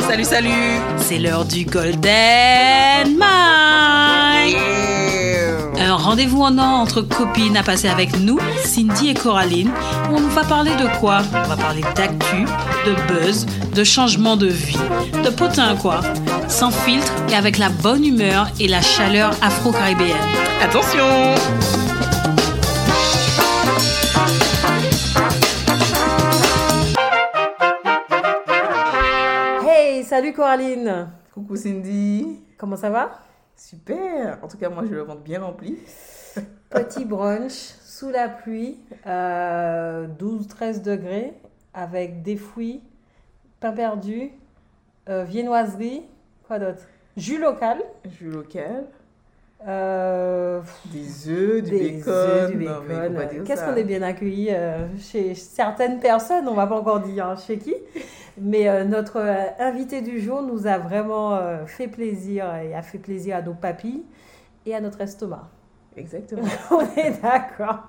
[0.00, 4.56] Salut, salut C'est l'heure du Golden Mike
[5.78, 9.70] Un rendez-vous en or entre copines à passer avec nous, Cindy et Coraline,
[10.10, 11.22] où on va parler de quoi?
[11.44, 12.44] On va parler d'actu,
[12.86, 14.78] de buzz, de changement de vie,
[15.24, 16.00] de potin quoi.
[16.48, 20.16] Sans filtre et avec la bonne humeur et la chaleur afro-caribéenne.
[20.62, 21.34] Attention
[30.16, 31.08] salut Coraline.
[31.34, 32.40] Coucou Cindy.
[32.56, 33.20] Comment ça va?
[33.54, 34.38] Super.
[34.42, 35.76] En tout cas, moi, je le ventre bien rempli.
[36.70, 41.34] Petit brunch sous la pluie, euh, 12-13 degrés,
[41.74, 42.82] avec des fruits,
[43.60, 44.30] pain perdu,
[45.10, 46.04] euh, viennoiserie,
[46.46, 46.88] quoi d'autre?
[47.18, 47.82] Jus local,
[48.18, 48.86] Jus local,
[49.66, 52.12] euh, des œufs, du des bacon.
[52.12, 53.28] œufs, du bacon.
[53.30, 57.26] dire Qu'est-ce qu'on est bien accueillis euh, chez certaines personnes, on va pas encore dire
[57.26, 57.74] hein, chez qui,
[58.40, 62.82] mais euh, notre euh, invité du jour nous a vraiment euh, fait plaisir et a
[62.82, 64.04] fait plaisir à nos papilles
[64.66, 65.48] et à notre estomac.
[65.96, 66.42] Exactement.
[66.70, 67.88] On est d'accord.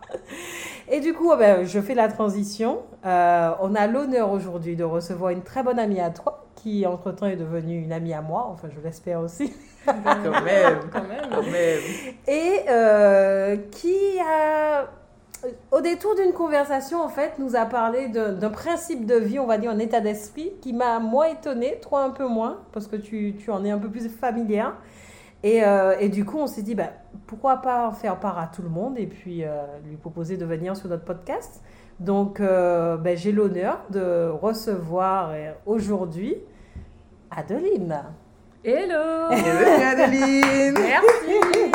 [0.89, 2.79] Et du coup, eh ben, je fais la transition.
[3.05, 7.27] Euh, on a l'honneur aujourd'hui de recevoir une très bonne amie à toi, qui entre-temps
[7.27, 9.53] est devenue une amie à moi, enfin je l'espère aussi,
[9.85, 10.79] Quand même.
[10.91, 11.29] Quand même.
[11.31, 11.79] Quand même.
[12.27, 14.85] et euh, qui a,
[15.71, 19.57] au détour d'une conversation, en fait, nous a parlé d'un principe de vie, on va
[19.57, 23.35] dire, un état d'esprit, qui m'a moins étonnée, toi un peu moins, parce que tu,
[23.39, 24.73] tu en es un peu plus familière.
[25.43, 26.91] Et, euh, et du coup, on s'est dit, bah,
[27.27, 30.45] pourquoi pas en faire part à tout le monde et puis euh, lui proposer de
[30.45, 31.61] venir sur notre podcast.
[31.99, 36.35] Donc, euh, ben, j'ai l'honneur de recevoir euh, aujourd'hui
[37.31, 38.03] Adeline.
[38.63, 41.71] Hello Bienvenue Adeline Merci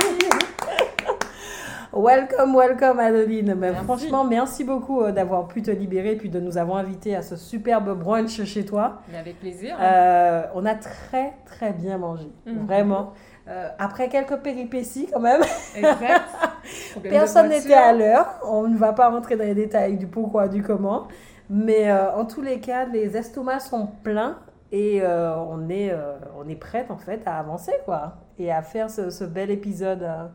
[1.95, 3.55] Welcome, welcome Adeline.
[3.55, 3.85] Merci.
[3.85, 7.37] franchement, merci beaucoup euh, d'avoir pu te libérer puis de nous avoir invités à ce
[7.37, 9.03] superbe brunch chez toi.
[9.13, 9.77] Mais avec plaisir.
[9.79, 12.33] Euh, on a très, très bien mangé.
[12.47, 12.67] Mhm.
[12.67, 13.13] Vraiment.
[13.47, 15.43] Euh, après quelques péripéties quand même.
[15.77, 16.23] Exact.
[17.03, 18.41] Personne n'était à l'heure.
[18.47, 21.09] On ne va pas rentrer dans les détails du pourquoi, du comment.
[21.51, 24.39] Mais euh, en tous les cas, les estomacs sont pleins
[24.73, 28.63] et euh, on est, euh, on est prête en fait à avancer quoi et à
[28.63, 30.03] faire ce, ce bel épisode.
[30.03, 30.27] euh,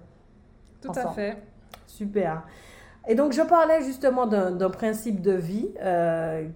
[0.81, 1.07] Tout ensemble.
[1.07, 1.37] à fait.
[1.87, 2.43] Super.
[3.07, 5.69] Et donc, je parlais justement d'un principe de vie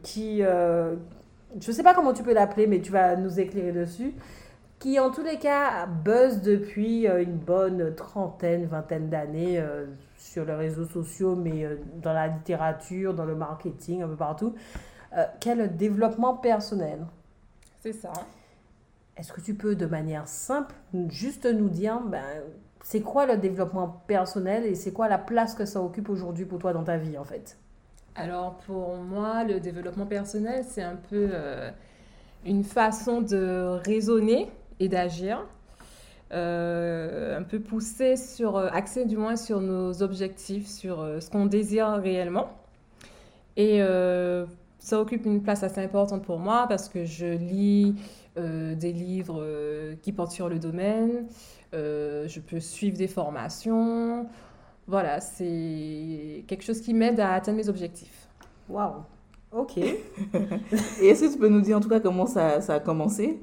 [0.03, 0.97] qui, je
[1.55, 4.13] ne sais pas comment tu peux l'appeler, mais tu vas nous éclairer dessus,
[4.77, 9.63] qui en tous les cas buzz depuis une bonne trentaine, vingtaine d'années
[10.17, 11.65] sur les réseaux sociaux, mais
[12.01, 14.53] dans la littérature, dans le marketing, un peu partout.
[15.39, 16.99] Quel développement personnel
[17.81, 18.13] C'est ça.
[19.17, 20.73] est-ce que tu peux, de manière simple,
[21.09, 22.23] juste nous dire, ben,
[22.83, 26.59] c'est quoi le développement personnel et c'est quoi la place que ça occupe aujourd'hui pour
[26.59, 27.57] toi dans ta vie, en fait?
[28.15, 31.71] Alors pour moi, le développement personnel, c'est un peu euh,
[32.45, 35.45] une façon de raisonner et d'agir.
[36.33, 41.29] Euh, un peu poussé sur, euh, axé du moins sur nos objectifs, sur euh, ce
[41.29, 42.49] qu'on désire réellement.
[43.57, 43.81] Et
[44.81, 47.95] ça occupe une place assez importante pour moi parce que je lis
[48.37, 51.27] euh, des livres euh, qui portent sur le domaine,
[51.73, 54.25] euh, je peux suivre des formations.
[54.87, 58.27] Voilà, c'est quelque chose qui m'aide à atteindre mes objectifs.
[58.67, 59.03] Waouh
[59.51, 59.77] Ok.
[61.01, 63.39] Et est-ce que tu peux nous dire en tout cas comment ça, ça a commencé?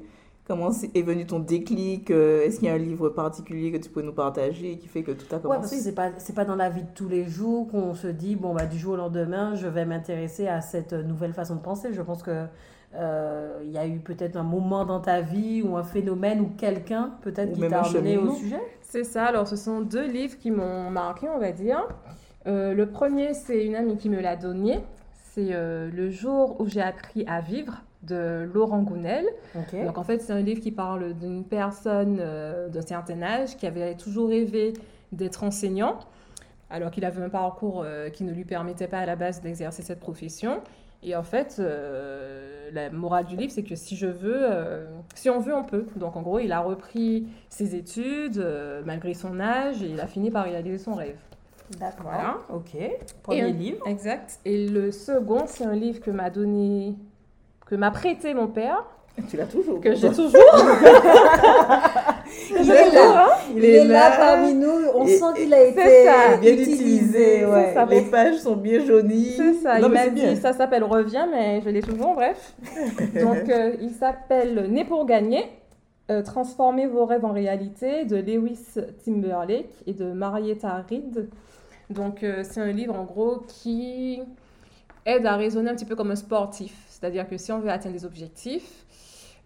[0.49, 3.77] Comment c'est- est venu ton déclic euh, Est-ce qu'il y a un livre particulier que
[3.77, 6.09] tu peux nous partager qui fait que tout a Ouais, parce que commencé c'est pas,
[6.17, 8.75] c'est pas dans la vie de tous les jours qu'on se dit, bon, bah, du
[8.79, 11.93] jour au lendemain, je vais m'intéresser à cette nouvelle façon de penser.
[11.93, 12.45] Je pense que
[12.95, 16.49] euh, il y a eu peut-être un moment dans ta vie ou un phénomène ou
[16.57, 18.59] quelqu'un peut-être qui t'a amené au sujet?
[18.81, 21.87] C'est ça, alors ce sont deux livres qui m'ont marqué, on va dire.
[22.47, 24.79] Euh, le premier, c'est une amie qui me l'a donné.
[25.35, 29.25] C'est euh, Le jour où j'ai appris à vivre de Laurent Gounel.
[29.73, 33.67] Donc en fait, c'est un livre qui parle d'une personne euh, d'un certain âge qui
[33.67, 34.73] avait toujours rêvé
[35.11, 35.99] d'être enseignant,
[36.69, 39.81] alors qu'il avait un parcours euh, qui ne lui permettait pas à la base d'exercer
[39.81, 40.61] cette profession.
[41.01, 44.47] Et en fait, euh, la morale du livre, c'est que si je veux,
[45.15, 45.85] si on veut, on peut.
[45.95, 48.45] Donc en gros, il a repris ses études
[48.85, 51.17] malgré son âge et il a fini par réaliser son rêve.
[51.77, 52.07] D'accord.
[52.11, 52.37] Voilà.
[52.53, 52.75] Ok.
[53.23, 53.87] Premier Et- livre.
[53.87, 54.39] Exact.
[54.45, 56.95] Et le second, c'est un livre que m'a donné,
[57.69, 58.83] que m'a prêté mon père,
[59.29, 60.31] Tu l'as toujours que j'ai toujours.
[62.59, 63.37] Il est là.
[63.51, 64.69] Il, Il est là parmi nous.
[64.95, 66.73] On Et- sent qu'il a été ça, bien utilisé.
[66.73, 67.45] utilisé.
[67.45, 67.73] ouais.
[67.73, 67.85] ça.
[67.85, 69.33] Les pages sont bien jaunies.
[69.35, 72.53] C'est ça, Non, il m'a dit, ça s'appelle Reviens, mais je l'ai toujours, bref.
[73.21, 75.45] Donc, euh, il s'appelle Né pour gagner,
[76.11, 81.27] euh, Transformer vos rêves en réalité, de Lewis Timberlake et de Marietta Reed.
[81.89, 84.21] Donc, euh, c'est un livre, en gros, qui
[85.05, 86.73] aide à raisonner un petit peu comme un sportif.
[86.99, 88.85] C'est-à-dire que si on veut atteindre des objectifs,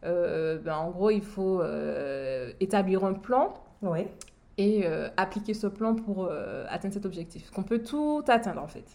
[0.06, 4.08] euh, ben, en gros, il faut euh, établir un plan Oui.
[4.58, 7.52] et euh, appliquer ce plan pour euh, atteindre cet objectif.
[7.52, 8.86] Qu'on peut tout atteindre en fait.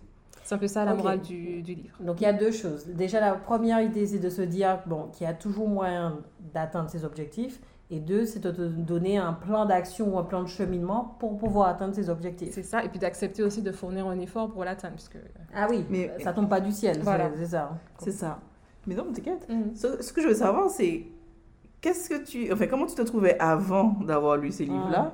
[0.44, 0.99] C'est un peu ça la Ok.
[0.99, 1.96] morale du, du livre.
[2.00, 2.87] Donc il y a deux choses.
[2.87, 6.19] Déjà, la première idée, c'est de se dire bon, qu'il y a toujours moyen
[6.54, 7.61] d'atteindre ses objectifs.
[7.90, 11.38] Et deux, c'est de te donner un plan d'action ou un plan de cheminement pour
[11.38, 12.52] pouvoir atteindre ses objectifs.
[12.52, 12.84] C'est ça.
[12.84, 14.94] Et puis d'accepter aussi de fournir un effort pour l'atteindre.
[14.96, 15.16] Puisque...
[15.54, 17.31] Ah oui, Mais- ça tombe pas du ciel, Voilà.
[17.38, 17.78] c'est ça.
[17.99, 18.40] C'est ça.
[18.88, 19.46] Mais non, t'inquiète.
[19.49, 19.76] Mhm.
[19.76, 21.05] Ce, ce que je veux savoir, c'est
[21.82, 25.12] qu'est-ce que tu, enfin, comment tu te trouvais avant d'avoir lu ces livres-là,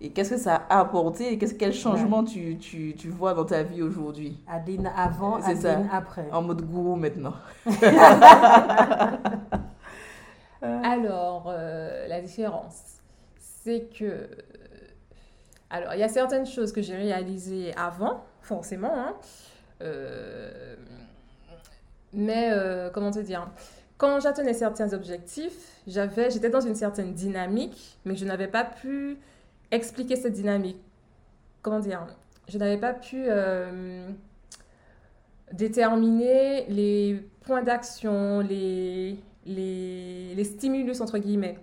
[0.00, 3.44] et qu'est-ce que ça a apporté, et qu'est-ce quel changement tu, tu, tu vois dans
[3.44, 5.50] ta vie aujourd'hui, Adeline avant, ça.
[5.50, 6.28] Adeline après.
[6.32, 7.34] en mode gourou maintenant.
[10.62, 12.98] Alors, euh, la différence,
[13.38, 14.28] c'est que.
[15.70, 18.92] Alors, il y a certaines choses que j'ai réalisées avant, forcément.
[18.94, 19.14] hein.
[19.80, 20.76] Euh,
[22.12, 23.48] mais, euh, comment te dire
[23.96, 29.16] Quand j'atteignais certains objectifs, j'avais, j'étais dans une certaine dynamique, mais je n'avais pas pu
[29.70, 30.80] expliquer cette dynamique.
[31.62, 32.06] Comment dire
[32.48, 34.08] Je n'avais pas pu euh,
[35.52, 39.16] déterminer les points d'action, les,
[39.46, 41.58] les, les stimulus, entre guillemets,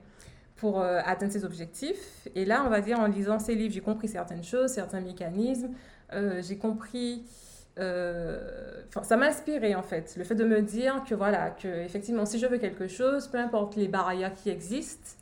[0.55, 2.27] pour euh, atteindre ces objectifs.
[2.33, 5.69] Et là, on va dire, en lisant ces livres, j'ai compris certaines choses, certains mécanismes.
[6.41, 7.23] J'ai compris...
[7.79, 12.25] euh, ça m'a inspiré, en fait, le fait de me dire que, voilà, que effectivement,
[12.25, 15.17] si je veux quelque chose, peu importe les barrières qui existent,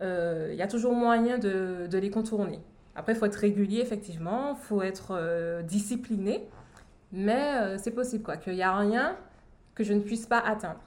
[0.00, 2.60] euh, il y a toujours moyen de, les contourner.
[2.94, 6.48] Après, il faut être régulier, effectivement, il faut être euh, discipliné,
[7.12, 9.16] mais c'est possible, quoi, qu'il n'y a rien
[9.74, 10.80] que je ne puisse pas atteindre.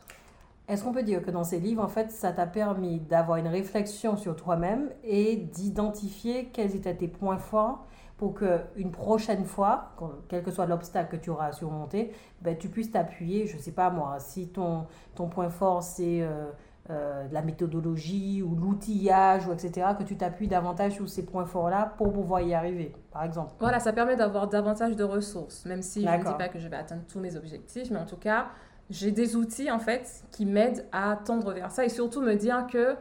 [0.67, 3.47] Est-ce qu'on peut dire que dans ces livres, en fait, ça t'a permis d'avoir une
[3.47, 7.87] réflexion sur toi-même et d'identifier quels étaient tes points forts
[8.21, 9.95] pour que une prochaine fois,
[10.27, 12.12] quel que soit l'obstacle que tu auras à surmonter,
[12.44, 14.85] ben, tu puisses t'appuyer, je sais pas moi, si ton,
[15.15, 16.51] ton point fort c'est euh,
[16.91, 21.95] euh, la méthodologie ou l'outillage ou etc., que tu t'appuies davantage sur ces points forts-là
[21.97, 23.53] pour pouvoir y arriver, par exemple.
[23.59, 26.67] Voilà, ça permet d'avoir davantage de ressources, même si je ne dis pas que je
[26.67, 28.50] vais atteindre tous mes objectifs, mais en tout cas,
[28.91, 32.67] j'ai des outils en fait qui m'aident à tendre vers ça et surtout me dire
[32.71, 32.95] que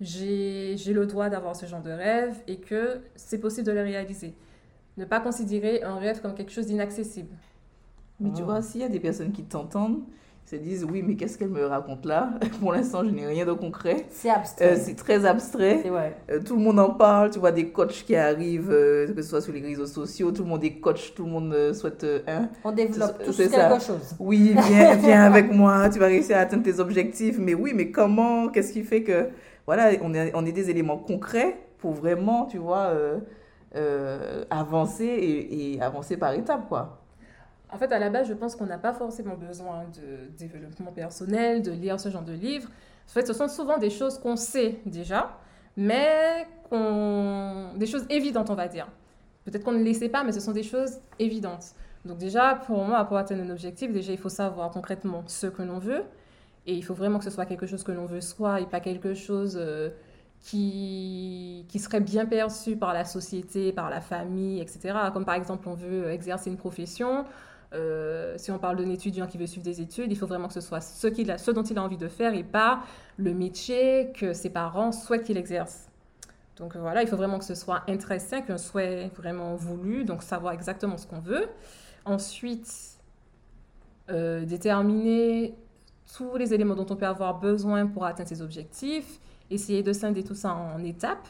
[0.00, 4.34] j'ai le droit d'avoir ce genre de rêve et que c'est possible de le réaliser.
[4.96, 7.34] Ne pas considérer un rêve comme quelque chose d'inaccessible.
[8.20, 8.44] Mais tu Ah.
[8.44, 10.00] vois, s'il y a des personnes qui t'entendent,
[10.44, 12.34] se disent oui, mais qu'est-ce qu'elle me raconte là?
[12.60, 14.06] Pour l'instant, je n'ai rien de concret.
[14.10, 14.72] C'est abstrait.
[14.72, 15.80] Euh, c'est très abstrait.
[15.82, 16.16] c'est vrai.
[16.30, 19.28] Euh, tout le monde en parle, tu vois des coachs qui arrivent, euh, que ce
[19.30, 22.04] soit sur les réseaux sociaux, tout le monde est coach, tout le monde euh, souhaite
[22.04, 22.48] euh, un.
[22.64, 23.78] On développe tous quelque ça.
[23.78, 24.14] chose.
[24.18, 27.38] Oui, viens, viens avec moi, tu vas réussir à atteindre tes objectifs.
[27.38, 28.48] Mais oui, mais comment?
[28.48, 29.28] Qu'est-ce qui fait que
[29.64, 32.92] voilà, on est, on est des éléments concrets pour vraiment, tu vois,
[33.74, 36.98] euh, avancer et, et avancer par étapes, quoi.
[37.70, 41.62] En fait, à la base, je pense qu'on n'a pas forcément besoin de développement personnel,
[41.62, 42.68] de lire ce genre de livres.
[43.08, 45.38] En fait, ce sont souvent des choses qu'on sait déjà,
[45.76, 47.70] mais qu'on...
[47.76, 48.88] des choses évidentes, on va dire.
[49.44, 51.64] Peut-être qu'on ne les sait pas, mais ce sont des choses évidentes.
[52.04, 55.62] Donc déjà, pour moi, pour atteindre un objectif, déjà, il faut savoir concrètement ce que
[55.62, 56.02] l'on veut.
[56.66, 58.80] Et il faut vraiment que ce soit quelque chose que l'on veut soi et pas
[58.80, 59.90] quelque chose euh,
[60.42, 64.94] qui, qui serait bien perçu par la société, par la famille, etc.
[65.12, 67.24] Comme par exemple, on veut exercer une profession.
[67.74, 70.54] Euh, si on parle d'un étudiant qui veut suivre des études, il faut vraiment que
[70.54, 72.82] ce soit ce, qu'il a, ce dont il a envie de faire et pas
[73.16, 75.88] le métier que ses parents souhaitent qu'il exerce.
[76.56, 80.52] Donc voilà, il faut vraiment que ce soit intrinsèque, un souhait vraiment voulu, donc savoir
[80.52, 81.48] exactement ce qu'on veut.
[82.04, 82.98] Ensuite,
[84.10, 85.54] euh, déterminer
[86.14, 89.18] tous les éléments dont on peut avoir besoin pour atteindre ses objectifs,
[89.52, 91.28] essayer de scinder tout ça en étapes.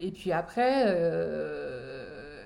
[0.00, 2.44] Et puis après, euh,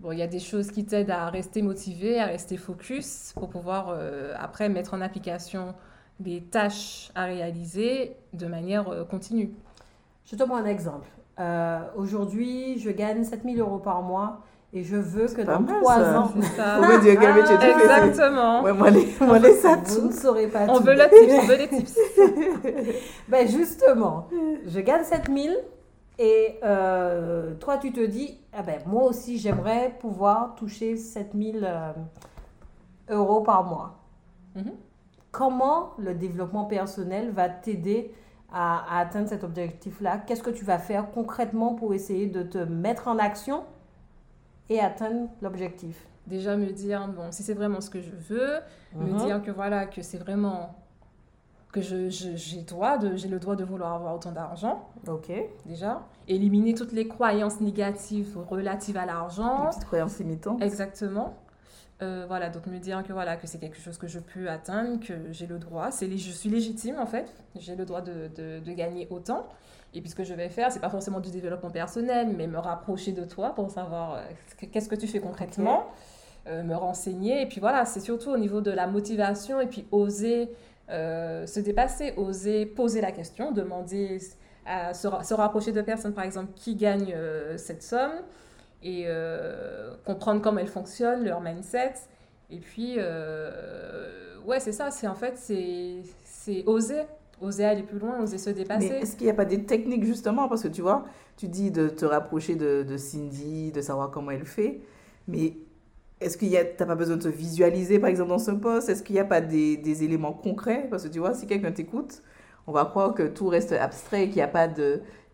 [0.00, 3.48] bon, il y a des choses qui t'aident à rester motivé, à rester focus pour
[3.48, 5.74] pouvoir euh, après mettre en application
[6.20, 9.52] les tâches à réaliser de manière euh, continue.
[10.24, 11.08] Je te prends un exemple.
[11.94, 16.20] Aujourd'hui, je gagne 7000 euros par mois et je veux que dans mal, 3 ça.
[16.20, 16.28] ans.
[16.56, 16.78] Ça.
[16.80, 17.72] Me dire quel métier tu fais.
[17.72, 18.62] Exactement.
[18.62, 20.84] Ouais, moi, les, moi, les ça Vous ne saurez pas On tout.
[20.84, 21.98] veut le tips, on veut les tips.
[23.28, 24.28] Ben justement,
[24.66, 25.56] je gagne 7000
[26.18, 31.92] et euh, toi tu te dis, ah ben moi aussi j'aimerais pouvoir toucher 7000 euh,
[33.10, 33.98] euros par mois.
[34.56, 34.72] Mhm.
[35.30, 38.12] Comment le développement personnel va t'aider
[38.52, 40.18] à, à atteindre cet objectif-là?
[40.26, 43.62] Qu'est-ce que tu vas faire concrètement pour essayer de te mettre en action
[44.70, 48.56] et atteindre l'objectif Déjà me dire, bon, si c'est vraiment ce que je veux,
[48.94, 49.16] me Mhm.
[49.16, 50.74] dire que voilà, que c'est vraiment
[51.72, 52.58] que je, je- j'ai
[53.28, 55.30] le droit de vouloir avoir autant d'argent, Ok.
[55.66, 56.02] déjà.
[56.26, 59.68] Éliminer toutes les croyances négatives relatives à l'argent.
[59.68, 60.58] petite croyance limitant.
[60.60, 61.34] Exactement.
[62.00, 65.00] Euh, voilà, donc me dire que voilà que c'est quelque chose que je peux atteindre,
[65.00, 68.60] que j'ai le droit, c'est je suis légitime en fait, j'ai le droit de, de,
[68.60, 69.48] de, gagner autant.
[69.94, 72.58] Et puis ce que je vais faire, c'est pas forcément du développement personnel, mais me
[72.58, 74.22] rapprocher de toi pour savoir euh,
[74.70, 75.86] qu'est-ce que tu fais concrètement,
[76.46, 77.42] euh, me renseigner.
[77.42, 80.50] Et puis voilà, c'est surtout au niveau de la motivation et puis oser
[80.90, 84.18] se dépasser, oser poser la question, demander
[84.64, 87.14] à se, se, rapprocher de personnes par exemple qui gagnent
[87.58, 88.22] cette somme
[88.82, 91.94] et euh, comprendre comment elles fonctionnent, leur mindset.
[92.50, 97.02] Et puis, euh, ouais, c'est ça, c'est en fait, c'est oser,
[97.40, 98.90] oser aller plus loin, oser se dépasser.
[98.90, 100.48] Mais est-ce qu'il n'y a pas des techniques justement?
[100.48, 101.04] Parce que tu vois,
[101.36, 104.80] tu dis de te rapprocher de, de Cindy, de savoir comment elle fait,
[105.26, 105.56] mais
[106.20, 108.88] est-ce que tu n'as pas besoin de te visualiser par exemple dans ce poste?
[108.88, 110.86] Est-ce qu'il n'y a pas des, des, éléments concrets?
[110.90, 112.22] Parce que tu vois, si quelqu'un t'écoute,
[112.66, 114.68] on va croire que tout reste abstrait, qu'il n'y a pas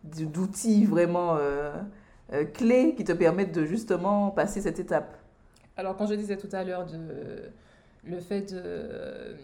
[0.05, 1.37] d'outils vraiment...
[1.39, 1.73] Euh,
[2.33, 5.19] euh, clés qui te permettent de justement passer cette étape.
[5.77, 7.51] Alors, quand je disais tout à l'heure de
[8.07, 9.37] le fait de,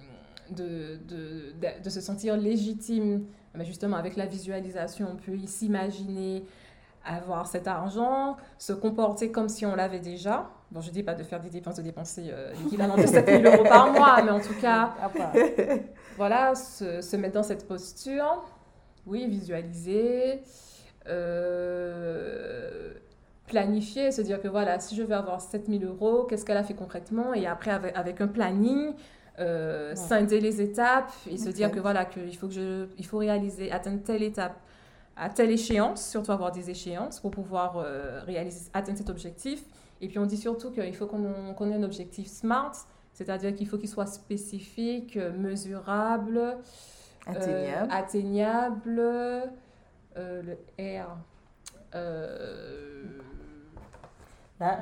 [0.54, 6.45] de, de, de, se sentir légitime, mais justement avec la visualisation, on peut s'imaginer
[7.04, 10.50] avoir cet argent, se comporter comme si on l'avait déjà.
[10.71, 13.26] Bon, je ne dis pas de faire des dépenses, de dépenser euh, l'équivalent de 7
[13.26, 14.95] 000 euros par mois, mais en tout cas,
[16.16, 18.45] voilà, se, se, mettre dans cette posture,
[19.07, 20.42] oui, visualiser,
[21.09, 22.92] euh,
[23.47, 26.75] planifier, se dire que voilà, si je veux avoir 7000 euros, qu'est-ce qu'elle a fait
[26.75, 27.35] concrètement?
[27.35, 28.92] Et après, avec, avec un planning,
[29.40, 33.18] euh, scinder les étapes et se dire que voilà, qu'il faut, que je, il faut
[33.18, 34.59] réaliser, atteindre telle étape
[35.16, 39.64] à telle échéance, surtout avoir des échéances pour pouvoir euh, réaliser, atteindre cet objectif.
[40.00, 42.73] Et puis on dit surtout qu'il faut qu'on ait un objectif SMART,
[43.12, 46.56] c'est-à-dire qu'il faut qu'il soit spécifique, mesurable,
[47.26, 49.02] atteignable, atteignable
[50.16, 51.16] euh, le R.
[51.94, 53.04] Euh,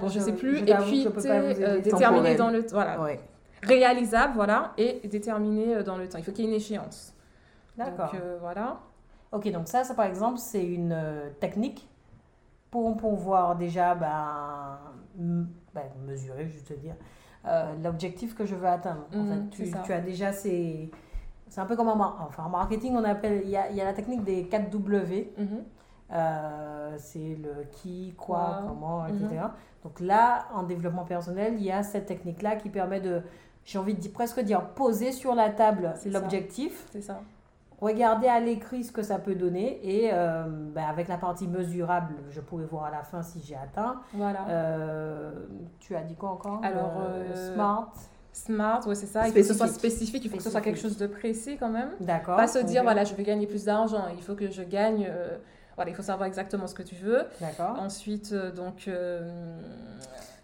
[0.00, 0.58] bon, je, ne sais plus.
[0.58, 2.74] et puis, euh, déterminé dans le temps.
[2.74, 3.18] Voilà.
[3.62, 6.18] Réalisable, voilà, et déterminé dans le temps.
[6.18, 7.14] Il faut qu'il y ait une échéance.
[7.76, 8.12] D'accord.
[8.12, 8.80] Donc, voilà.
[9.32, 10.96] Ok, donc ça, ça par exemple, c'est une
[11.40, 11.88] technique
[12.70, 14.78] pour pouvoir déjà ben,
[15.74, 16.94] ben, mesurer, je veux dire,
[17.82, 19.06] l'objectif que je veux atteindre.
[19.12, 20.90] en mhm, fait, tu, tu, as déjà ces
[21.48, 23.94] c'est un peu comme en, enfin, marketing, on appelle, il y a, y a, la
[23.94, 25.32] technique des 4 W.
[25.36, 25.46] Mhm.
[26.10, 29.26] Euh, c'est le qui, quoi, comment, etc.
[29.30, 29.50] Mhm.
[29.84, 33.22] Donc là, en développement personnel, il y a cette technique-là qui permet de,
[33.68, 36.86] j'ai envie de presque dire, poser sur la table l'objectif.
[36.90, 37.20] C'est ça.
[37.82, 42.14] Regarder à l'écrit ce que ça peut donner et euh, ben, avec la partie mesurable,
[42.30, 44.00] je pourrais voir à la fin si j'ai atteint.
[44.14, 44.48] Voilà.
[44.48, 45.32] Euh,
[45.80, 46.60] tu as dit quoi encore?
[46.64, 46.94] Alors,
[47.34, 47.92] smart.
[48.32, 49.28] Smart, oui, c'est ça.
[49.28, 51.58] Il faut que ce soit spécifique, il faut que ce soit quelque chose de précis
[51.58, 51.90] quand même.
[52.00, 52.36] D'accord.
[52.36, 55.06] Pas se dire, voilà, je vais gagner plus d'argent, il faut que je gagne.
[55.10, 55.36] Euh,
[55.76, 57.24] voilà, il faut savoir exactement ce que tu veux.
[57.38, 57.78] D'accord.
[57.78, 58.88] Ensuite, euh, donc.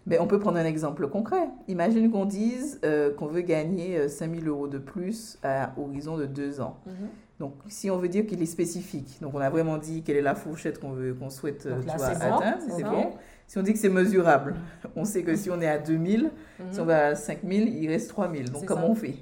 [0.05, 1.47] Euh, Mais on peut prendre un exemple concret.
[1.67, 2.79] Imagine qu'on dise
[3.17, 6.77] qu'on veut gagner 5000 euros de plus à horizon de deux ans.
[6.85, 7.09] Mhm.
[7.39, 10.21] Donc, si on veut dire qu'il est spécifique, donc on a vraiment dit quelle est
[10.21, 13.11] la fourchette qu'on veut, qu'on souhaite tu vois, atteindre, c'est bon.
[13.47, 14.55] Si on dit que c'est mesurable,
[14.95, 17.87] on sait que si on est à 2000, mm si on va à 5000, il
[17.89, 18.51] reste 3000.
[18.51, 19.15] Donc, comment on fait?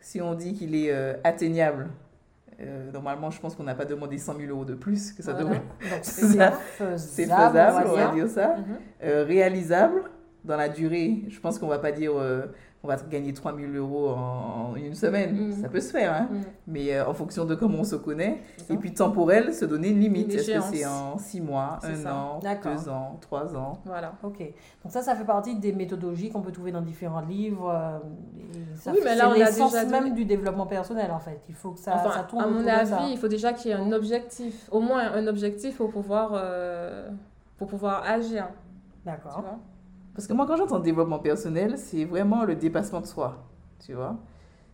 [0.00, 1.88] Si on dit qu'il est euh, atteignable,
[2.60, 5.32] euh, normalement, je pense qu'on n'a pas demandé 100 000 euros de plus que ça
[5.32, 5.62] devrait.
[6.02, 8.56] C'est faisable, on va dire ça.
[8.56, 8.64] Mhm.
[9.04, 10.02] Euh, réalisable
[10.44, 12.12] dans la durée, je pense qu'on ne va pas dire
[12.84, 15.48] on va gagner 3000 euros en, une semaine.
[15.48, 15.62] Mm.
[15.62, 16.28] Ça peut se faire, hein.
[16.30, 16.40] Mm.
[16.68, 18.42] mais euh, en fonction de comment on se connaît.
[18.70, 20.32] Et puis temporel, se donner une limite.
[20.32, 23.80] Est-ce que c'est en 6 mois, 1 an, 2 ans, 3 ans?
[23.84, 24.14] Voilà.
[24.22, 24.38] Ok.
[24.38, 27.70] Donc ça, ça fait partie des méthodologies qu'on peut trouver dans différents livres.
[27.70, 27.98] Euh,
[28.76, 31.40] ça oui, mais là, on a déjà même du développement personnel, en fait.
[31.48, 33.76] Il faut que ça, ça tourne À mon avis, il faut déjà qu'il y ait
[33.76, 37.08] un objectif, au moins un objectif pour pouvoir, euh,
[37.56, 38.48] pour pouvoir agir.
[39.04, 39.42] D'accord.
[40.18, 43.46] Parce que moi, quand j'entends développement personnel, c'est vraiment le dépassement de soi,
[43.86, 44.16] tu vois.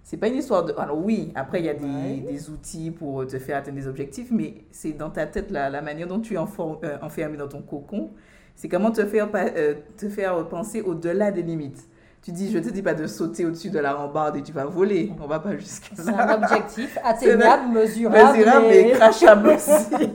[0.03, 0.73] C'est pas une histoire de...
[0.79, 4.29] Alors oui, après, il y a des, des, outils pour te faire atteindre des objectifs,
[4.31, 7.61] mais c'est dans ta tête, la, la manière dont tu es euh, enfermé dans ton
[7.61, 8.13] cocon.
[8.55, 11.91] C'est comment te faire, euh, te faire penser au-delà des limites.
[12.25, 14.65] Tu dis, je te dis pas de sauter au-dessus de la rambarde et tu vas
[14.65, 15.13] voler.
[15.23, 16.05] On va pas jusqu'à là.
[16.05, 18.39] C'est un objectif atteignable, mesurable.
[18.39, 19.71] Mesurable et, crachable aussi.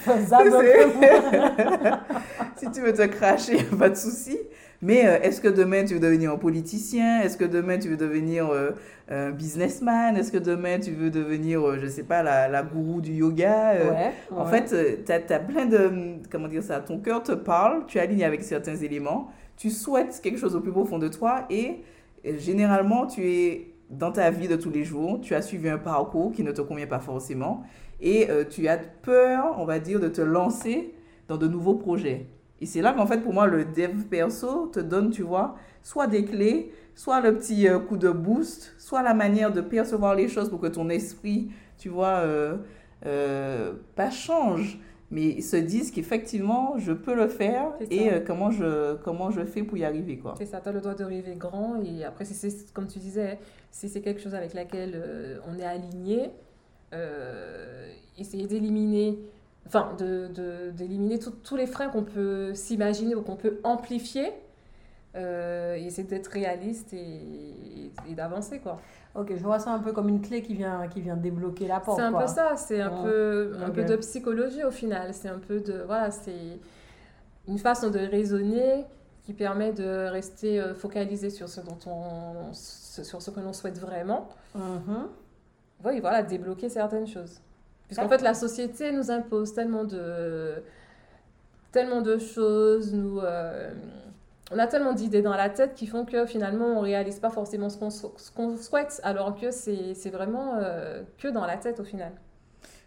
[0.00, 0.52] Faisable.
[2.56, 4.38] si tu veux te cracher, pas de souci.
[4.82, 7.22] Mais euh, est-ce que demain tu veux devenir un politicien?
[7.22, 8.72] Est-ce que demain tu veux devenir euh,
[9.08, 10.16] un businessman?
[10.16, 13.74] Est-ce que demain tu veux devenir, euh, je sais pas, la, la gourou du yoga?
[13.74, 16.18] Ouais, En fait, tu as, as, plein de...
[16.30, 20.38] Comment dire ça Ton cœur te parle, tu alignes avec certains éléments tu souhaites quelque
[20.38, 21.82] chose au plus profond de toi et,
[22.24, 26.32] généralement, tu es dans ta vie de tous les jours, tu as suivi un parcours
[26.32, 27.62] qui ne te convient pas forcément
[28.00, 30.94] et euh, tu as peur, on va dire, de te lancer
[31.28, 32.26] dans de nouveaux projets.
[32.60, 36.06] Et c'est là qu'en fait, pour moi, le dev perso te donne, tu vois, soit
[36.06, 40.28] des clés, soit le petit euh, coup de boost, soit la manière de percevoir les
[40.28, 42.56] choses pour que ton esprit, tu vois, euh,
[43.06, 44.78] euh, pas change,
[45.10, 49.62] mais se dise qu'effectivement, je peux le faire et euh, comment, je, comment je fais
[49.62, 50.34] pour y arriver, quoi.
[50.38, 52.98] C'est ça, tu as le droit de rêver grand et après, si c'est comme tu
[52.98, 53.38] disais,
[53.70, 56.30] si c'est quelque chose avec laquelle on est aligné,
[58.16, 59.18] essayer d'éliminer,
[59.66, 64.32] enfin, de, de- d'éliminer tout- tous les freins qu'on peut s'imaginer ou qu'on peut amplifier
[65.16, 68.80] euh, et essayer d'être réaliste et, et d'avancer, quoi.
[69.14, 71.78] Ok, je vois ça un peu comme une clé qui vient, qui vient débloquer la
[71.78, 71.98] porte.
[71.98, 72.22] C'est un quoi.
[72.22, 73.02] peu ça, c'est un, Ouais.
[73.04, 75.14] peu, un peu de psychologie au final.
[75.14, 75.82] C'est un peu de.
[75.86, 76.58] Voilà, c'est
[77.46, 78.84] une façon de raisonner
[79.24, 83.78] qui permet de rester euh, focalisé sur ce, dont on, sur ce que l'on souhaite
[83.78, 84.28] vraiment.
[84.56, 85.06] Mhm.
[85.84, 87.40] Oui, voilà, débloquer certaines choses.
[87.86, 90.62] Puisqu'en fait, la société nous impose tellement de,
[91.72, 93.70] tellement de choses, nous, euh,
[94.52, 97.68] on a tellement d'idées dans la tête qui font que finalement, on réalise pas forcément
[97.68, 101.56] ce qu'on sou- ce qu'on souhaite, alors que c'est c'est vraiment euh, que dans la
[101.56, 102.12] tête au final.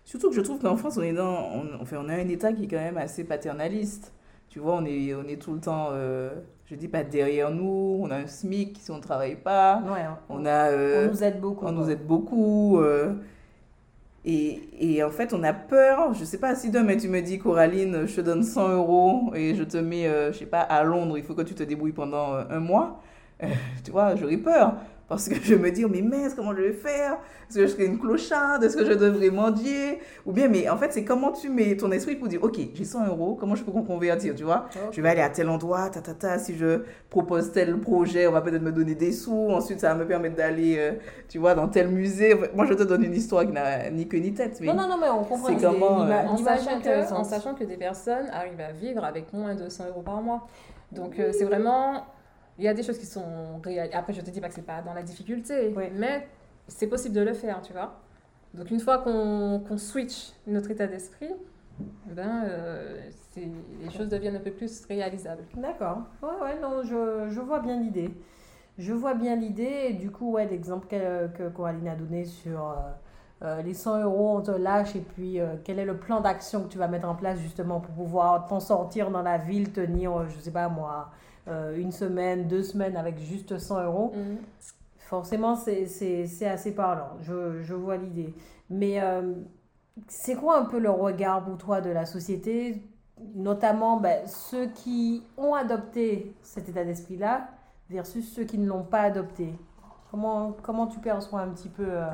[0.05, 2.53] Surtout que je trouve qu'en France, on est dans, on, enfin, on a un État
[2.53, 4.13] qui est quand même assez paternaliste.
[4.49, 6.29] Tu vois, on est, on est tout le temps, euh,
[6.65, 10.05] je dis pas derrière nous, on a un SMIC si on ne travaille pas, Ouais,
[10.29, 11.65] on a, euh, on nous aide beaucoup.
[11.65, 11.71] on quoi.
[11.73, 12.79] nous aide beaucoup.
[12.79, 13.13] euh,
[14.25, 16.13] et, et en fait, on a peur.
[16.13, 19.55] Je sais pas si demain tu me dis, Coraline, je te donne 100 euros et
[19.55, 21.93] je te mets, euh, je sais pas, à Londres, il faut que tu te débrouilles
[21.93, 23.01] pendant euh, un mois.
[23.43, 23.47] Euh,
[23.83, 24.75] tu vois, j'aurais peur.
[25.09, 27.13] Parce que je me dis, oh, mais mince, comment je vais faire?
[27.49, 28.63] Est-ce que je serai une clocharde?
[28.63, 29.99] Est-ce que je devrais mendier?
[30.25, 32.83] Ou bien, mais en fait, c'est comment tu mets ton esprit pour dire, ok, j'ai
[32.83, 34.65] 100 euros, comment je peux convertir, tu vois?
[34.91, 38.33] Je vais aller à tel endroit, ta, ta, ta, si je propose tel projet, on
[38.33, 40.91] va peut-être me donner des sous, ensuite ça va me permettre d'aller, euh,
[41.29, 42.35] tu vois, dans tel musée.
[42.53, 44.89] Moi, je te donne une histoire qui n'a ni queue ni tête, mais Non, non,
[44.89, 48.73] non, mais on comprend C'est comment, euh, En que, sachant que des personnes arrivent à
[48.73, 50.47] vivre avec moins de 100 euros par mois.
[50.91, 52.03] Donc euh, c'est vraiment...
[52.57, 53.91] Il y a des choses qui sont réelles.
[53.93, 56.27] Après, je te dis pas que c'est pas dans la difficulté, mais
[56.67, 57.99] c'est possible de le faire, tu vois.
[58.53, 61.31] Donc une fois qu'on qu'on switch notre état d'esprit,
[62.07, 62.99] ben, euh,
[63.35, 65.43] les choses deviennent un peu plus réalisables.
[65.55, 65.99] D'accord.
[66.23, 68.11] Ouais, ouais, non, je, je vois bien l'idée.
[68.77, 69.93] Je vois bien l'idée.
[69.93, 72.75] Du coup, ouais, l'exemple que, que Coraline a donné sur euh,
[73.43, 74.95] euh, les 100 euros, on te lâche.
[74.95, 77.79] Et puis, euh, quel est le plan d'action que tu vas mettre en place justement
[77.79, 81.09] pour pouvoir t'en sortir dans la ville, tenir, je sais pas moi,
[81.47, 84.11] euh, une semaine, deux semaines avec juste 100 euros
[84.99, 87.11] Forcément, c'est- c'est c'est assez parlant.
[87.21, 88.33] Je, je vois l'idée.
[88.69, 89.33] Mais euh,
[90.07, 92.81] c'est quoi un peu le regard pour toi de la société,
[93.35, 97.47] notamment ben, ceux qui ont adopté cet état d'esprit-là
[97.89, 99.53] versus ceux qui ne l'ont pas adopté.
[100.11, 102.05] Comment, comment tu perçois un petit peu euh,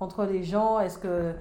[0.00, 0.80] entre les gens?
[0.80, 1.34] Est-ce que,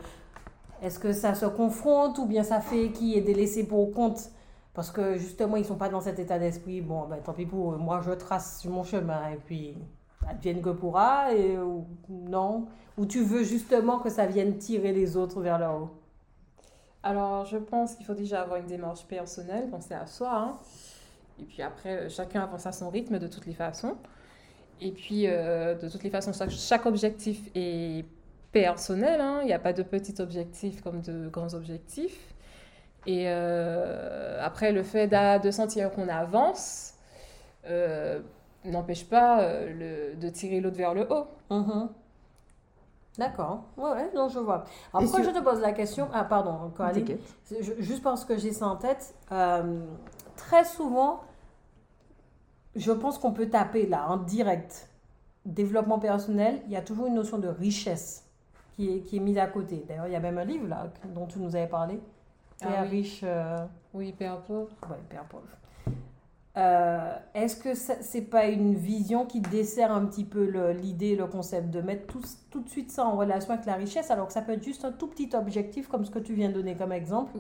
[0.84, 4.30] est que ça se confronte ou bien ça fait qui est délaissé pour compte?
[4.78, 6.82] Parce que justement, ils sont pas dans cet état d'esprit.
[6.82, 7.72] Bon, ben, tant pis pour.
[7.80, 9.76] Moi, je trace mon chemin et puis
[10.30, 11.34] advienne que pourra.
[11.34, 12.68] Et, ou, non.
[12.96, 15.90] Ou tu veux justement que ça vienne tirer les autres vers le haut?
[17.02, 20.30] Alors, je pense qu'il faut déjà avoir une démarche personnelle, penser à soi.
[20.32, 20.58] hein.
[21.42, 23.98] Et puis après, euh, chacun avance à son rythme de toutes les façons.
[24.80, 28.06] Et puis, euh, de toutes les façons, chaque, objectif est
[28.52, 29.22] personnel.
[29.22, 29.40] hein.
[29.42, 32.36] Il n'y a pas de petits objectifs comme de grands objectifs.
[33.06, 36.94] Et euh, après, le fait de sentir qu'on avance
[37.70, 38.20] euh,
[38.66, 41.26] n'empêche pas euh, le- de tirer l'autre vers le haut.
[41.50, 41.90] Mhm.
[43.18, 43.64] D'accord.
[43.78, 44.64] Ouais, ouais, non, je vois.
[44.94, 46.72] Alors, pourquoi sur- je te pose la question Ah, pardon.
[47.44, 49.80] C'est ju- Juste parce que j'ai ça en tête, euh,
[50.36, 51.22] très souvent,
[52.76, 54.90] je pense qu'on peut taper là, en direct,
[55.46, 58.26] développement personnel, il y a toujours une notion de richesse
[58.76, 59.84] qui est, qui est mise à côté.
[59.88, 62.00] D'ailleurs, il y a même un livre là dont tu nous avais parlé.
[62.62, 62.90] Ah Père oui.
[62.90, 64.72] riche, euh, Oui, père pauvre.
[64.90, 65.44] ouais, père pauvre.
[66.58, 71.28] Euh, Est-ce que c'est pas une vision qui dessert un petit peu le- l'idée, le
[71.28, 74.34] concept de mettre tout, tout de suite ça en relation avec la richesse, alors que
[74.34, 76.76] ça peut être juste un tout petit objectif comme ce que tu viens de donner
[76.76, 77.38] comme exemple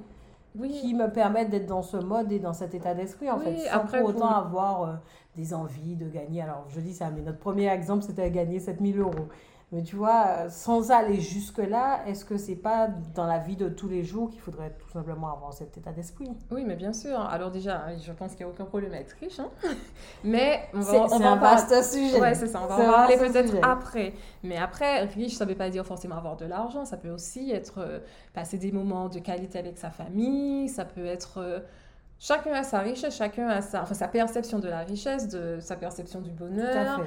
[0.55, 3.45] Oui, qui me permettent d'être dans ce mode et dans cet état d'esprit en Oui,
[3.45, 4.93] fait, sans après, pour autant le- avoir euh,
[5.35, 6.43] des envies de gagner.
[6.43, 9.29] Alors je dis ça, mais notre premier exemple c'était gagner 7000 euros.
[9.73, 13.67] Mais tu vois, euh, sans aller jusque-là, est-ce que c'est pas dans la vie de
[13.67, 16.29] tous les jours qu'il faudrait tout simplement avoir cet état d'esprit?
[16.51, 17.19] Oui, mais bien sûr.
[17.19, 19.39] Alors déjà, je pense qu'il n'y a aucun problème à être riche.
[19.41, 19.49] hein.
[20.23, 22.21] Mais on va, on va un sujet.
[22.21, 22.61] Ouais, c'est ça.
[22.63, 24.13] On va en parler peut-être après.
[24.41, 26.85] Mais après, riche, ça ne veut pas dire forcément avoir de l'argent.
[26.85, 27.99] Ça peut aussi être euh,
[28.33, 30.69] passer des moments de qualité avec sa famille.
[30.69, 31.39] Ça peut être...
[32.19, 35.75] chacun a sa richesse, chacun a sa, enfin, sa perception de la richesse, de sa
[35.75, 37.01] perception du bonheur.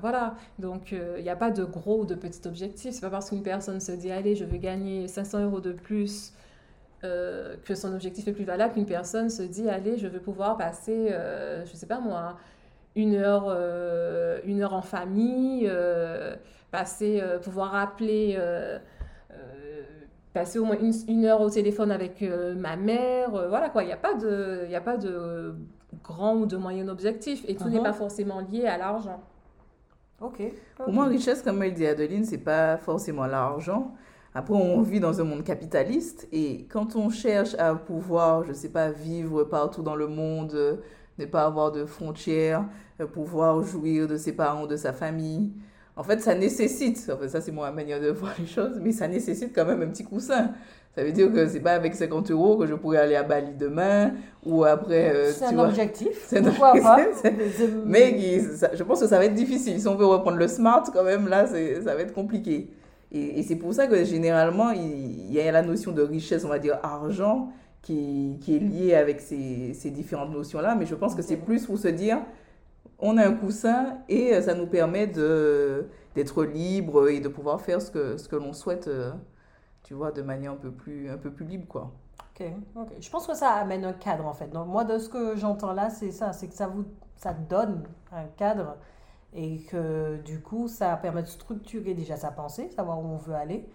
[0.00, 2.94] Voilà, donc euh, il n'y a pas de gros ou de petits objectifs.
[2.94, 6.32] C'est pas parce qu'une personne se dit allez, je veux gagner 500 euros de plus
[7.04, 10.56] euh, que son objectif est plus valable qu'une personne se dit allez, je veux pouvoir
[10.56, 12.38] passer, euh, je sais pas moi,
[12.96, 15.70] une heure, euh, une heure en famille,
[16.72, 18.36] passer, pouvoir appeler,
[20.38, 23.34] passer au moins une, une heure au téléphone avec euh, ma mère.
[23.34, 25.54] euh, voilà quoi, il n'y a pas de, il y a pas de
[26.04, 29.20] grand ou de moyen objectif et tout n'est pas forcément lié à l'argent.
[30.20, 30.42] Ok.
[30.76, 33.94] Pour moi, richesse, comme elle dit Adeline, c'est pas forcément l'argent.
[34.34, 38.68] Après, on vit dans un monde capitaliste et quand on cherche à pouvoir, je sais
[38.68, 40.76] pas, vivre partout dans le monde, euh,
[41.18, 42.64] ne pas avoir de frontières,
[43.12, 45.50] pouvoir jouir de ses parents, de sa famille,
[45.98, 49.06] en fait, ça nécessite, enfin, ça c'est ma manière de voir les choses, mais ça
[49.08, 50.52] nécessite quand même un petit coussin.
[50.94, 53.52] Ça veut dire que c'est pas avec 50 euros que je pourrais aller à Bali
[53.58, 54.12] demain
[54.44, 55.68] ou après, euh, c'est un vois.
[55.68, 56.08] objectif.
[56.26, 56.98] C'est un Pourquoi pas
[57.84, 59.80] Mais qui- ça- je pense que ça va être difficile.
[59.80, 62.70] Si on veut reprendre le smart, quand même, là, ça va être compliqué.
[63.12, 66.44] Et, et c'est pour ça que généralement, il, il y a la notion de richesse,
[66.44, 67.50] on va dire argent,
[67.82, 70.74] qui, qui est liée avec ces, ces différentes notions-là.
[70.74, 72.18] Mais je pense que c'est plus pour se dire,
[72.98, 77.60] on a un coussin et euh, ça nous permet de, d'être libre et de pouvoir
[77.60, 79.12] faire ce que, ce que l'on souhaite, euh,
[79.84, 81.92] tu vois, de manière un peu plus, un peu plus libre, quoi.
[82.40, 82.46] Ok.
[83.00, 84.48] Je pense que ça amène un cadre en fait.
[84.48, 86.84] Donc, moi, de ce que j'entends là, c'est ça, c'est que ça vous,
[87.16, 88.76] ça donne un cadre
[89.34, 93.34] et que du coup, ça permet de structurer déjà sa pensée, savoir où on veut
[93.34, 93.68] aller,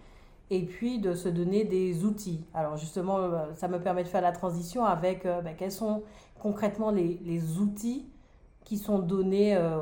[0.50, 2.44] et puis de se donner des outils.
[2.52, 6.02] Alors justement, euh, ça me permet de faire la transition avec ben, quels sont
[6.38, 8.06] concrètement les, les outils
[8.64, 9.78] qui sont donnés, euh,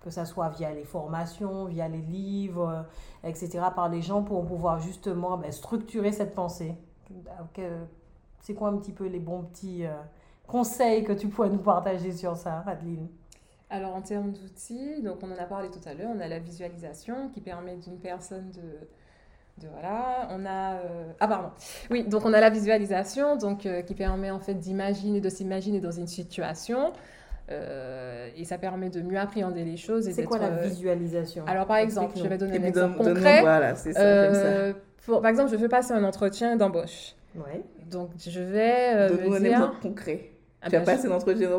[0.00, 2.68] que ça soit via les formations, via les livres,
[3.24, 6.74] euh, etc., par les gens pour pouvoir justement ben, structurer cette pensée.
[8.40, 9.92] C'est quoi un petit peu les bons petits euh,
[10.46, 13.08] conseils que tu pourrais nous partager sur ça, Adeline?
[13.70, 16.38] Alors en termes d'outils, donc on en a parlé tout à l'heure, on a la
[16.38, 20.78] visualisation qui permet d'une personne de, de voilà, on a
[21.20, 21.50] ah pardon,
[21.90, 25.90] oui donc on a la visualisation donc qui permet en fait d'imaginer, de s'imaginer dans
[25.90, 26.94] une situation
[27.50, 31.44] euh, et ça permet de mieux appréhender les choses C'est quoi la d'être, euh, visualisation
[31.46, 33.40] Alors par exemple, je vais donner un exemple concret.
[33.40, 34.40] Voilà, c'est ça, j'aime ça.
[34.40, 34.72] Euh,
[35.06, 37.14] pour- par exemple, je veux passer un entretien d'embauche.
[37.36, 37.62] Ouais.
[37.90, 39.50] Donc je vais euh, Donne-nous me un dire.
[39.52, 40.30] exemple concret.
[40.60, 41.50] Ah tu as ben, je- passé l'entretien.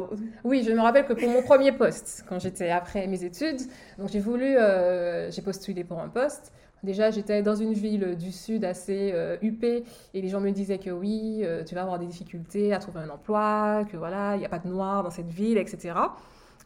[0.44, 3.62] Oui, je me rappelle que pour mon premier poste, quand j'étais après mes études,
[3.98, 6.52] donc j'ai voulu, euh, j'ai postulé pour un poste.
[6.84, 10.78] Déjà, j'étais dans une ville du sud assez euh, huppée et les gens me disaient
[10.78, 14.40] que oui, euh, tu vas avoir des difficultés à trouver un emploi, que voilà, il
[14.40, 15.94] n'y a pas de noirs dans cette ville, etc.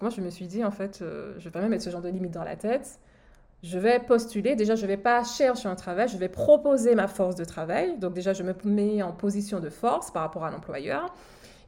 [0.01, 2.01] Moi, je me suis dit, en fait, euh, je vais pas même mettre ce genre
[2.01, 2.99] de limite dans la tête.
[3.63, 4.55] Je vais postuler.
[4.55, 7.97] Déjà, je ne vais pas chercher un travail, je vais proposer ma force de travail.
[7.97, 11.13] Donc déjà, je me mets en position de force par rapport à l'employeur.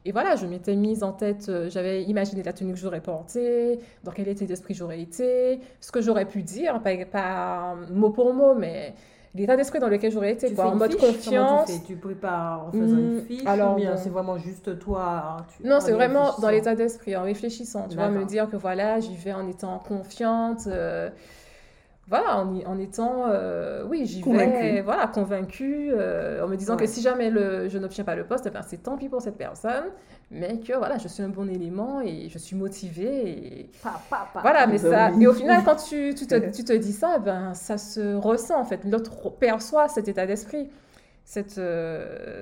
[0.06, 3.80] Et voilà, je m'étais mise en tête, euh, j'avais imaginé la tenue que j'aurais portée,
[4.04, 8.32] dans quel état d'esprit j'aurais été, ce que j'aurais pu dire, pas, pas mot pour
[8.32, 8.94] mot, mais
[9.34, 10.98] l'état d'esprit dans lequel j'aurais été, Tu quoi, fais en mode fiche?
[11.00, 11.66] Confiance.
[11.66, 11.82] tu fais?
[11.84, 14.02] Tu prépares en faisant une Hmm, fiche alors, ou bien bon.
[14.02, 17.88] c'est vraiment juste toi tu- Non, c'est vraiment dans l'état d'esprit, en réfléchissant.
[17.88, 20.66] Tu vois, me dire que voilà, j'y vais en étant confiante.
[20.68, 21.10] euh,
[22.08, 26.74] voilà, en, y- en étant, euh, oui, j'y vais, voilà, convaincue, euh, en me disant
[26.74, 26.80] Ouais.
[26.80, 29.20] que si jamais le, je n'obtiens pas le poste, eh ben, c'est tant pis pour
[29.22, 29.86] cette personne,
[30.30, 33.28] mais que voilà, je suis un bon élément et je suis motivée.
[33.60, 33.70] Et...
[33.82, 34.40] Pa, pa, pa.
[34.40, 35.10] Voilà, mais bah ça.
[35.20, 38.14] Et au final, quand tu, tu, te, tu te dis ça, eh ben, ça se
[38.16, 38.84] ressent en fait.
[38.84, 40.70] L'autre perçoit cet état d'esprit.
[41.28, 42.40] Cette, euh,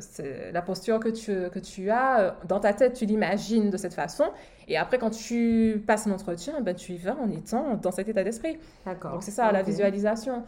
[0.52, 3.94] la posture que tu, que tu as euh, dans ta tête, tu l'imagines de cette
[3.94, 4.24] façon.
[4.68, 8.22] Et après, quand tu passes l'entretien, ben, tu y vas en étant dans cet état
[8.22, 8.58] d'esprit.
[8.84, 9.12] D'accord.
[9.12, 10.42] Donc, c'est ça, la visualisation.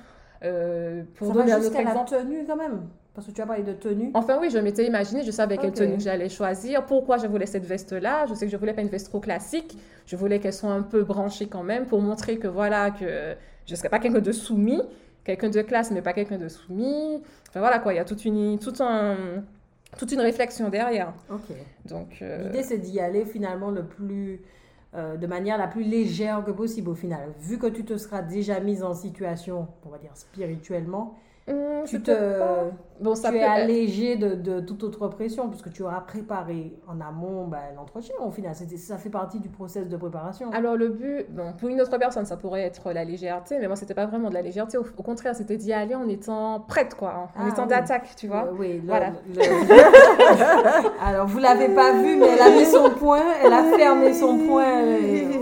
[0.45, 2.11] Euh, pour Ça donner va un autre jusqu'à la exemple.
[2.11, 2.83] tenue quand même
[3.15, 4.11] Parce que tu as parlé de tenue.
[4.13, 7.65] Enfin oui, je m'étais imaginé, je savais quelle tenue j'allais choisir, pourquoi je voulais cette
[7.65, 8.27] veste-là.
[8.29, 10.83] Je sais que je voulais pas une veste trop classique, je voulais qu'elle soit un
[10.83, 14.33] peu branchée quand même pour montrer que voilà, que je ne serais pas quelqu'un de
[14.33, 14.83] soumis,
[15.27, 17.23] quelqu'un de classe mais pas quelqu'un de soumis.
[17.49, 19.17] Enfin voilà quoi, il y a toute une, tout un,
[19.99, 21.13] toute une réflexion derrière.
[21.31, 21.55] Ok.
[21.85, 24.41] Donc euh, L'idée, c'est d'y aller finalement le plus,
[24.95, 27.31] euh, de manière la plus légère que possible au final.
[27.41, 31.17] Vu que tu te seras déjà mise en situation, on va dire spirituellement,
[31.49, 32.65] hum, tu te, peut-être pas-
[33.01, 37.01] bon, ça tu es allégé de, de toute autre pression puisque tu auras préparé en
[37.01, 38.55] amont ben, l'entretien au final.
[38.55, 40.51] Ça fait partie du process de préparation.
[40.53, 43.77] Alors le but, bon, pour une autre personne, ça pourrait être la légèreté, mais moi,
[43.77, 44.79] c'était pas vraiment de la légèreté.
[44.79, 47.69] Au, au contraire, c'était d'y aller en étant prête, quoi, en Ah, étant oui.
[47.69, 48.47] d'attaque, tu vois.
[48.47, 49.11] Euh, oui, le- Voilà.
[49.29, 49.37] le-
[51.05, 54.37] Alors, vous l'avez pas vu, mais elle a mis son point, elle a fermé son
[54.39, 54.65] point.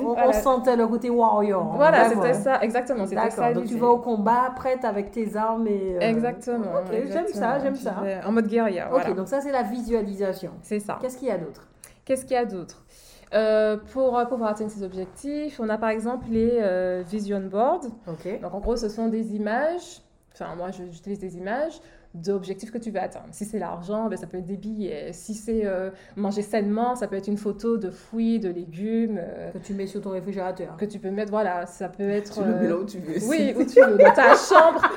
[0.03, 0.33] on, on Voilà.
[0.33, 1.73] sentait le côté warrior.
[1.77, 2.23] Voilà, Vraiment.
[2.23, 3.43] c'était ça, exactement, c'était ça.
[3.43, 5.94] D'accord, donc tu vas au combat prête avec tes armes et...
[5.97, 6.73] euh, Exactement.
[6.81, 7.97] Ok, j'aime ça, j'aime ça.
[8.27, 9.13] En mode guérilla, Ok, voilà.
[9.13, 10.53] donc ça c'est la visualisation.
[10.63, 10.99] C'est ça.
[11.01, 11.67] Qu'est-ce qu'il y a d'autre?
[12.05, 12.85] Qu'est-ce qu'il y a d'autre?
[13.33, 17.87] Euh, Pour euh, pouvoir atteindre ces objectifs, on a par exemple les euh, vision boards.
[18.07, 18.41] Ok.
[18.41, 20.03] Donc en gros, ce sont des images.
[20.35, 21.81] Enfin, moi, j'utilise des images
[22.15, 23.27] d'objectifs que tu veux atteindre.
[23.33, 25.13] Si c'est l'argent, ben, ça peut être des billets.
[25.13, 29.19] Si c'est euh, manger sainement, ça peut être une photo de fruits, de légumes.
[29.21, 30.77] euh, Que tu mets sur ton réfrigérateur.
[30.77, 32.35] que tu peux mettre, voilà, ça peut être...
[32.35, 33.29] Tu le mets là où tu veux.
[33.29, 34.81] oui, où tu veux, dans ta chambre.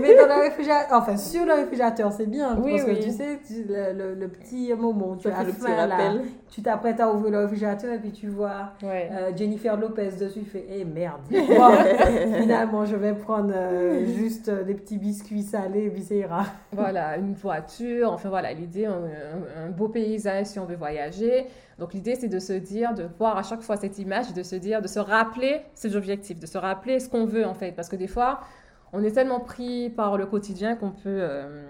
[0.00, 2.56] Mais dans le réfrigérateur, enfin sur le réfrigérateur, c'est bien.
[2.60, 3.00] Oui, parce que oui.
[3.00, 6.22] tu sais, tu- le, le- le petit moment tu as le petit là, rappel.
[6.50, 9.08] tu t'apprêtes à ouvrir le réfrigérateur et puis tu vois Ouais.
[9.12, 11.20] euh, Jennifer Lopez dessus, tu fais, eh merde.
[12.40, 14.04] Finalement, je vais prendre euh,
[14.46, 16.44] juste euh, des petits biscuits salés et puis ça ira.
[16.72, 21.46] Voilà, une voiture, enfin voilà, l'idée, un, un- un beau paysage si on veut voyager.
[21.78, 24.56] Donc l'idée, c'est de se dire, de voir à chaque fois cette image, de se
[24.56, 27.72] dire, de se rappeler ses objectifs, de se rappeler ce qu'on veut en fait.
[27.72, 28.40] Parce que des fois,
[28.92, 31.64] on est tellement pris par le quotidien qu'on peut, euh,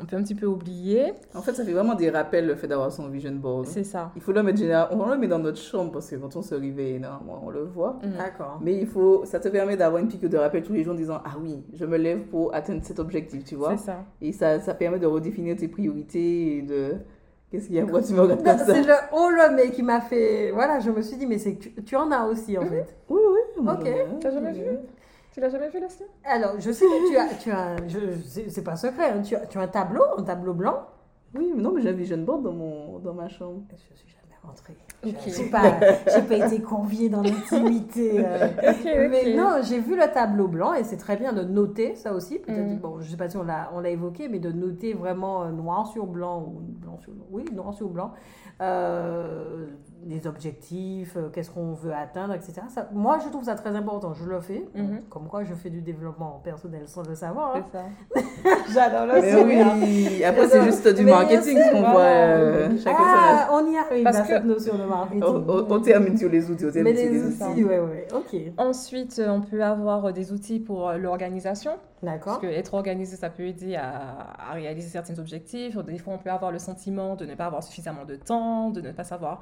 [0.00, 1.12] on peut un petit peu oublier.
[1.34, 3.66] En fait, ça fait vraiment des rappels le fait d'avoir son vision board.
[3.66, 4.12] C'est ça.
[4.16, 4.88] Il faut le mettre général...
[4.92, 7.64] on le met dans notre chambre parce que quand on se réveille, normalement, on le
[7.64, 7.98] voit.
[8.02, 8.16] Mm.
[8.16, 8.58] D'accord.
[8.62, 10.96] Mais il faut, ça te permet d'avoir une pique de rappel tous les jours en
[10.96, 13.76] disant Ah oui, je me lève pour atteindre cet objectif, tu vois.
[13.76, 14.04] C'est ça.
[14.20, 16.94] Et ça, ça permet de redéfinir tes priorités et de.
[17.50, 18.64] Qu'est-ce qu'il y a Pourquoi tu me regardes comme ça?
[18.66, 20.52] C'est le oh le mais qui m'a fait.
[20.52, 22.94] Voilà, je me suis dit, mais c'est que tu, tu en as aussi en fait.
[23.08, 23.68] Oui, oui.
[23.68, 24.20] Ok.
[24.20, 24.78] T'as jamais vu?
[25.32, 27.34] Tu l'as jamais vu, Leslie Alors, je sais que tu as.
[27.36, 30.22] Tu as je, c'est c'est pas secret, hein, tu, as, tu as un tableau, un
[30.24, 30.86] tableau blanc.
[31.34, 33.62] Oui, mais non, mais j'ai un vision board dans, mon, dans ma chambre.
[33.70, 34.76] Je suis jamais rentrée.
[35.06, 35.14] Ok.
[35.26, 35.62] Je sais pas,
[36.12, 38.24] j'ai pas été conviée dans l'intimité.
[38.26, 38.48] euh.
[39.08, 42.40] Mais non, j'ai vu le tableau blanc et c'est très bien de noter ça aussi.
[42.40, 42.78] Peut-être, Mm.
[42.78, 45.52] bon, je sais pas si on l'a, on l'a évoqué, mais de noter vraiment euh,
[45.52, 48.12] noir sur blanc ou blanc sur oui, noir sur blanc,
[48.60, 49.68] euh,
[50.06, 52.54] les objectifs, euh, qu'est-ce qu'on veut atteindre, etc.
[52.68, 54.14] Ça, moi, je trouve ça très important.
[54.14, 54.66] Je le fais.
[54.74, 55.02] Mhm.
[55.10, 57.56] Comme quoi, je fais du développement personnel sans le savoir.
[57.56, 57.64] hein.
[57.72, 57.84] C'est ça.
[58.72, 62.00] J'adore le Mais oui, après, c'est juste du Mais marketing qu'on voit.
[62.00, 65.22] euh, chacun Ah, on y arrive Parce à que- cette notion de marketing.
[65.24, 66.64] on, on- on termine sur les outils.
[66.64, 67.64] On Mais termine sur les les outils, outils.
[67.64, 68.36] ouais, ouais, ok.
[68.58, 71.72] Ensuite, euh, on peut avoir des outils pour l'organisation.
[72.02, 72.40] Parce D'accord.
[72.40, 73.92] que être organisé, ça peut aider à,
[74.50, 75.76] à réaliser certains objectifs.
[75.84, 78.80] Des fois, on peut avoir le sentiment de ne pas avoir suffisamment de temps, de
[78.80, 79.40] ne pas savoir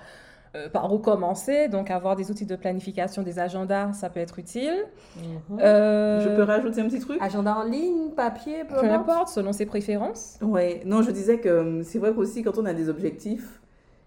[0.55, 1.69] euh, par où commencer.
[1.69, 4.75] Donc, avoir des outils de planification, des agendas, ça peut être utile.
[5.17, 5.59] Mhm.
[5.61, 7.19] Euh, Je peux rajouter un petit truc?
[7.21, 9.11] Agenda en ligne, papier, peu Peu importe.
[9.11, 10.39] importe, selon ses préférences.
[10.43, 13.61] Ouais, non, je disais que hum, c'est vrai qu'aussi quand on a des objectifs,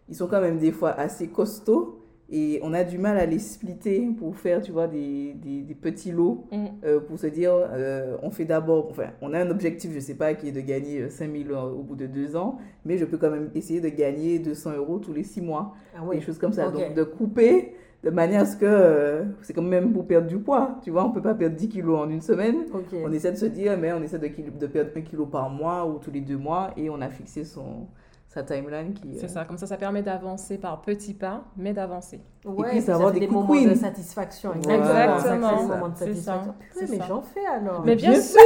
[0.10, 2.01] ils sont quand même des fois assez costauds
[2.32, 5.76] et on a du mal à les splitter pour faire, tu vois, des, des, des
[5.76, 6.66] petits lots Mm.
[6.86, 10.16] euh, pour se dire, euh, on fait d'abord, enfin, on a un objectif, je sais
[10.16, 13.30] pas, qui est de gagner 5000 au bout de deux ans, mais je peux quand
[13.32, 16.70] même essayer de gagner 200 euros tous les six mois, Ah des choses comme ça.
[16.72, 20.40] Donc, de couper de manière à ce que euh, c'est quand même pour perdre du
[20.40, 22.66] poids, tu vois, on peut pas perdre 10 kilos en une semaine.
[23.06, 24.28] On essaie de se dire, mais on essaie de,
[24.60, 27.44] de perdre un kilo par mois ou tous les deux mois et on a fixé
[27.44, 27.86] son,
[28.32, 29.18] sa timeline qui.
[29.18, 32.22] C'est euh, ça, comme ça, ça permet d'avancer par petits pas, mais d'avancer.
[32.44, 33.70] Ouais, puis, puis ça avoir des des moments queen.
[33.70, 34.52] de satisfaction.
[34.64, 34.80] Voilà.
[34.80, 35.16] Exactement.
[35.16, 35.64] Exactement.
[35.68, 36.44] Moments de C'est ça.
[36.72, 36.98] satisfaction.
[36.98, 37.84] Mais j'en fais alors.
[37.86, 38.40] Mais bien bien sûr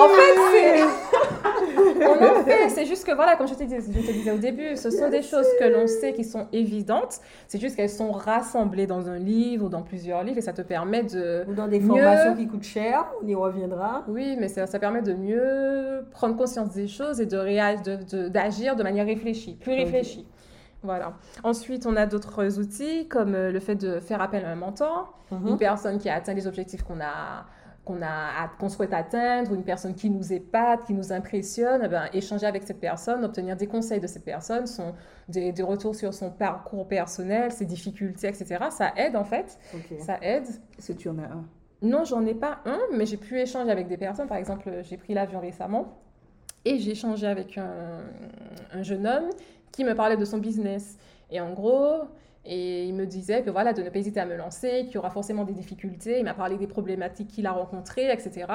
[0.00, 0.82] En fait, c'est...
[2.06, 4.38] on en fait, c'est juste que, voilà, comme je te, dis- je te disais au
[4.38, 8.12] début, ce sont des choses que l'on sait qui sont évidentes, c'est juste qu'elles sont
[8.12, 11.44] rassemblées dans un livre ou dans plusieurs livres et ça te permet de...
[11.48, 11.88] Ou dans des Mieux.
[11.88, 14.04] formations qui coûtent cher, on y reviendra.
[14.08, 17.98] Oui, mais ça, ça permet de mieux prendre conscience des choses et de réa- de-
[18.16, 20.26] de- d'agir de, manière réfléchie, plus réfléchie.
[20.82, 21.14] Voilà.
[21.42, 25.12] Ensuite, on a d'autres outils comme euh, le fait de faire appel à un mentor.
[25.32, 25.48] Mhm.
[25.48, 27.46] une personne qui a atteint les objectifs qu'on a
[27.84, 31.88] qu'on a qu'on souhaite atteindre, ou une personne qui nous épate, qui nous impressionne, eh
[31.88, 34.92] ben, échanger avec cette personne, obtenir des conseils de cette personne, son,
[35.28, 38.66] des, des retours sur son parcours personnel, ses difficultés, etc.
[38.70, 39.56] Ça aide en fait,
[40.00, 40.46] ça aide.
[40.76, 41.44] Est-ce que tu en as un?
[41.80, 44.26] Non, j'en ai pas un, mais j'ai pu échanger avec des personnes.
[44.26, 45.96] Par exemple, j'ai pris l'avion récemment
[46.64, 48.00] et j'ai échangé avec un,
[48.72, 49.30] un jeune homme
[49.72, 50.98] qui me parlait de son business.
[51.30, 52.02] Et en gros,
[52.44, 54.98] et il me disait que voilà, de ne pas hésiter à me lancer, qu'il y
[54.98, 56.18] aura forcément des difficultés.
[56.18, 58.46] Il m'a parlé des problématiques qu'il a rencontrées, etc.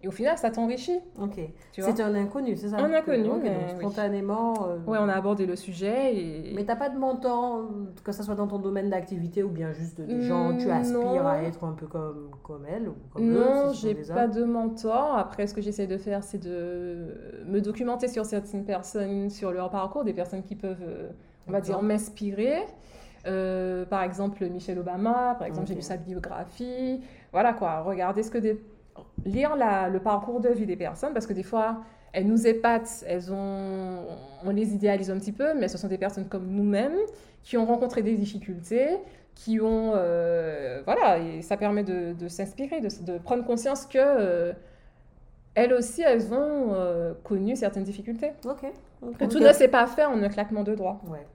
[0.00, 1.00] Et au final, ça t'enrichit.
[1.20, 1.40] Ok.
[1.72, 3.78] C'est un inconnu, c'est ça Un inconnu, Ok, mais donc oui.
[3.80, 4.54] spontanément.
[4.68, 6.52] euh, Ouais, on a abordé le sujet et.
[6.54, 7.68] Mais t'as pas de mentor,
[8.04, 11.22] que ce soit dans ton domaine d'activité ou bien juste des gens, tu Mm, aspires
[11.24, 11.26] non.
[11.28, 14.30] à être un peu comme, comme elle ou comme Non, si j'ai pas hommes.
[14.30, 15.16] de mentor.
[15.18, 19.68] Après, ce que j'essaie de faire, c'est de me documenter sur certaines personnes, sur leur
[19.68, 21.08] parcours, des personnes qui peuvent, euh,
[21.48, 22.60] on va dire, m'inspirer.
[23.26, 27.00] Euh, par exemple, Michelle Obama, par exemple, j'ai lu sa biographie.
[27.32, 28.62] Voilà quoi, regarder ce que des...
[29.24, 31.82] Lire la- le parcours de vie des personnes, parce que des fois,
[32.12, 34.04] elles nous épatent, elles ont...
[34.44, 36.96] on les idéalise un petit peu, mais ce sont des personnes comme nous-mêmes
[37.42, 38.96] qui ont rencontré des difficultés,
[39.34, 39.92] qui ont...
[39.94, 43.98] euh, voilà, et ça permet de, de s'inspirer, de, de prendre conscience que...
[43.98, 44.52] euh,
[45.54, 48.30] elles aussi, elles ont euh, connu certaines difficultés.
[48.44, 48.64] Ok.
[49.02, 49.16] ok.
[49.16, 49.42] Que tout Ok.
[49.42, 51.00] ne s'est pas fait en un claquement de doigts.
[51.08, 51.26] Ouais.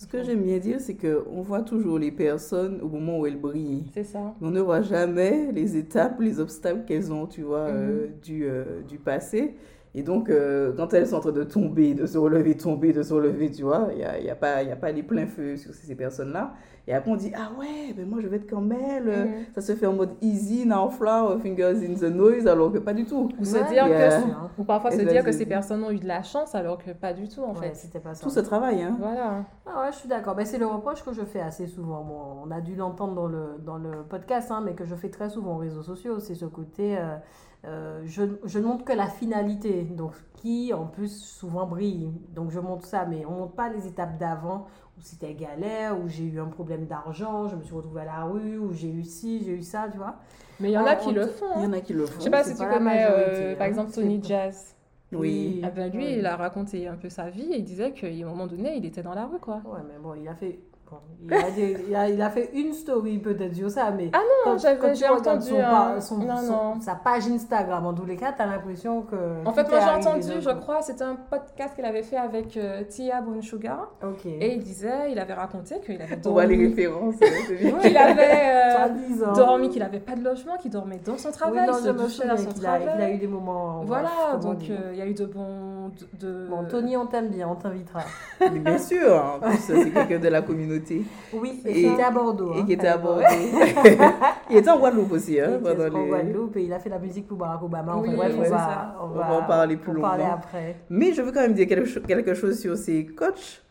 [0.00, 3.40] Ce que j'aime bien dire, c'est qu'on voit toujours les personnes au moment où elles
[3.40, 3.90] brillent.
[3.92, 4.32] C'est ça.
[4.40, 8.12] On ne voit jamais les étapes, les obstacles qu'elles ont, tu vois, euh, Mhm.
[8.22, 9.56] du, euh, du passé.
[9.94, 13.02] Et donc, euh, quand elles sont en train de tomber, de se relever, tomber, de
[13.02, 15.26] se relever, tu vois, il n'y a, y a, pas- y a pas les pleins
[15.26, 16.52] feux sur ces personnes-là.
[16.86, 19.04] Et après, on dit, ah ouais, ben moi, je vais être comme elle.
[19.08, 19.32] Mhm.
[19.54, 22.94] Ça se fait en mode easy, now flower, fingers in the noise, alors que pas
[22.94, 23.28] du tout.
[23.40, 24.20] Ou se dire que, euh,
[24.58, 27.12] ou parfois se dire que ces personnes ont eu de la chance alors que pas
[27.12, 27.74] du tout en Ouais, fait.
[27.74, 28.22] c'était pas ça.
[28.22, 28.96] Tout ce travail, hein.
[28.98, 29.44] Voilà.
[29.66, 30.34] Ah ouais, je suis d'accord.
[30.34, 32.02] Ben, c'est le reproche que je fais assez souvent.
[32.04, 35.10] Bon, on a dû l'entendre dans le, dans le podcast, hein, mais que je fais
[35.10, 36.20] très souvent aux réseaux sociaux.
[36.20, 37.16] C'est ce côté, euh,
[37.64, 42.10] euh, je, je ne montre que la finalité, donc qui en plus souvent brille.
[42.34, 44.66] Donc je montre ça, mais on ne montre pas les étapes d'avant
[44.96, 48.24] où c'était galère, où j'ai eu un problème d'argent, je me suis retrouvée à la
[48.24, 50.16] rue, où j'ai eu ci, j'ai eu ça, tu vois.
[50.60, 51.46] Mais il y en a qui le font.
[51.56, 51.68] Il y hein.
[51.70, 52.18] en a qui le font.
[52.18, 53.56] Je sais pas c'est si tu connais euh, hein.
[53.56, 54.74] par exemple Tony Jazz.
[55.12, 55.62] Oui.
[55.64, 58.24] Ah ben lui, il a raconté un peu sa vie et il disait qu'à un
[58.26, 59.62] moment donné, il était dans la rue quoi.
[59.64, 60.58] Ouais, mais bon, il a fait.
[60.90, 60.96] Bon,
[61.28, 64.10] il, a des- il, a, il a fait une story peut-être sur ça, mais.
[64.12, 65.62] Ah non, quand, tu j'ai entendu son, un-
[65.94, 66.80] pa- son- non, son- non.
[66.80, 69.16] sa page Instagram, en tous les cas, t'as l'impression que.
[69.46, 72.82] En fait, moi j'ai entendu, je crois, c'était un podcast qu'il avait fait avec euh,
[72.84, 74.26] Tia Brown Sugar Ok.
[74.26, 77.14] et il disait, il avait raconté qu'il avait On voit les dormi, références.
[77.18, 77.78] bien.
[77.78, 79.32] qu'il avait euh, 3-10 ans.
[79.32, 81.86] dormi, qu'il avait pas de logement, qu'il dormait dans son Oui, travail, non, il se
[81.86, 82.92] je me douchait dans souviens son qu'il a, travail.
[82.94, 83.82] qu'il a eu des moments.
[83.84, 85.77] Voilà, bref, donc euh, il y a eu de bons.
[86.18, 88.00] De- Bon, Tony, on t'aime bien, on t'invitera.
[88.40, 91.02] Mais bien sûr, en plus, c'est quelqu'un de la communauté.
[91.32, 92.54] Oui, Et- et qui était à Bordeaux.
[92.54, 92.98] Et hein, qui était à à.
[92.98, 93.22] Bordeaux.
[94.50, 96.08] il était en Guadeloupe aussi, hein, Il était pendant en les...
[96.08, 97.96] Guadeloupe et il a fait la musique pour Barack Obama.
[97.96, 100.36] Enfin, Oui, bref, on va, on On va, va en parler plus en parler longuement.
[100.38, 100.76] après.
[100.90, 103.62] Mais je veux quand même dire quelque chose sur ces coachs.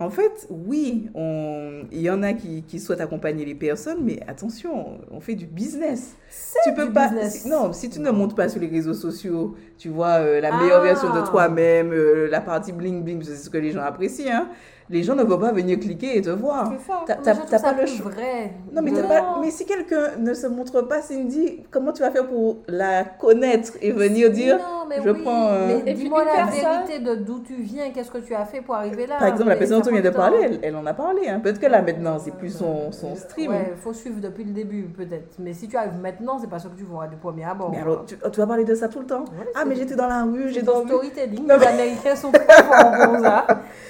[0.00, 1.84] En fait, oui, on...
[1.92, 5.46] il y en a qui, qui souhaitent accompagner les personnes, mais attention, on fait du
[5.46, 6.16] business.
[6.64, 7.06] Tu peux du pas.
[7.08, 7.42] business.
[7.42, 10.50] si- non, si tu ne montes pas sur les réseaux sociaux, tu vois euh, la
[10.58, 10.84] meilleure Ah.
[10.84, 14.32] version de toi-même, euh, la partie bling bling, c'est ce que les gens apprécient.
[14.34, 14.48] hein.
[14.90, 16.70] Les gens ne vont pas venir cliquer et te voir.
[16.70, 17.04] C'est ça.
[17.48, 18.10] T'as ça pas le choix.
[18.10, 18.52] vrai.
[18.70, 22.02] Non, mais, de- t'as pas- mais si quelqu'un ne se montre pas, Cindy, comment tu
[22.02, 25.94] vas faire pour la connaître et venir dire Non, mais je oui, prends, euh, mais
[25.94, 29.06] dis-moi la personne- vérité de d'où tu viens, qu'est-ce que tu as fait pour arriver
[29.06, 29.16] là.
[29.18, 31.28] Par exemple, la personne dont ça tu viens de parler, elle, elle en a parlé.
[31.28, 31.40] hein.
[31.40, 33.50] Peut-être que là, maintenant, c'est plus son, son stream.
[33.52, 35.36] Ouais, faut suivre depuis le début, peut-être.
[35.38, 37.70] Mais si tu arrives maintenant, c'est pas sûr que tu vois du premier abord.
[37.70, 39.20] Mais alors, tu, tu vas parler de ça tout le temps?
[39.20, 40.90] Ouais, Ah, mais j'étais dans la rue, j'ai dormi.
[40.90, 41.46] storytelling.
[41.46, 43.46] Non, Les Américains sont très forts pour ça.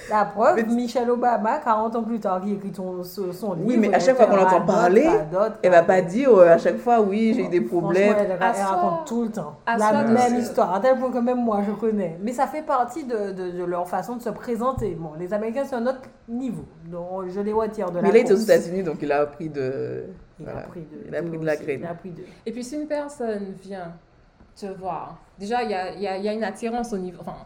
[0.08, 3.66] La preuve, Michelle Obama, 40 ans plus tard, qui écrit ton, son son livre.
[3.68, 5.08] Oui, mais à chaque fois qu'on l'entend parler,
[5.62, 8.14] Elle va pas dire euh, à chaque fois, oui, j'ai eu des problèmes.
[8.18, 11.18] Elle, elle soi- raconte tout le temps la soi même histoire, à tel point que
[11.18, 12.18] même moi je connais.
[12.22, 14.94] Mais ça fait partie de, de- de leur façon de se présenter.
[14.94, 16.64] Bon, les Américains, c'est un autre niveau.
[16.86, 18.36] Donc, je les retire de la Mais là, il était aux.
[18.36, 20.04] États-Unis, donc il a appris de.
[20.38, 20.60] Il voilà.
[20.60, 21.80] a pris de, Il a de pris de la graine.
[21.82, 22.22] Il a pris de.
[22.44, 23.92] Et puis si une personne vient
[24.54, 27.18] te voir, déjà il y a, il y a- y a une attirance au niveau...
[27.20, 27.36] Enfin,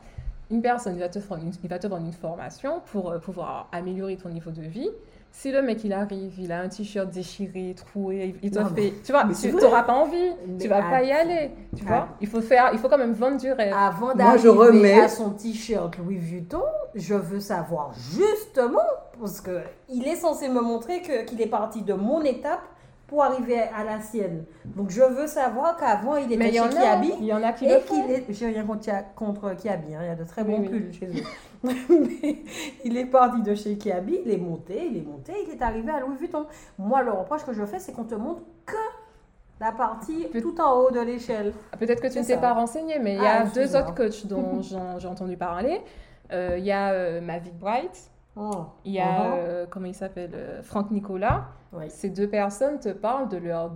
[0.50, 3.18] une personne il va te faire une, il va te vendre une formation pour euh,
[3.18, 4.90] pouvoir améliorer ton niveau de vie.
[5.30, 8.94] Si le mec il arrive, il a un t-shirt déchiré, troué, il te Non, fait,
[9.04, 12.08] tu vois, tu n'auras pas envie, Mais tu vas pas y aller, tu vois.
[12.22, 13.74] Il faut faire, il faut quand même vendre du rêve.
[13.76, 16.62] Avant d'arriver remets- à son t-shirt Louis Vuitton,
[16.94, 18.78] je veux savoir justement,
[19.20, 22.62] parce que il est censé me montrer que- qu'il est parti de mon étape
[23.08, 24.44] pour arriver à la sienne.
[24.66, 27.12] Donc je veux savoir qu'avant il était chez Kiabi.
[27.18, 28.04] il y en a qui le font.
[28.28, 30.68] j'ai rien contre, contre Kiabi, hein, il y a de très bons oui.
[30.68, 31.24] pulls chez eux.
[31.64, 32.36] Mais
[32.84, 35.90] il est parti de chez Kiabi, il est monté, il est monté, il est arrivé
[35.90, 36.46] à Louis Vuitton.
[36.78, 38.76] Moi, le reproche que je fais, c'est qu'on te montre que
[39.58, 41.52] la partie tout en haut de l'échelle.
[41.80, 43.80] Peut-être que tu ne t'es pas renseigné, mais il y Ah, a deux excuse-moi.
[43.80, 44.60] autres coachs dont
[44.98, 45.80] j'ai entendu parler.
[46.30, 48.66] Euh, Il y a euh, Mavic Bright, Oh.
[48.84, 49.32] il y a, Mhm.
[49.36, 51.46] euh, comment il s'appelle, euh, Franck Nicolas.
[51.72, 51.84] Oui.
[51.88, 53.72] Ces deux personnes te parlent de leur...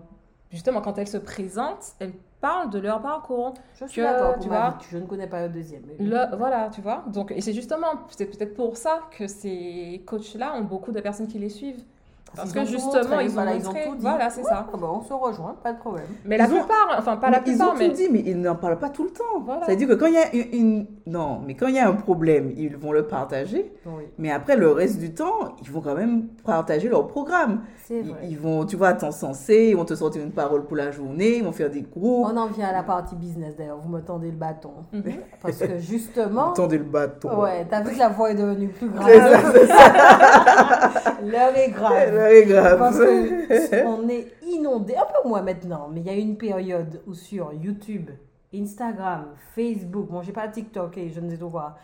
[0.51, 3.55] Justement, quand elles se présentent, elles parlent de leur parcours.
[3.75, 4.87] Je suis que, d'accord pour tu vois, vie.
[4.91, 5.83] Je ne connais pas le deuxième.
[5.87, 7.05] mais- Le- voilà, tu vois.
[7.09, 11.27] Donc, et c'est justement, c'est peut-être pour ça que ces coachs-là ont beaucoup de personnes
[11.27, 11.83] qui les suivent.
[12.35, 14.01] Parce Ils que justement, montré, ils ont tout dit.
[14.01, 14.66] Voilà, c'est Ouais, ça.
[14.73, 16.07] ah bah, on se rejoint, pas de problème.
[16.25, 18.09] Mais la Ils ont- plupart, enfin pas la Mais ils plupart, ont mais tout dit,
[18.11, 19.40] mais ils n'en parlent pas tout le temps.
[19.45, 19.66] Voilà.
[19.66, 22.53] C'est-à-dire que quand il y a une, Non, mais quand il y a un problème,
[22.57, 23.73] ils vont le partager.
[23.87, 27.62] Oui, Mais après, le reste du temps, ils vont quand même partager leur programme.
[27.85, 28.21] c'est Ils, vrai.
[28.31, 31.45] ils vont, tu vois, t'encenser, ils vont te sortir une parole pour la journée, ils
[31.45, 32.28] vont faire des groupes.
[32.33, 33.78] On en vient à la partie business d'ailleurs.
[33.78, 34.70] Vous me tendez le bâton.
[34.93, 35.03] Mhm.
[35.43, 36.53] Parce que justement.
[36.53, 37.41] Tendez le bâton.
[37.43, 39.09] Ouais, t'as vu que la voix est devenue plus grave.
[39.09, 41.14] C'est ça, c'est ça.
[41.24, 42.14] L'heure est grave.
[42.47, 43.85] Grave.
[43.87, 47.53] On est inondé, un peu moins maintenant, mais il y a une période où sur
[47.53, 48.11] YouTube,
[48.55, 51.77] Instagram, Facebook, bon, j'ai pas TikTok et je ne sais quoi,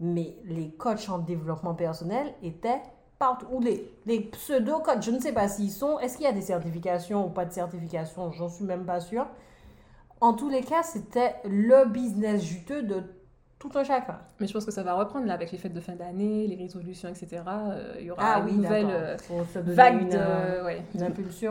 [0.00, 2.80] mais les coachs en développement personnel étaient
[3.18, 3.46] partout.
[3.52, 5.98] Ou les, les pseudo-coachs, je ne sais pas s'ils sont.
[5.98, 8.30] Est-ce qu'il y a des certifications ou pas de certifications?
[8.32, 9.26] J'en suis même pas sûre.
[10.20, 13.02] En tous les cas, c'était le business juteux de
[13.62, 14.18] tout un chacun.
[14.40, 16.56] Mais je pense que ça va reprendre là avec les fêtes de fin d'année, les
[16.56, 17.42] résolutions, etc.
[17.46, 19.16] Euh, il y aura Ah une oui, nouvelle euh,
[19.54, 20.16] vague de.
[20.16, 20.82] euh, ouais.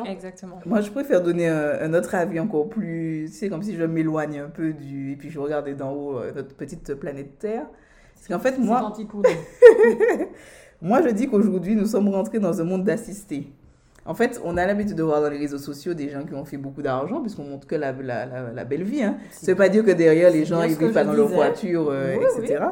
[0.06, 0.60] Exactement.
[0.66, 3.30] Moi, je préfère donner un, un autre avis encore plus.
[3.32, 5.14] C'est comme si je m'éloigne un peu du.
[5.14, 7.66] Et puis je regardais d'en haut euh, notre petite planète Terre.
[8.16, 8.82] Parce qu'en fait, C'est moi,
[10.82, 13.54] moi, je dis qu'aujourd'hui, nous sommes rentrés dans un monde d'assistés.
[14.06, 16.46] En fait, on a l'habitude de voir dans les réseaux sociaux des gens qui ont
[16.46, 19.04] fait beaucoup d'argent, puisqu'on montre que la, la, la, la belle vie.
[19.04, 19.18] Hein.
[19.32, 22.16] Ça veut pas dire que derrière, les gens, ils vivent pas dans leur voiture, euh,
[22.18, 22.64] Oui, etc.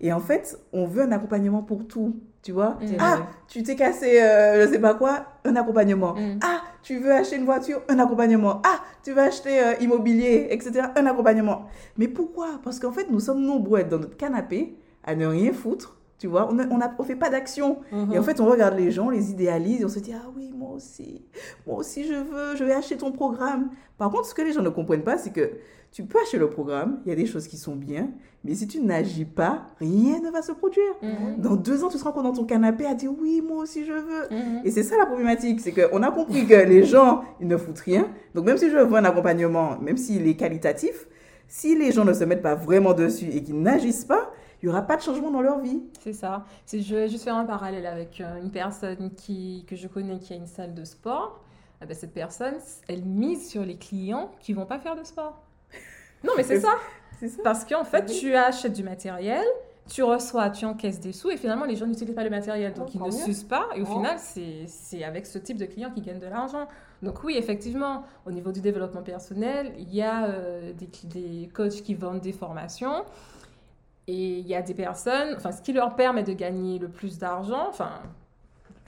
[0.00, 2.16] Et en fait, on veut un accompagnement pour tout.
[2.42, 2.96] Tu vois Mm.
[2.98, 3.18] Ah,
[3.48, 6.14] tu t'es cassé, euh, je sais pas quoi, un accompagnement.
[6.14, 6.38] Mm.
[6.42, 8.62] Ah, tu veux acheter une voiture, un accompagnement.
[8.64, 10.86] Ah, tu veux acheter euh, immobilier, etc.
[10.96, 11.66] Un accompagnement.
[11.98, 12.58] Mais pourquoi?
[12.64, 15.96] Parce qu'en fait, nous sommes nombreux à être dans notre canapé, à ne rien foutre.
[16.20, 17.78] Tu vois, on ne fait pas d'action.
[17.90, 18.12] Mhm.
[18.12, 20.28] Et en fait, on regarde les gens, on les idéalise, et on se dit, ah
[20.36, 21.24] oui, moi aussi,
[21.66, 23.70] moi aussi je veux, je vais acheter ton programme.
[23.96, 25.50] Par contre, ce que les gens ne comprennent pas, c'est que
[25.92, 28.10] tu peux acheter le programme, il y a des choses qui sont bien,
[28.44, 30.92] mais si tu n'agis pas, rien ne va se produire.
[31.02, 31.40] Mhm.
[31.40, 33.92] Dans deux ans, tu seras encore dans ton canapé à dire, oui, moi aussi je
[33.94, 34.28] veux.
[34.30, 34.60] Mhm.
[34.66, 37.78] Et c'est ça la problématique, c'est qu'on a compris que les gens, ils ne foutent
[37.78, 38.08] rien.
[38.34, 41.08] Donc même si je veux un accompagnement, même s'il est qualitatif,
[41.48, 44.30] si les gens ne se mettent pas vraiment dessus et qu'ils n'agissent pas,
[44.62, 45.82] il n'y aura pas de changement dans leur vie.
[46.00, 46.44] C'est ça.
[46.66, 50.18] C'est- Je vais juste faire un parallèle avec euh, une personne qui, que je connais
[50.18, 51.40] qui a une salle de sport.
[51.80, 52.54] Ah ben, cette personne,
[52.88, 55.40] elle mise sur les clients qui vont pas faire de sport.
[56.24, 56.74] Non, mais c'est ça.
[57.42, 59.42] Parce qu'en fait, tu achètes du matériel,
[59.88, 62.74] tu reçois, tu encaisses des sous et finalement, les gens n'utilisent pas le matériel.
[62.74, 63.68] Donc, Oh, ils ne s'usent pas.
[63.74, 63.94] Et au Oh.
[63.96, 66.68] final, c'est avec ce type de clients qu'ils gagnent de l'argent.
[67.02, 71.94] Donc, oui, effectivement, au niveau du développement personnel, il y a euh, des coachs qui
[71.94, 73.04] vendent des formations.
[74.12, 77.18] Et il y a des personnes, enfin, ce qui leur permet de gagner le plus
[77.18, 77.92] d'argent, enfin,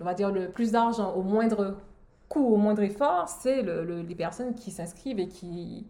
[0.01, 1.77] on va dire le plus d'argent au moindre
[2.29, 5.87] coût, au moindre effort, c'est le- le- les personnes qui s'inscrivent et qui,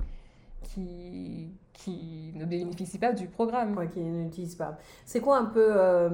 [0.62, 3.88] qui, qui ne bénéficient pas du programme.
[3.88, 4.76] Qui n'utilisent pas.
[5.06, 6.08] C'est quoi un peu, euh,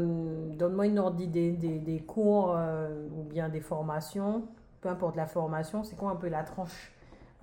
[0.57, 4.45] donne-moi une ordre d'idée, des, des cours euh, ou bien des formations,
[4.81, 6.93] peu importe la formation, c'est quoi un peu la tranche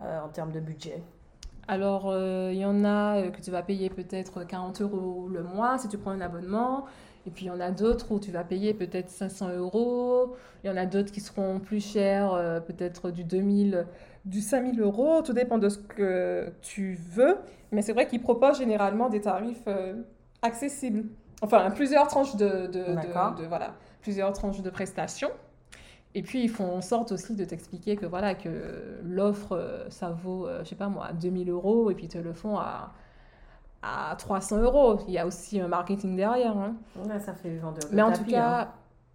[0.02, 1.04] euh, en termes de budget?
[1.68, 5.42] Alors, euh, il y en a euh, que tu vas payer peut-être 40 euros le
[5.44, 6.86] mois si tu prends un abonnement.
[7.28, 10.36] Et puis, il y en a d'autres où tu vas payer peut-être 500 euros.
[10.64, 13.88] Il y en a d'autres qui seront plus chers, euh, peut-être du 2000,
[14.26, 15.22] du 5000 euros.
[15.24, 17.38] Tout dépend de ce que tu veux.
[17.72, 19.68] Mais c'est vrai qu'ils proposent généralement des tarifs
[20.44, 21.06] accessibles.
[21.42, 23.34] Enfin, plusieurs tranches de, de, D'accord.
[23.36, 25.32] de- de- voilà, plusieurs tranches de prestations.
[26.16, 28.50] Et puis, ils font en sorte aussi de t'expliquer que, voilà, que
[29.04, 32.18] l'offre, euh, ça vaut, euh, je sais pas moi, 2000 euros, et puis ils te
[32.18, 32.94] le font à,
[33.84, 35.00] à 300 euros.
[35.08, 36.58] Il y a aussi un marketing derrière.
[36.58, 36.76] hein.
[37.06, 38.40] Ouais, Ça fait vendeur de Mais en tout tapis, hein.
[38.64, 38.74] cas,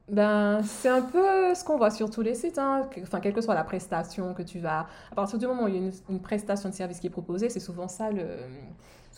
[0.09, 2.59] ben, c'est un peu ce qu'on voit sur tous les sites.
[2.59, 2.87] hein.
[3.03, 4.87] Enfin, quelle que soit la prestation que tu vas...
[5.11, 7.11] À partir du moment où il y a une, une prestation de service qui est
[7.11, 8.27] proposée, c'est souvent ça le...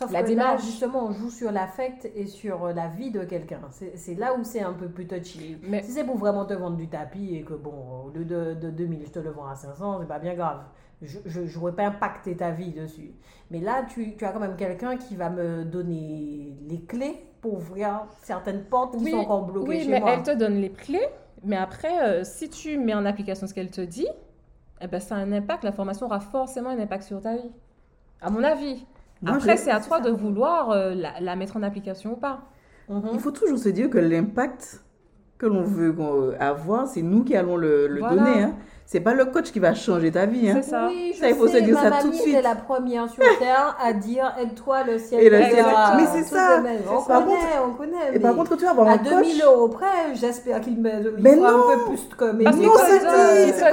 [0.03, 0.61] Sauf La que démarche.
[0.61, 3.61] là, justement, on joue sur l'affect et sur euh, la vie de quelqu'un.
[3.71, 5.57] C'est là où c'est un peu plus touchy.
[5.63, 8.55] Mais Si c'est pour vraiment te vendre du tapis et que, bon, au lieu de,
[8.55, 10.63] de 2000, je te le vends à 500, c'est pas bien grave.
[11.03, 13.13] Je ne pourrais pas impacter ta vie dessus.
[13.51, 17.55] Mais là, tu, tu as quand même quelqu'un qui va me donner les clés pour
[17.55, 20.13] ouvrir certaines portes qui Oui, sont encore bloquées Oui, chez mais moi.
[20.13, 21.09] elle te donne les clés.
[21.45, 24.07] Mais après, euh, si tu mets en application ce qu'elle te dit,
[24.81, 25.65] eh ben, ça a un impact.
[25.65, 27.51] La formation aura forcément un impact sur ta vie.
[28.21, 28.87] À mon avis.
[29.23, 32.17] Moi, après, je- c'est à toi de vouloir euh, la, la mettre en application ou
[32.17, 32.41] pas.
[32.89, 33.03] Mhm.
[33.15, 34.81] Il faut toujours se dire que l'impact
[35.39, 38.17] que l'on veut qu'on- avoir, c'est nous qui allons le, le Voilà.
[38.17, 38.43] donner.
[38.43, 38.55] Hein.
[38.85, 40.51] C'est pas le coach qui va changer ta vie.
[40.51, 40.55] Hein.
[40.61, 40.87] C'est ça.
[40.89, 42.35] Oui, je Ça, il faut sais, se dire ma ça mamie tout de suite.
[42.35, 45.65] était la première sur Terre à dire aide-toi, le ciel Et le ciel-
[45.97, 46.63] mais c'est ça.
[46.91, 48.15] On connaît, on connaît.
[48.15, 49.09] Et par contre, tu vas avoir à un coach.
[49.09, 51.47] 2000 euros près, j'espère qu'il me Mais non.
[51.47, 53.05] un peu plus Parce Mais qu'il non, te c'est te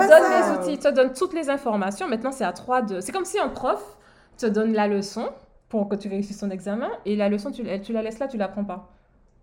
[0.09, 2.07] donne les outils, il te donne toutes les informations.
[2.07, 3.01] Maintenant, c'est à toi de.
[3.01, 3.97] C'est comme si un prof
[4.39, 5.27] te donne la leçon
[5.69, 8.37] pour que tu réussisses ton examen et la leçon, tu, tu la laisses là, tu
[8.37, 8.89] la prends pas.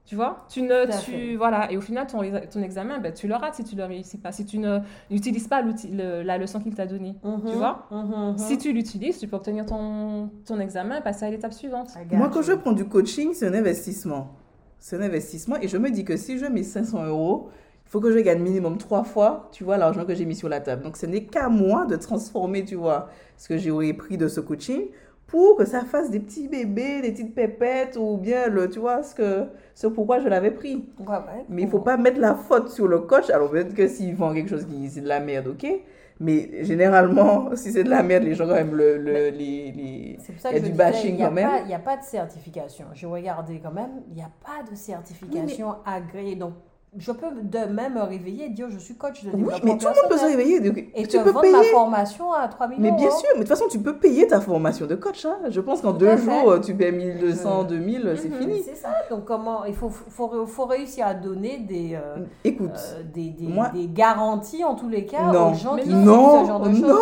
[0.05, 0.47] Tu vois?
[0.49, 0.85] Tu ne.
[1.03, 1.37] Tu, fait.
[1.37, 1.71] voilà.
[1.73, 4.19] Et au final, ton, ton examen, ben, tu le rates si tu ne le réussis
[4.19, 4.31] pas.
[4.31, 4.79] Si tu ne-
[5.11, 7.17] n'utilises pas l'outil- le- la leçon qu'il t'a donnée.
[7.25, 7.87] Mhm, Tu vois?
[7.91, 8.39] mhm, mhm.
[8.39, 11.89] Si tu l'utilises, tu peux obtenir ton, ton examen et passer à l'étape suivante.
[11.97, 12.43] I got Moi, quand you.
[12.47, 14.29] je prends du coaching, c'est un investissement.
[14.79, 17.49] C'est un investissement et je me dis que si je mets 500 euros,
[17.87, 20.61] faut que je gagne minimum trois fois, tu vois, l'argent que j'ai mis sur la
[20.61, 20.83] table.
[20.83, 24.41] Donc, ce n'est qu'à moi de transformer, tu vois, ce que j'aurais pris de ce
[24.41, 24.87] coaching
[25.27, 29.03] pour que ça fasse des petits bébés, des petites pépettes ou bien, le, tu vois,
[29.03, 30.85] ce, que, ce pourquoi je l'avais pris.
[31.01, 31.45] Ouais, ouais.
[31.49, 33.29] Mais il faut pas mettre la faute sur le coach.
[33.31, 35.67] Alors peut-être que s'il vend quelque chose qui c'est de la merde, ok.
[36.21, 40.17] Mais généralement, si c'est de la merde, les gens quand même le, le- les, les...
[40.21, 41.51] C'est pour ça Il y que a du bashing quand même.
[41.63, 42.87] Il n'y a pas de certification.
[42.95, 46.37] J'ai regardé quand même, il n'y a pas de certification agréée.
[46.37, 46.55] Donc,
[46.99, 49.87] je peux demain me réveiller et dire je suis coach de Oui, développement mais tout
[49.89, 50.61] le monde peut se réveiller.
[50.61, 51.71] donc Et tu te peux vendre ma payer.
[51.73, 52.97] formation à 3000 Mais euros.
[52.97, 53.11] bien hein.
[53.11, 55.27] sûr, mais de toute façon, tu peux payer ta formation de coach.
[55.27, 55.37] hein.
[55.51, 56.25] Je pense qu'en deux fait.
[56.25, 58.39] jours, tu payes 1200, 2000, c'est Mhm.
[58.39, 58.63] fini.
[58.65, 58.89] C'est ça.
[59.11, 63.47] Donc, comment il faut, faut, faut réussir à donner des, euh, Écoute, euh, des, des,
[63.47, 65.51] moi- des garanties, en tous les cas, Non.
[65.51, 66.15] aux gens Mais qui non.
[66.15, 66.77] font ce genre de Non.
[66.81, 66.95] choses-là.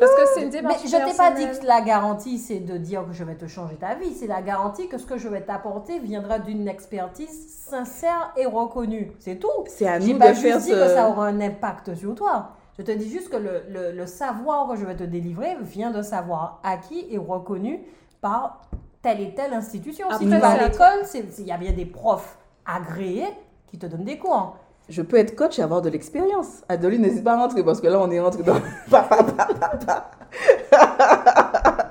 [0.00, 2.76] Parce que c'est une Mais démarche je t'ai pas dit que la garantie, c'est de
[2.76, 4.14] dire que je vais te changer ta vie.
[4.14, 9.12] C'est la garantie que ce que je vais t'apporter viendra d'une expertise sincère et reconnue.
[9.18, 9.48] C'est tout.
[9.66, 10.62] c'est à nous pas de faire que
[10.94, 12.50] ça aura un impact sur toi.
[12.78, 15.90] Je te dis juste que le, le- le savoir que je vais te délivrer vient
[15.90, 17.80] de savoir acquis et reconnu
[18.20, 18.62] par
[19.02, 20.06] telle et telle institution.
[20.10, 23.26] si Après, tu vas à l'école, il y a bien des profs agréés
[23.66, 24.56] qui te donnent des cours.
[24.88, 26.62] Je peux être coach et avoir de l'expérience.
[26.68, 28.54] Adeline, n'hésite pas à rentrer parce que là, on est rentré dans...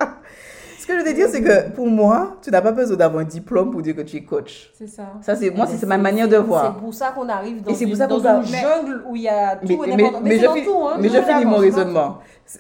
[0.88, 3.21] Ce que je veux te dire, c'est que pour moi, tu n'as pas besoin d'avoir
[3.21, 4.71] un diplôme pour dire que tu es coach.
[4.73, 5.15] C'est ça.
[5.21, 6.75] Ça, c'est moi, c'est ma manière de voir.
[6.75, 9.65] C'est pour ça qu'on arrive dans, une, ça dans jungle où il y a tout
[9.67, 10.97] Mais, et n'importe mais Mais, je, finis- hein.
[11.01, 12.19] mais je suis finis mon raisonnement.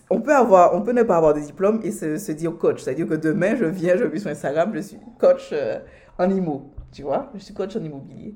[0.09, 2.81] On peut, avoir, on peut ne pas avoir de diplôme et se, se dire coach.
[2.83, 5.79] C'est-à-dire que demain, je viens, je vis sur Instagram, je suis coach euh,
[6.19, 6.69] en IMO.
[6.91, 7.31] Tu vois?
[7.33, 8.35] Je suis coach en immobilier.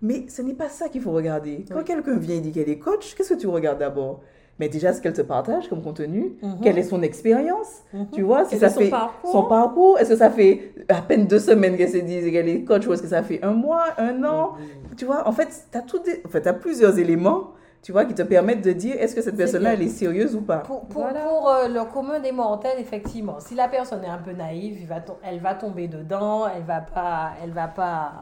[0.00, 1.66] Mais ce n'est pas ça qu'il faut regarder.
[1.68, 1.84] Quand Oui.
[1.84, 4.20] quelqu'un vient et dit qu'elle est coach, qu'est-ce que tu regardes d'abord?
[4.58, 6.60] Mais déjà, ce qu'elle te partage comme contenu, Mhm.
[6.62, 8.06] quelle est son expérience Mhm.
[8.12, 11.00] Tu vois, si Quel ça son fait parcours son parcours, est-ce que ça fait à
[11.02, 13.52] peine deux semaines qu'elle se dit qu'elle est coach ou est-ce que ça fait un
[13.52, 14.54] mois, un an
[14.96, 16.20] tu vois, en fait, tu as, tout des...
[16.26, 17.52] en fait, t'as plusieurs éléments,
[17.82, 20.40] tu vois, qui te permettent de dire est-ce que cette personne-là, elle est sérieuse ou
[20.40, 20.58] pas.
[20.58, 21.20] Pour, pour, Voilà.
[21.20, 24.88] pour, euh, le commun des mortels, effectivement, si la personne est un peu naïve, il
[24.88, 28.12] va to- elle va tomber dedans, elle va pas, elle va pas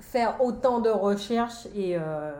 [0.00, 2.32] faire autant de recherches et euh,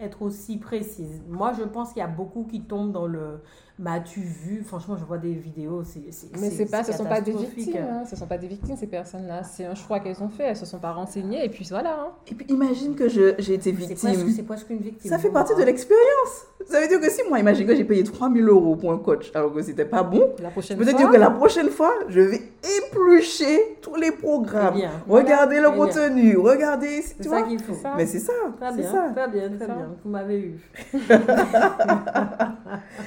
[0.00, 1.22] être aussi précise.
[1.28, 3.42] Moi, je pense qu'il y a beaucoup qui tombent dans le
[3.78, 7.20] m'as-tu vu Franchement, je vois des vidéos, c'est c'est- Mais c'est pas, ce sont pas
[7.20, 8.02] des victimes, hein.
[8.08, 9.42] ce sont pas des victimes ces personnes-là.
[9.44, 11.94] C'est un choix qu'elles ont fait, elles se sont pas renseignées et puis voilà.
[12.00, 12.08] hein.
[12.26, 14.30] Et puis imagine que je- j'ai été victime.
[14.34, 15.10] c'est presque une victime.
[15.10, 16.46] Ça fait pour partie de l'expérience.
[16.66, 19.30] Ça veut dire que si moi, imagine que j'ai payé 3000 euros pour un coach
[19.34, 20.92] alors que c'était pas bon, La prochaine fois.
[20.92, 22.42] dire que la prochaine fois, je vais
[22.78, 25.86] éplucher tous les programmes, Eh bien, regarder voilà, le eh bien.
[25.86, 27.42] contenu, regarder, C'est tu ça vois.
[27.42, 27.74] qu'il faut.
[27.96, 29.10] Mais c'est ça, Très bien, ça.
[29.14, 29.96] très bien, très bien.
[30.04, 30.58] Vous m'avez eu.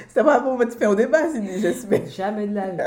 [0.07, 2.05] C'était pas pour fin au débat, Cindy, j'espère.
[2.05, 2.78] Jamais de la vie.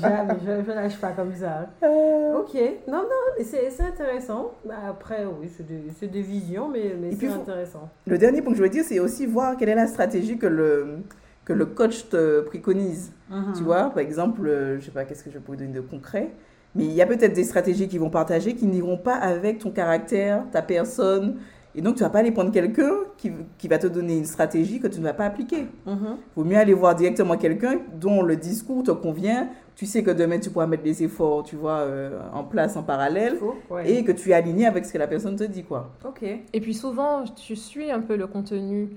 [0.00, 0.34] Jamais.
[0.44, 1.68] Je, je lâche pas comme ça.
[1.82, 2.54] Euh, Ok.
[2.86, 4.52] Non, non, mais c'est intéressant.
[4.64, 7.88] Bah, Après, oui, c'est des, des visions, mais, mais c'est faut- intéressant.
[8.06, 10.46] Le dernier point que je veux dire, c'est aussi voir quelle est la stratégie que
[10.46, 10.98] le,
[11.44, 13.12] que le coach te préconise.
[13.30, 13.52] Mhm.
[13.56, 16.28] Tu vois, par exemple, euh, je sais pas, qu'est-ce que je pourrais donner de concret
[16.74, 19.70] Mais il y a peut-être des stratégies qu'ils vont partager qui n'iront pas avec ton
[19.70, 21.36] caractère, ta personne.
[21.78, 24.80] Et donc, tu vas pas aller prendre quelqu'un qui, qui va te donner une stratégie
[24.80, 25.66] que tu ne vas pas appliquer.
[25.86, 26.16] Mhm.
[26.18, 29.48] Il vaut mieux aller voir directement quelqu'un dont le discours te convient.
[29.76, 32.82] Tu sais que demain, tu pourras mettre des efforts, tu vois, euh, en place en
[32.82, 33.36] parallèle.
[33.36, 33.88] Faux, ouais.
[33.88, 35.92] Et que tu es aligné avec ce que la personne te dit, quoi.
[36.04, 36.24] Ok.
[36.24, 38.90] Et puis souvent, tu suis un peu le contenu.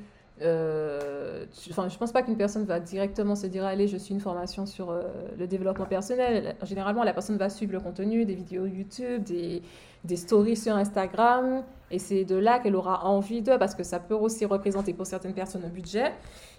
[0.43, 4.19] euh, tu- je pense pas qu'une personne va directement se dire allez, je suis une
[4.19, 5.01] formation sur euh,
[5.37, 6.55] le développement personnel.
[6.63, 9.61] Généralement, la personne va suivre le contenu, des vidéos YouTube, des,
[10.03, 13.99] des stories sur Instagram, et c'est de là qu'elle aura envie de, parce que ça
[13.99, 16.11] peut aussi représenter pour certaines personnes un budget.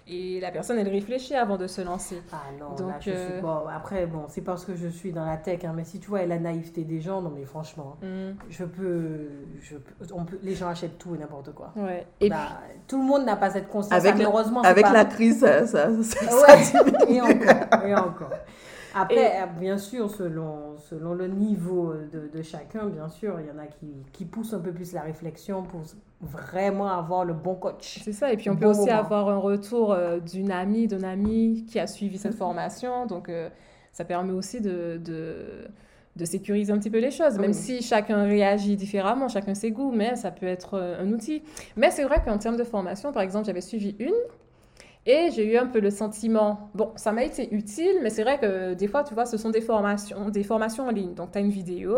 [0.05, 2.21] Et la personne, elle réfléchit avant de se lancer.
[2.33, 3.13] Ah non, Donc, là, je suis...
[3.13, 5.97] euh, Bon, après, bon, c'est parce que je suis dans la tech, hein, mais si
[6.01, 8.35] tu vois la naïveté des gens, non mais franchement, Mm.
[8.49, 9.29] je peux...
[9.61, 10.37] Je peux- on peut...
[10.43, 11.71] Les gens achètent tout et n'importe quoi.
[11.77, 12.05] Ouais.
[12.19, 13.93] Et Bah, tout le monde n'a pas cette conscience.
[13.93, 16.27] Avec la- malheureusement, Avec pas- la crise, ça, ça, ça-
[16.57, 18.29] ça et encore, et encore.
[18.93, 23.47] Après, Et- euh, bien sûr, selon, selon le niveau de, de chacun, bien sûr, il
[23.47, 25.81] y en a qui, qui poussent un peu plus la réflexion pour
[26.21, 28.03] vraiment avoir le bon coach.
[28.03, 28.89] C'est ça, et puis on peut Bon aussi moment.
[28.89, 33.05] avoir un retour euh, d'une amie, d'un ami qui a suivi cette formation.
[33.05, 33.49] Donc, euh,
[33.91, 35.67] ça permet aussi de, de,
[36.15, 37.53] de sécuriser un petit peu les choses, même Oui.
[37.53, 41.43] si chacun réagit différemment, chacun ses goûts, mais ça peut être euh, un outil.
[41.77, 44.13] Mais c'est vrai qu'en termes de formation, par exemple, j'avais suivi une.
[45.05, 48.39] Et j'ai eu un peu le sentiment, bon, ça m'a été utile, mais c'est vrai
[48.39, 51.13] que des fois, tu vois, ce sont des formations, des formations en ligne.
[51.13, 51.97] Donc, tu as une vidéo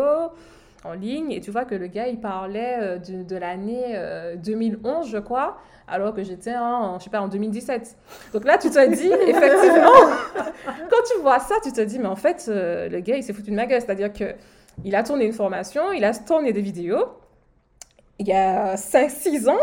[0.84, 4.34] en ligne et tu vois que le gars, il parlait euh, de, de l'année euh,
[4.36, 7.96] 2011, je crois, alors que j'étais en, je sais pas, en 2017.
[8.32, 9.92] Donc là, tu te dis, effectivement,
[10.90, 13.32] quand tu vois ça, tu te dis, mais en fait, euh, le gars, il s'est
[13.32, 13.80] foutu de ma gueule.
[13.80, 14.34] C'est-à-dire que
[14.84, 17.06] il a tourné une formation, il a tourné des vidéos
[18.18, 19.58] il y a 5-6 ans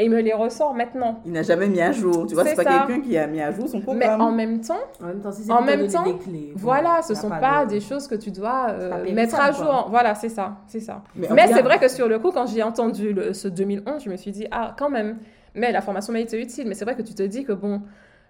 [0.00, 1.20] et il me les ressort maintenant.
[1.26, 2.26] Il n'a jamais mis à jour.
[2.26, 4.20] Tu vois, C'est pas quelqu'un qui a mis à jour son Mais programme.
[4.20, 7.28] en même temps, En même temps, si En même temps, des clés, voilà, ce sont
[7.28, 9.64] pas, de- des choses que tu dois euh, mettre à quoi.
[9.64, 9.86] jour.
[9.90, 11.02] Voilà, c'est ça, c'est ça.
[11.16, 14.10] Mais, Mais c'est vrai que sur le coup, quand j'ai entendu le- ce 2011, je
[14.10, 15.18] me suis dit, ah, quand même.
[15.54, 16.68] Mais la formation m'a été utile.
[16.68, 17.82] Mais c'est vrai que tu te dis que, bon,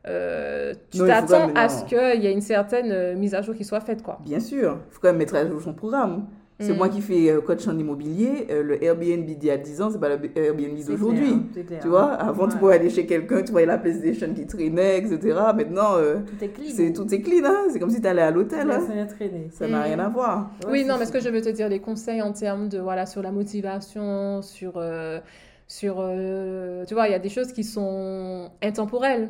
[0.06, 3.64] euh, tu t'attends à ce qu'il y ait une certaine euh, mise à jour qui
[3.64, 4.18] soit faite, quoi.
[4.24, 6.26] Bien sûr, il faut quand même mettre à jour son programme.
[6.60, 6.76] C'est Mm.
[6.76, 8.48] moi qui fais euh, coach en immobilier.
[8.50, 11.34] euh, le Airbnb d'il y a 10 ans, c'est pas le Airbnb d'aujourd'hui.
[11.80, 15.18] Tu vois, avant tu pouvais aller chez quelqu'un, tu voyais la PlayStation qui traînait, etc.
[15.54, 16.64] Maintenant, euh, Tout est clean.
[16.68, 17.66] c'est tout est clean, hein.
[17.72, 18.68] c'est comme si tu allais à l'hôtel.
[18.70, 18.80] hein.
[19.52, 19.82] Ça n'a Mm.
[19.82, 20.50] rien à voir.
[20.64, 22.78] Ouais, oui, non, mais ce que je veux te dire, les conseils en termes de,
[22.80, 25.20] voilà, sur la motivation, sur, euh,
[25.68, 29.28] sur euh, tu vois, il y a des choses qui sont intemporelles.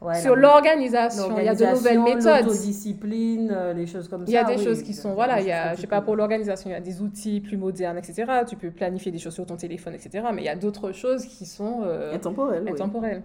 [0.00, 2.44] Ouais, sur l'organisation, il y a de nouvelles méthodes.
[2.46, 4.30] L'autodiscipline, euh, les choses comme ça.
[4.30, 6.00] Il y a des oui, choses qui sont, voilà, il y a, je sais pas,
[6.00, 8.24] pour l'organisation, il y a des outils plus modernes, etc.
[8.48, 10.24] Tu peux planifier des choses sur ton téléphone, etc.
[10.32, 12.62] Mais il y a d'autres choses qui sont euh, Intemporel.
[12.64, 12.70] oui.
[12.72, 13.22] intemporelles.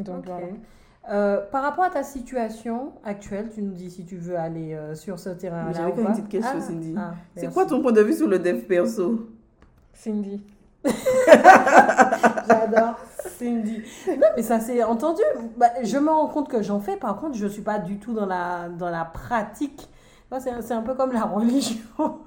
[0.00, 0.24] Donc Ok.
[0.26, 0.46] voilà.
[1.10, 4.94] Euh, par rapport à ta situation actuelle, tu nous dis si tu veux aller euh,
[4.94, 5.64] sur ce terrain-là.
[5.68, 6.94] Mais j'avais quand même une petite question, Ah, Cindy.
[6.98, 9.26] ah, C'est quoi ton point de vue sur le dev perso?
[9.94, 10.42] Cindy.
[12.48, 12.94] J'adore
[13.38, 13.82] Cindy.
[14.08, 15.22] Non, mais ça c'est entendu.
[15.56, 16.96] Bah, je me rends compte que j'en fais.
[16.96, 19.88] Par contre, je suis pas du tout dans la, dans la pratique.
[20.40, 22.20] C'est un peu comme la religion.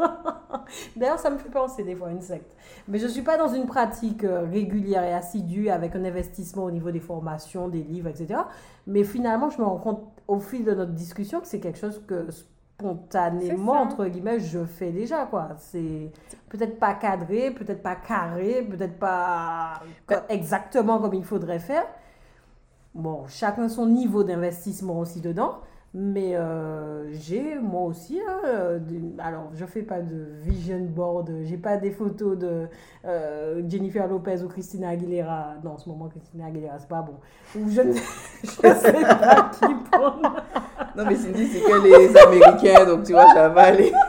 [0.96, 2.56] D'ailleurs, ça me fait penser des fois à une secte.
[2.88, 6.72] Mais je suis pas dans une pratique euh, régulière et assidue avec un investissement au
[6.72, 8.42] niveau des formations, des livres, etc.
[8.88, 12.02] Mais finalement, je me rends compte au fil de notre discussion que c'est quelque chose
[12.08, 12.28] que
[12.82, 15.26] spontanément, entre guillemets, je fais déjà.
[15.26, 15.50] quoi.
[15.58, 16.12] C'est
[16.50, 21.86] peut-être pas cadré, peut-être pas carré, peut-être pas co- exactement comme il faudrait faire.
[22.94, 25.60] Bon, chacun son niveau d'investissement aussi dedans.
[25.94, 28.80] Mais euh, j'ai moi aussi, hein, euh,
[29.20, 32.68] alors je fais pas de vision board, j'ai pas des photos de
[33.04, 35.56] euh, Jennifer Lopez ou Christina Aguilera.
[35.66, 37.16] Non, en ce moment, Christina Aguilera, c'est pas bon.
[37.60, 37.94] Ou je ne
[38.44, 40.44] je sais pas qui prendre.
[40.96, 43.92] Non, mais Cindy, c'est que les Américains, donc tu vois, ça va aller.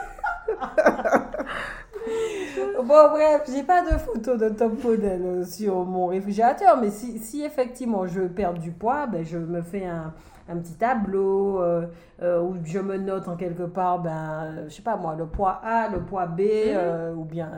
[2.84, 7.44] Bon, bref, j'ai pas de photo de top euh, sur mon réfrigérateur, mais si, si
[7.44, 10.12] effectivement je perds du poids, ben, je me fais un,
[10.48, 11.86] un petit tableau euh,
[12.22, 15.60] euh, où je me note en quelque part, ben, je sais pas moi, le poids
[15.64, 17.50] A, le poids B, euh, ou bien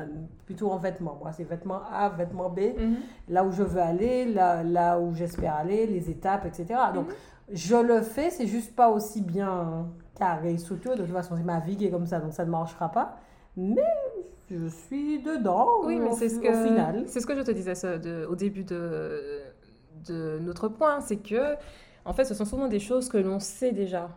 [0.47, 1.19] plutôt en vêtements.
[1.21, 2.97] Moi, c'est vêtements A, vêtements B, Mhm.
[3.29, 6.67] là où je veux aller, là, là où j'espère aller, les étapes, etc.
[6.95, 7.07] Donc,
[7.53, 9.87] je le fais, c'est juste pas aussi bien
[10.19, 10.97] carré, structuré.
[10.97, 13.17] De toute façon, c'est ma vie qui est comme ça, donc ça ne marchera pas.
[13.57, 13.83] Mais
[14.51, 17.05] je suis dedans Oui, mais c'est ce au que final.
[17.07, 19.21] c'est ce que je te disais ça, de- au début de,
[20.07, 21.55] de notre point, c'est que
[22.05, 24.11] en fait, ce sont souvent des choses que l'on sait déjà.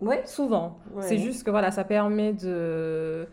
[0.00, 0.78] Oui, Souvent.
[0.94, 1.02] Ouais.
[1.02, 3.28] C'est juste que voilà, ça permet de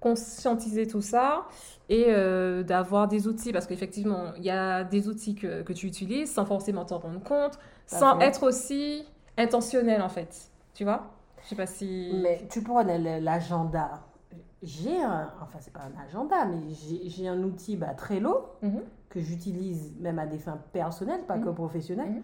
[0.00, 1.46] conscientiser tout ça
[1.88, 5.86] et euh, d'avoir des outils parce qu'effectivement, il y a des outils que, que tu
[5.86, 9.04] utilises sans forcément t'en rendre compte, sans être aussi
[9.36, 10.50] intentionnel en fait.
[10.74, 11.10] Tu vois?
[11.42, 12.10] Je sais pas si.
[12.22, 13.90] mais tu prenais le- l'agenda.
[14.62, 16.58] J'ai un, enfin c'est pas un agenda, mais
[17.06, 18.82] j'ai un outil bah, Trello Mhm.
[19.08, 21.54] que j'utilise même à des fins personnelles, pas que Mhm.
[21.54, 22.10] professionnelles.
[22.10, 22.22] Mhm.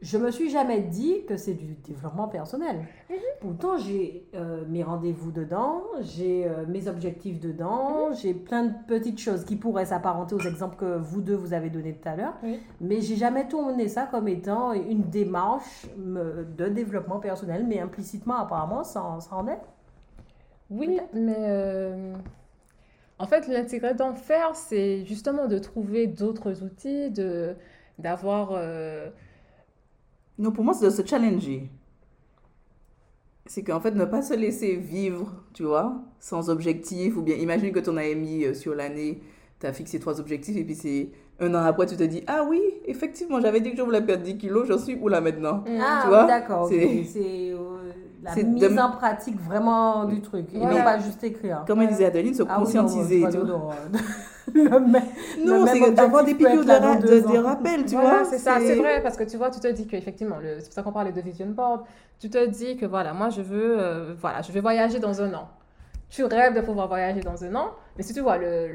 [0.00, 2.76] Je me suis jamais dit que c'est du développement personnel.
[3.08, 3.16] Mhm.
[3.40, 8.16] Pourtant, j'ai euh, mes rendez-vous dedans, j'ai euh, mes objectifs dedans, Mhm.
[8.16, 11.70] j'ai plein de petites choses qui pourraient s'apparenter aux exemples que vous deux vous avez
[11.70, 12.34] donnés tout à l'heure.
[12.42, 12.60] Oui.
[12.82, 18.84] Mais j'ai jamais tourné ça comme étant une démarche de développement personnel, mais implicitement, apparemment,
[18.84, 19.60] ça, en- ça en est.
[20.70, 22.14] Oui, mais euh,
[23.18, 27.54] en fait, l'intérêt d'en faire, c'est justement de trouver d'autres outils, de
[27.98, 28.50] d'avoir.
[28.52, 29.08] euh,
[30.38, 31.70] Non, pour moi, c'est de se challenger.
[33.46, 37.16] C'est qu'en fait, ne pas se laisser vivre, tu vois, sans objectif.
[37.16, 39.20] Ou bien, imagine que ton ami euh, sur l'année,
[39.60, 41.10] tu as fixé trois objectifs et puis c'est
[41.40, 44.22] un an après, tu te dis Ah oui, effectivement, j'avais dit que je voulais perdre
[44.22, 46.68] 10 kilos, j'en suis où là maintenant Ah, Tu vois, d'accord.
[46.68, 50.46] c'est- C'est euh, la mise de- en pratique vraiment du truc.
[50.54, 50.78] Et Voilà.
[50.78, 51.64] non pas juste écrire.
[51.66, 52.88] Comme elle disait Adeline, se Ah oui, non,
[54.54, 55.02] le même-
[55.44, 58.24] Non, c'est d'avoir des piqûres de, ra- des rappels, tu Voilà, vois.
[58.24, 60.74] c'est ça, c'est vrai, parce que tu vois, tu te dis qu'effectivement, le- c'est pour
[60.74, 61.82] ça qu'on parlait de vision board,
[62.20, 65.32] tu te dis que voilà, moi je veux, euh, voilà, je vais voyager dans un
[65.34, 65.48] an.
[66.10, 68.68] Tu rêves de pouvoir voyager dans un an, mais si tu vois le-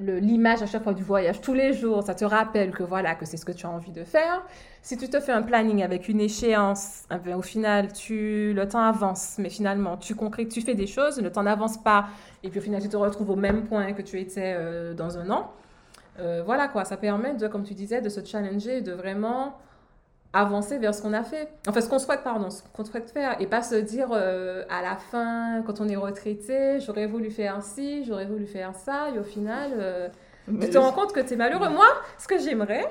[0.00, 3.26] l'image à chaque fois du voyage, tous les jours, ça te rappelle que voilà, que
[3.26, 4.42] c'est ce que tu as envie de faire.
[4.82, 8.66] Si tu te fais un planning avec une échéance, eh bien, au final, tu, le
[8.66, 12.06] temps avance, mais finalement, tu concrètes, tu fais des choses, le temps n'avance pas,
[12.42, 15.18] et puis au final, tu te retrouves au même point que tu étais euh, dans
[15.18, 15.52] un an.
[16.18, 19.58] Euh, voilà quoi, ça permet de, comme tu disais, de se challenger, de vraiment
[20.32, 21.48] avancer vers ce qu'on a fait.
[21.68, 24.82] Enfin, ce qu'on souhaite, pardon, ce qu'on souhaite faire, et pas se dire euh, à
[24.82, 29.18] la fin, quand on est retraité, j'aurais voulu faire ci, j'aurais voulu faire ça, et
[29.18, 30.08] au final, euh,
[30.60, 31.68] tu te rends compte que tu es malheureux.
[31.68, 31.86] Moi,
[32.18, 32.86] ce que j'aimerais,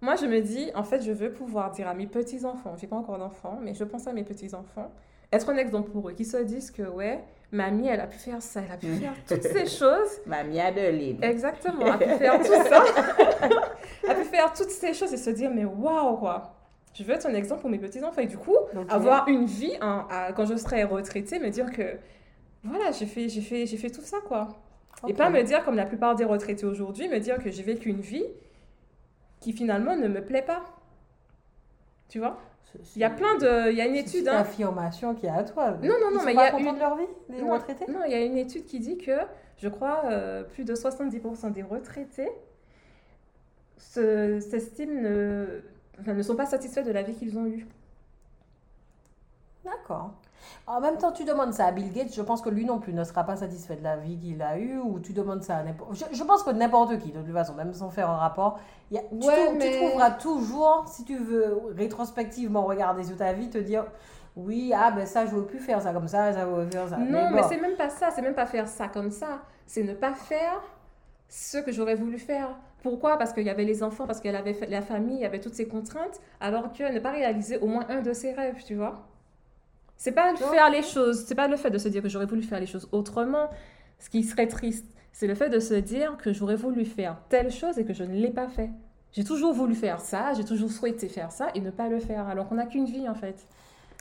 [0.00, 2.96] moi, je me dis, en fait, je veux pouvoir dire à mes petits-enfants, j'ai pas
[2.96, 4.92] encore d'enfants, mais je pense à mes petits-enfants,
[5.32, 8.40] être un exemple pour eux, qui se disent que, ouais, mamie, elle a pu faire
[8.40, 11.22] ça, elle a pu faire toutes ces choses, Mamie Adeline.
[11.24, 12.84] Exactement, elle a pu faire tout ça.
[14.04, 16.57] elle a pu faire toutes ces choses et se dire, mais waouh, quoi.
[16.98, 18.20] Je veux être un exemple pour mes petits-enfants.
[18.20, 18.56] Et du coup,
[18.88, 21.96] avoir une vie, hein, à- quand je serai retraitée, me dire que
[22.64, 24.48] voilà, j'ai fait, j'ai fait, j'ai fait tout ça, quoi.
[25.06, 27.88] Et pas me dire, comme la plupart des retraités aujourd'hui, me dire que j'ai vécu
[27.90, 28.24] une vie
[29.40, 30.64] qui finalement ne me plaît pas.
[32.08, 32.36] Tu vois?
[32.72, 33.70] C'est- Il y a plein de...
[33.70, 34.22] Il y a une c'est étude...
[34.22, 34.38] une hein.
[34.40, 35.70] affirmation qui est à toi.
[35.70, 37.84] Non, non, non, Ils mais il y a une- de leur vie, les Non, retraités?
[37.88, 39.12] Non, il y a une étude qui dit que,
[39.58, 42.28] je crois, euh, plus de 70% des retraités
[43.78, 45.00] se- s'estiment
[46.00, 47.66] enfin, ne sont pas satisfaits de la vie qu'ils ont eue.
[49.64, 50.12] D'accord.
[50.66, 52.94] En même temps, tu demandes ça à Bill Gates, je pense que lui non plus
[52.94, 55.62] ne sera pas satisfait de la vie qu'il a eue, ou tu demandes ça à
[55.62, 55.94] n'importe...
[55.94, 58.58] Je, je pense que n'importe qui, de toute façon, même sans faire un rapport,
[58.90, 63.16] y a- tu, Ouais, trou- tu mais- trouveras toujours, si tu veux rétrospectivement regarder sur
[63.16, 63.84] ta vie, te dire,
[64.36, 66.70] oui, ah ben ça, je ne veux plus faire ça comme ça, ça, je veux
[66.70, 66.96] faire ça.
[66.96, 67.48] Non, mais bon.
[67.48, 69.40] c'est même pas ça, c'est même pas faire ça comme ça.
[69.66, 70.62] C'est ne pas faire
[71.28, 72.48] ce que j'aurais voulu faire.
[72.82, 73.16] Pourquoi?
[73.18, 75.40] Parce qu'il y avait les enfants, parce qu'elle avait fait- la famille, il y avait
[75.40, 78.74] toutes ces contraintes, alors que ne pas réaliser au moins un de ses rêves, tu
[78.74, 79.08] vois?
[79.96, 82.42] C'est pas faire les choses, c'est pas le fait de se dire que j'aurais voulu
[82.42, 83.50] faire les choses autrement,
[83.98, 84.86] ce qui serait triste.
[85.12, 88.04] C'est le fait de se dire que j'aurais voulu faire telle chose et que je
[88.04, 88.70] ne l'ai pas fait.
[89.12, 92.28] J'ai toujours voulu faire ça, j'ai toujours souhaité faire ça et ne pas le faire,
[92.28, 93.46] alors qu'on n'a qu'une vie en fait.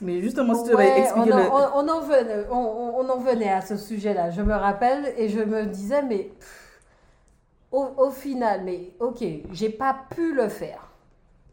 [0.01, 1.51] Mais justement, si tu Ouais, devais on, expliquer en, le...
[1.51, 5.13] on- on en venait, on, on- on en venait à ce sujet-là, je me rappelle,
[5.17, 6.66] et je me disais, mais pff,
[7.71, 10.89] au, final, mais ok, j'ai pas pu le faire.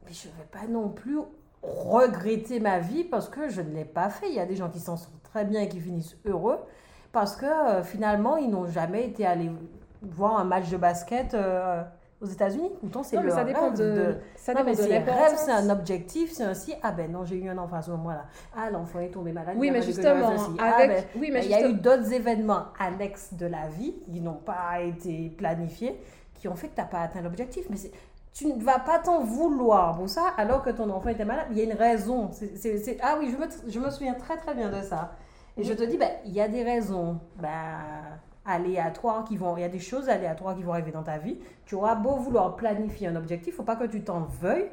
[0.06, 1.18] Mais je vais pas non plus
[1.62, 4.28] regretter ma vie parce que je ne l'ai pas fait.
[4.28, 6.58] Il y a des gens qui s'en sortent très bien et qui finissent heureux
[7.12, 9.50] parce que euh, finalement, ils n'ont jamais été allés
[10.02, 11.82] voir un match de basket euh,
[12.24, 12.70] aux États-Unis.
[12.80, 15.70] Pourtant, c'est leur ça dépend rêve de, ça non, mais c'est un rêve, c'est un
[15.70, 16.74] objectif, c'est ainsi.
[16.82, 18.24] Ah ben non, j'ai eu un enfant à ce moment-là.
[18.56, 19.56] Ah, l'enfant est tombé malade.
[19.58, 20.32] Oui, mais justement.
[20.58, 20.90] Ah, avec...
[20.90, 24.34] ben, oui, mais il y a eu d'autres événements annexes de la vie qui n'ont
[24.34, 26.00] pas été planifiés,
[26.34, 27.66] qui ont fait que tu n'as pas atteint l'objectif.
[27.70, 27.76] Mais
[28.32, 31.46] tu ne vas pas t'en vouloir pour ça alors que ton enfant était malade.
[31.50, 32.30] Il y a une raison.
[33.00, 35.12] Ah oui, je me, je me souviens très très bien de ça.
[35.56, 37.78] Et je te dis, ben, il y a des raisons ben,
[38.46, 39.56] aléatoires qui vont...
[39.56, 41.38] Il y a des choses aléatoires qui vont arriver dans ta vie.
[41.66, 44.70] Tu auras beau vouloir planifier un objectif, il ne faut pas que tu t'en veuilles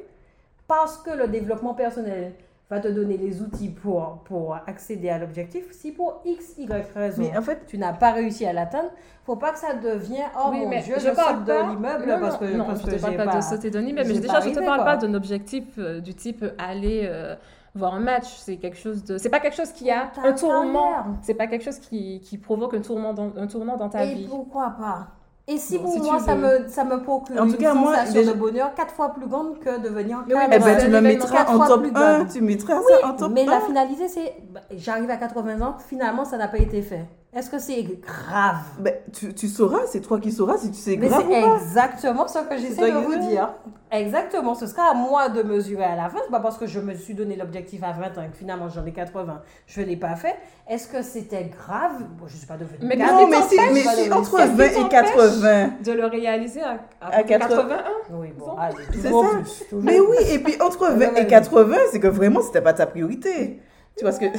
[0.68, 2.32] parce que le développement personnel
[2.70, 5.64] va te donner les outils pour, pour accéder à l'objectif.
[5.72, 8.90] Si pour X, Y raison, Mais en fait, tu n'as pas réussi à l'atteindre,
[9.24, 11.62] faut pas que ça devienne oh Oui, mon mais Dieu, je je, parle saute pas-
[11.64, 14.08] de l'immeuble parce que, non, parce je que te parle pas, de sauter d'un immeuble,
[14.08, 17.36] mais déjà je te arrivé, parle pas d'un objectif euh, du type aller euh,
[17.74, 18.26] voir un match.
[18.38, 21.16] C'est quelque chose de, c'est pas quelque chose qui a Ta un tourment.
[21.22, 24.14] C'est pas quelque chose qui, qui provoque un tourment dans, un tournant dans ta Et
[24.14, 24.26] vie.
[24.28, 25.08] pourquoi pas?
[25.48, 26.60] Et si Bon, pour si moi, ça veux.
[26.60, 29.08] me, ça me procure En tout une cas, moi, sensation déjà- de bonheur quatre fois
[29.12, 30.66] plus grande que devenir Mais oui, eh mais cadre.
[30.66, 32.18] ben, tu le mettras en top plus 1.
[32.18, 32.28] bonne.
[32.28, 33.50] Tu mettras Oui, ça en top mais 1.
[33.50, 37.06] la finalité, c'est bah, j'arrive à 80 ans, finalement, ça n'a pas été fait.
[37.34, 38.58] Est-ce que c'est grave?
[38.78, 41.62] Ben, tu, tu sauras, c'est toi qui sauras si tu sais Mais grave ou c'est
[41.64, 43.54] exactement ce que j'essaie de vous dire.
[43.90, 46.18] Exactement, ce sera à moi de mesurer à la fin.
[46.30, 48.84] Pas parce que je me suis donné l'objectif à 20 ans et que finalement j'en
[48.84, 50.36] ai 80, je ne l'ai pas fait.
[50.68, 52.02] Est-ce que c'était grave?
[52.18, 54.52] Bon, Je ne suis pas devenue Mais Non, mais si, mais si entre cadre.
[54.54, 55.68] 20 et 80.
[55.84, 57.48] De le réaliser à, à À 80.
[57.48, 57.84] 81.
[58.12, 59.36] Oui, bon, allez, C'est toujours ça.
[59.38, 61.22] plus, toujours Mais oui, et puis entre Ouais, 20 ouais.
[61.22, 63.62] et 80, c'est que vraiment, c'était pas ta priorité.
[63.96, 64.26] Tu vois ce que.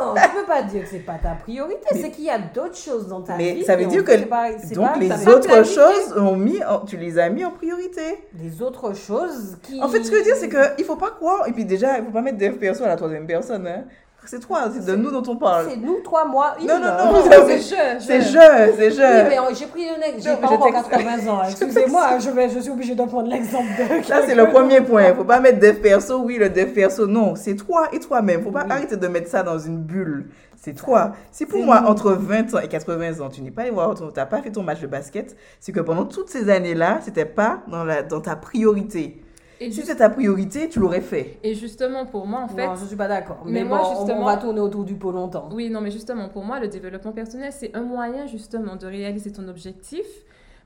[0.00, 2.38] Non, tu peux pas dire que c'est pas ta priorité, Mais- c'est qu'il y a
[2.38, 3.64] d'autres choses dans ta Mais vie.
[3.64, 7.18] ça veut dire que- pas- Donc pas- les autres choses, ont mis en- tu les
[7.18, 8.24] as mis en priorité.
[8.40, 9.80] Les autres choses qui.
[9.82, 11.46] En fait, ce que je veux dire, c'est qu'il faut pas croire.
[11.48, 13.66] Et puis déjà, il faut pas mettre des perso à la troisième personne.
[13.66, 13.84] Hein.
[14.26, 15.66] C'est toi, c'est de nous dont on parle.
[15.70, 16.66] C'est nous, toi, moi, il.
[16.66, 18.72] Non, non, non, C'est je, C'est je.
[18.76, 19.00] c'est je.
[19.00, 21.42] Oui, mais j'ai pris le nec- j'ai pas je encore t'ex- 80 ans.
[21.48, 24.02] Excusez-moi, je, suis obligée de prendre l'exemple de.
[24.04, 25.14] Ça, c'est le premier point.
[25.14, 26.18] Faut pas mettre dev perso.
[26.18, 27.34] Oui, le dev perso, non.
[27.36, 28.42] C'est toi et toi-même.
[28.42, 30.30] Faut pas arrêter de mettre ça dans une bulle.
[30.56, 31.12] C'est toi.
[31.30, 34.02] Si pour moi, entre 20 ans et 80 ans, tu n'es pas allé voir, tu
[34.02, 37.60] n'as pas fait ton match de basket, c'est que pendant toutes ces années-là, c'était pas
[37.68, 39.22] dans, la, dans ta priorité.
[39.60, 41.38] Et, Si c'était ta priorité, tu l'aurais fait.
[41.42, 43.38] et justement, pour moi, en fait, Non, je suis pas d'accord.
[43.46, 45.48] Mais Mais, moi, bon, justement- on va tourner autour du pot longtemps.
[45.52, 49.32] Oui, non, mais justement, pour moi, le développement personnel, c'est un moyen justement de réaliser
[49.32, 50.04] ton objectif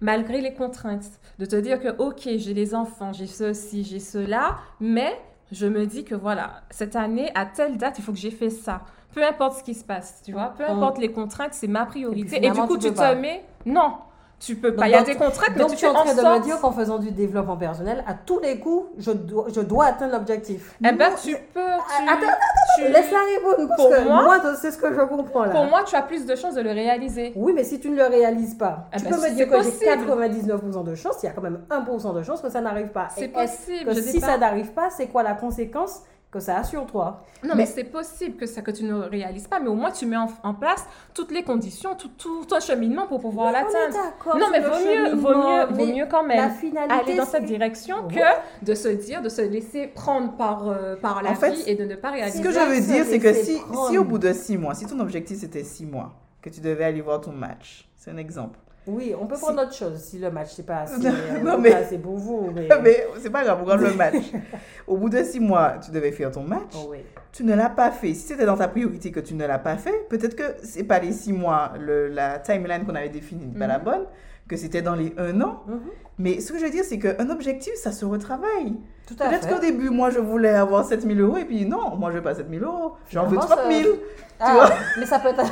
[0.01, 1.05] malgré les contraintes.
[1.38, 5.12] De te dire que, ok, j'ai les enfants, j'ai ceci, j'ai cela, mais
[5.53, 8.51] je me dis que voilà, cette année, à telle date, il faut que j'ai fait
[8.51, 8.82] ça.
[9.14, 12.45] Peu importe ce qui se passe, tu vois, peu importe les contraintes, c'est ma priorité.
[12.45, 13.45] Et, du coup, tu te mets.
[13.66, 13.95] Non,
[14.41, 14.88] tu peux pas.
[14.88, 16.59] Il y a des contraintes, mais Donc tu tu es en train de me dire
[16.61, 20.74] qu'en faisant du développement personnel, à tous les coups, je dois, je dois atteindre l'objectif.
[20.82, 21.61] Eh ben, tu peux.
[21.61, 22.32] Tu, Attends,
[22.76, 25.51] tu- Laisse-la répondre, parce Pour que moi- moi, c'est ce que je comprends là.
[25.51, 27.32] Pour moi, tu as plus de chances de le réaliser.
[27.36, 29.57] Oui, mais si tu ne le réalises pas, Ah tu ben, peux me dire que
[29.62, 30.07] j'ai possible.
[30.07, 33.09] 99% de chance, il y a quand même 1% de chance que ça n'arrive pas.
[33.14, 33.84] C'est possible.
[33.91, 36.01] que je dis si ça n'arrive pas, c'est quoi la conséquence
[36.31, 39.49] que ça a sur toi Non, mais, c'est possible que, ça, que tu ne réalises
[39.49, 42.61] pas, mais au moins tu mets en, en place toutes les conditions, tout, tout ton
[42.61, 43.93] cheminement pour pouvoir l'atteindre.
[43.93, 47.26] d'accord Non, mais vaut mieux, vaut mieux, vaut mieux quand La même finalité, aller dans
[47.26, 48.14] cette direction Ouais.
[48.14, 51.62] que de se dire, de se laisser prendre par, euh, par la En fait, vie
[51.66, 52.39] et de ne pas réaliser.
[52.39, 53.89] Ce que je veux dire, c'est que si, prendre.
[53.91, 56.12] si au bout de six mois, si ton objectif c'était six mois,
[56.43, 57.89] que tu devais aller voir ton match.
[57.97, 58.59] C'est un exemple.
[58.87, 61.51] Oui, on peut prendre autre chose si le match c'est pas assez, Non, euh, non,
[61.53, 62.51] pas mais- assez pour vous.
[62.55, 62.68] Mais...
[62.83, 64.14] Mais c'est pas grave, regarde le match.
[64.87, 66.72] Au bout de six mois, tu devais faire ton match.
[66.76, 66.99] Oh, oui.
[67.33, 68.14] Tu ne l'as pas fait.
[68.14, 70.99] Si c'était dans ta priorité que tu ne l'as pas fait, peut-être que c'est pas
[70.99, 74.07] les six mois, le, la timeline qu'on avait définie n'est pas la bonne,
[74.49, 75.62] que c'était dans les un an.
[75.68, 75.81] Mhm.
[76.18, 78.74] Mais ce que je veux dire, c'est qu'un objectif, ça se retravaille.
[79.07, 82.22] Peut-être qu'au début, moi, je voulais avoir 7000 euros, et puis non, moi, je veux
[82.22, 82.95] pas 7000 euros.
[83.11, 83.95] J'en veux Finalement, 30 000.
[83.95, 83.99] ça-
[84.41, 85.43] Ah, vois mais ça peut être.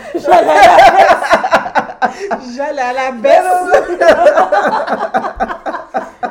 [2.56, 3.44] J'allais à la baisse.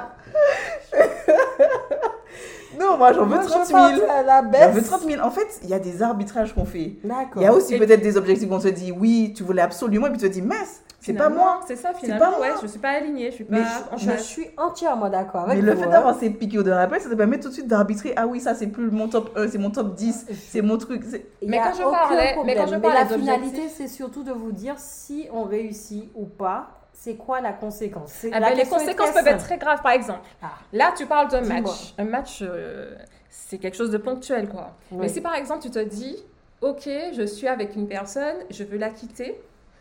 [2.79, 3.79] Non, moi, j'en veux Moi, je 30 000.
[3.79, 4.87] pense à la J'en veux baisse.
[4.87, 5.21] 30 000.
[5.25, 6.93] En fait, il y a des arbitrages qu'on fait.
[7.35, 9.61] Il y a aussi Et- peut-être des objectifs où on se dit, oui, tu voulais
[9.63, 11.59] absolument, et puis tu te dis, mince, c'est pas moi.
[11.67, 12.39] C'est ça, pas finalement, moi.
[12.41, 15.61] ouais, je suis pas alignée, je suis pas Mais en Je suis entièrement d'accord Mais
[15.61, 15.91] le vous, fait hein.
[15.91, 18.13] d'avoir ces piqûres de rappel, ça te permet tout de suite d'arbitrer.
[18.15, 21.03] Ah oui, ça, c'est plus mon top 1, c'est mon top 10, c'est mon truc.
[21.45, 24.75] Mais quand je parlais- mais quand je la parlais finalité, c'est surtout de vous dire
[24.77, 26.69] si on réussit ou pas.
[26.99, 28.25] C'est quoi la conséquence?
[28.31, 30.21] Ah la ben, les conséquences peuvent être très graves, par exemple.
[30.41, 30.47] Ah.
[30.73, 31.93] Là, tu parles d'un match.
[31.99, 32.95] Un match, euh,
[33.29, 34.71] c'est quelque chose de ponctuel, quoi.
[34.91, 34.97] Oui.
[35.01, 36.17] Mais si par exemple, tu te dis,
[36.61, 39.39] OK, je suis avec une personne, je veux la quitter,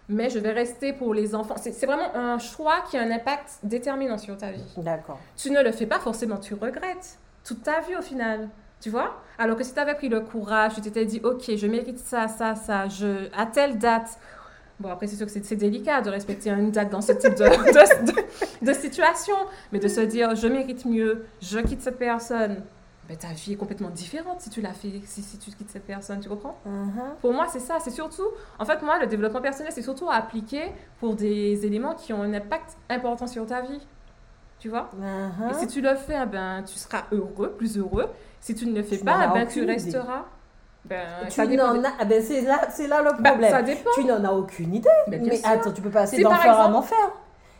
[0.09, 1.57] mais je vais rester pour les enfants.
[1.61, 4.65] C'est vraiment un choix qui a un impact déterminant sur ta vie.
[4.77, 5.19] D'accord.
[5.37, 8.49] Tu ne le fais pas forcément, tu regrettes toute ta vie au final.
[8.81, 9.23] Tu vois?
[9.39, 12.29] Alors que si tu avais pris le courage, tu t'étais dit, OK, je mérite ça,
[12.29, 14.19] ça, ça, je, à telle date.
[14.79, 17.35] Bon, après, c'est sûr que c'est c'est délicat de respecter une date dans ce type
[17.35, 19.35] de, de, de- de situation,
[19.73, 22.63] mais de se dire, je mérite mieux, je quitte cette personne.
[23.09, 25.87] Ben, ta vie est complètement différente si tu l'as fait, si, si tu quittes cette
[25.87, 26.59] personne, tu comprends?
[26.65, 26.93] Mhm.
[27.21, 28.27] Pour moi, c'est ça, c'est surtout,
[28.59, 32.23] en fait, moi, le développement personnel, c'est surtout à appliquer pour des éléments qui ont
[32.23, 33.81] un impact important sur ta vie.
[34.59, 34.91] Tu vois?
[34.97, 35.51] Mhm.
[35.51, 38.09] et si tu le fais, eh ben, tu seras heureux, plus heureux.
[38.41, 40.25] Si tu ne le fais Tu pas, eh ben, tu resteras.
[40.85, 41.93] Ben, Tu n'en as...
[41.99, 43.51] ah ben c'est là, c'est là le Bah, problème.
[43.51, 43.91] ça dépend.
[43.95, 44.89] Tu n'en as aucune idée.
[45.09, 45.49] Mais Mais, bien sûr.
[45.49, 46.97] attends, tu peux passer Si, d'enfer à enfer.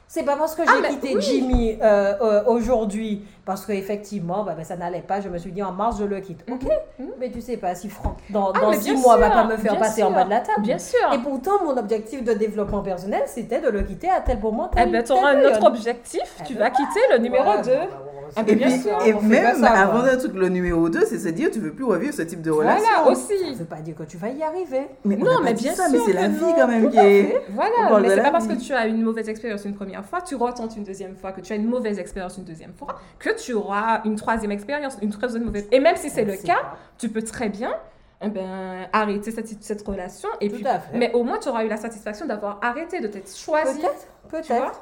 [0.09, 1.21] C'est pas parce que j'ai Ah, mais quitté oui.
[1.21, 5.21] Jimmy euh, euh, aujourd'hui, parce qu'effectivement, bah, ben, ça n'allait pas.
[5.21, 6.45] Je me suis dit en mars, je le quitte.
[6.51, 6.63] Ok,
[6.99, 7.11] mhm.
[7.19, 9.57] mais tu sais pas si Franck, dans, Ah, dans six bien mois, va pas me
[9.57, 10.63] faire bien passer en bas de la table.
[10.63, 11.13] Bien sûr.
[11.13, 14.71] Et pourtant, mon objectif de développement personnel, c'était de le quitter à tel moment.
[14.75, 16.23] Eh tel- ben, tu telle auras un autre objectif.
[16.41, 17.71] Eh Tu ben, vas quitter le numéro Ouais, 2.
[17.73, 20.49] bah, bah, bah, Ah, Et, bien puis, sûr, et même ça, avant d'un truc, le
[20.49, 22.85] numéro 2, c'est se dire, tu veux plus revivre ce type de relation.
[23.03, 23.55] Voilà, Ça aussi.
[23.55, 24.89] veut pas dire que tu vas y arriver.
[25.05, 27.43] Mais on Non, mais bien ça, sûr mais c'est la vie quand même qui est.
[27.51, 30.35] Voilà, mais c'est pas parce que tu as une mauvaise expérience une première fois, tu
[30.35, 33.53] retentes une deuxième fois, que tu as une mauvaise expérience une deuxième fois, que tu
[33.53, 35.67] auras une troisième expérience, une troisième mauvaise.
[35.73, 37.75] Et même si c'est le cas, tu peux très bien
[38.23, 40.29] eh ben, arrêter cette, cette relation.
[40.41, 40.97] Et Tout puis, à fait.
[40.97, 43.79] Mais au moins, tu auras eu la satisfaction d'avoir arrêté, de t'être choisi.
[43.79, 44.07] Peut-être,
[44.49, 44.81] peut-être,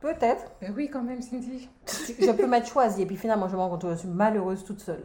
[0.00, 0.50] peut-être.
[0.60, 1.68] Ben oui, quand même, Cindy.
[1.86, 4.64] je peux m'être choisie et puis finalement je me rends compte que je suis malheureuse
[4.64, 5.04] toute seule.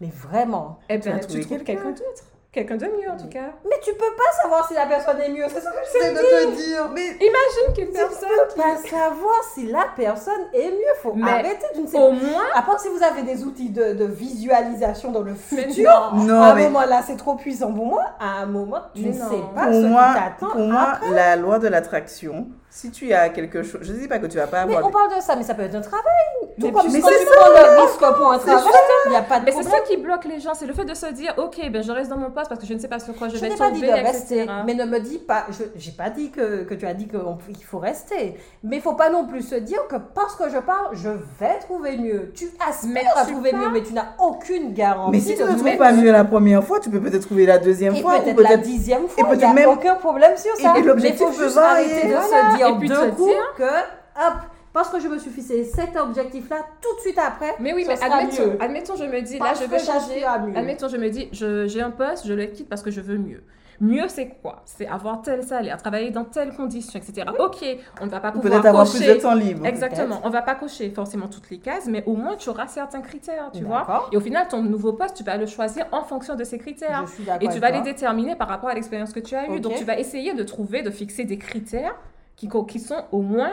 [0.00, 0.78] Mais vraiment.
[0.88, 1.64] Eh ben, tu trouves quelqu'un.
[1.64, 2.24] quelqu'un d'autre?
[2.52, 3.52] Quelqu'un de mieux, en tout cas.
[3.64, 6.18] Mais tu peux pas savoir si la personne est mieux, c'est ça que j'essaie de
[6.18, 6.90] te dire.
[6.92, 8.28] Mais Imagine qu'une tu personne.
[8.28, 10.94] peux pas savoir si la personne est mieux.
[11.00, 14.04] Faut Mais arrêter d'une Au moins, À part si vous avez des outils de, de
[14.04, 16.42] visualisation dans le Mais futur, non.
[16.42, 19.10] à un mais- moment là c'est trop puissant pour moi, à un moment tu Mais
[19.12, 19.30] ne non.
[19.30, 20.52] sais pas pour ce moi, qui t'attend.
[20.52, 21.10] pour moi après.
[21.12, 24.38] la loi de l'attraction, si tu as quelque chose, je ne dis pas que tu
[24.38, 24.88] vas pas Mais avoir.
[24.90, 26.39] on parle de ça, mais ça peut être un travail.
[26.60, 28.62] Tout Mais comme puis- quand mais tu c'est prends le risque pour un travail,
[29.06, 30.84] il n'y a pas de Mais c'est ça qui bloque les gens, c'est le fait
[30.84, 32.88] de se dire, ok, ben je reste dans mon poste parce que je ne sais
[32.88, 34.06] pas sur quoi je, Je vais n'ai pas dit tomber, de etc.
[34.12, 37.08] rester, mais ne me dis pas, je j'ai pas dit que, que tu as dit
[37.08, 40.58] qu'il faut rester, mais il faut pas non plus se dire que parce que je
[40.58, 41.08] pars, je
[41.38, 42.32] vais trouver mieux.
[42.34, 45.10] Tu aspires Mais à trouver mieux, mais tu n'as aucune garantie.
[45.12, 47.58] Mais si tu ne trouves pas mieux la première fois, tu peux peut-être trouver la
[47.58, 48.60] deuxième et fois ou peut-être la peut-être.
[48.62, 50.74] dixième et fois, il n'y peut-être a même- aucun problème sur ça.
[50.76, 53.62] et mais l'objectif faut peut juste arrêter de se dire Et puis deux dire- que,
[53.64, 54.34] hop,
[54.72, 57.88] parce que je me suis fixé cet objectif-là, tout de suite après, Mais oui, ce
[57.88, 58.62] mais sera admettons, mieux.
[58.62, 59.98] admettons, je me dis, là, Parce je que vais changer.
[60.14, 60.56] j'aspire à mieux.
[60.56, 63.18] Admettons, je me dis, je- j'ai un poste, je le quitte parce que je veux
[63.18, 63.42] mieux.
[63.82, 64.60] Mieux, c'est quoi?
[64.66, 67.26] C'est avoir tel salaire, travailler dans telles conditions, etc.
[67.38, 67.64] Ok,
[68.02, 69.06] on ne va pas ou pouvoir Peut-être avoir cocher.
[69.06, 69.64] plus de temps libre.
[69.64, 73.00] Exactement, on va pas cocher forcément toutes les cases, mais au moins tu auras certains
[73.00, 74.08] critères, tu vois.
[74.12, 77.04] Et au final, ton nouveau poste, tu vas le choisir en fonction de ces critères.
[77.06, 77.78] Je suis Et tu vas toi.
[77.78, 79.60] les déterminer par rapport à l'expérience que tu as eue.
[79.60, 81.96] Donc, tu vas essayer de trouver, de fixer des critères
[82.36, 83.50] qui, co- qui sont au moins,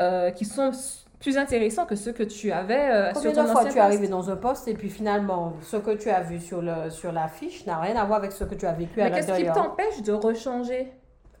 [0.00, 0.70] euh, qui sont
[1.20, 3.78] plus intéressants que ceux que tu avais euh, Combien sur de ton fois ancien tu
[3.78, 6.90] es arrivé dans un poste et puis finalement, ce que tu as vu sur, le,
[6.90, 9.10] sur la fiche n'a rien à voir avec ce que tu as vécu à Mais
[9.12, 10.92] qu'est-ce qui l'intérieur t'empêche de rechanger?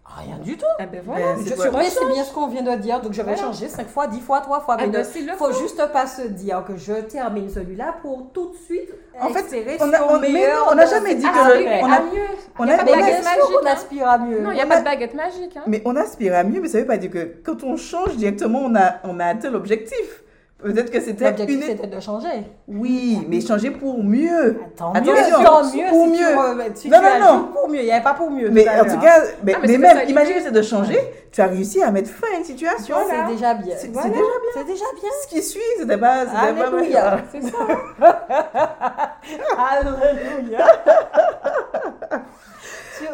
[0.04, 0.66] Rien du tout.
[0.78, 3.34] Eh ben voilà, Ben, Je- c'est bien ce qu'on vient de dire, donc je vais
[3.34, 3.38] Voilà.
[3.48, 4.76] changer 5 fois, 10 fois, 3 fois.
[4.78, 5.60] Ah Mais ben, ne s'il le faut faut.
[5.60, 8.90] juste pas se dire que je termine celui-là pour tout de suite
[9.20, 9.44] En fait,
[9.80, 11.80] on a- on- mais non, on n'a jamais dit que Ah, après.
[11.82, 12.20] on a- mieux.
[12.58, 13.40] on a a- pas de on baguette magique.
[13.62, 13.70] hein.
[13.70, 14.40] aspire à mieux.
[14.40, 15.56] Non, il n'y a On pas de baguette magique.
[15.56, 15.62] Hein.
[15.66, 18.60] Mais on aspire à mieux, mais ça veut pas dire que quand on change directement,
[18.64, 20.21] on a, on a atteint l'objectif.
[20.62, 21.62] Peut-être que c'était L'objectif, une...
[21.62, 22.28] c'était de changer.
[22.68, 24.58] Oui, mais changer pour mieux.
[24.76, 26.16] Tant Attention, mieux, tant mieux pour si mieux.
[26.18, 27.44] tu, re- si Non, tu non, non.
[27.52, 27.80] pour mieux.
[27.80, 28.48] Il n'y avait pas pour mieux.
[28.50, 30.98] Mais en tout cas, mais, Ah, mais même, ça, imagine que c'est de changer,
[31.32, 32.96] tu as réussi à mettre fin à une situation.
[33.08, 33.74] C'est déjà bien.
[33.76, 34.20] C'est déjà bien.
[34.54, 35.10] C'est déjà bien.
[35.22, 36.20] Ce qui suit, c'était pas...
[36.26, 37.18] c'était pas- Alléluia.
[37.32, 37.58] C'est ça.
[39.58, 40.66] Alléluia.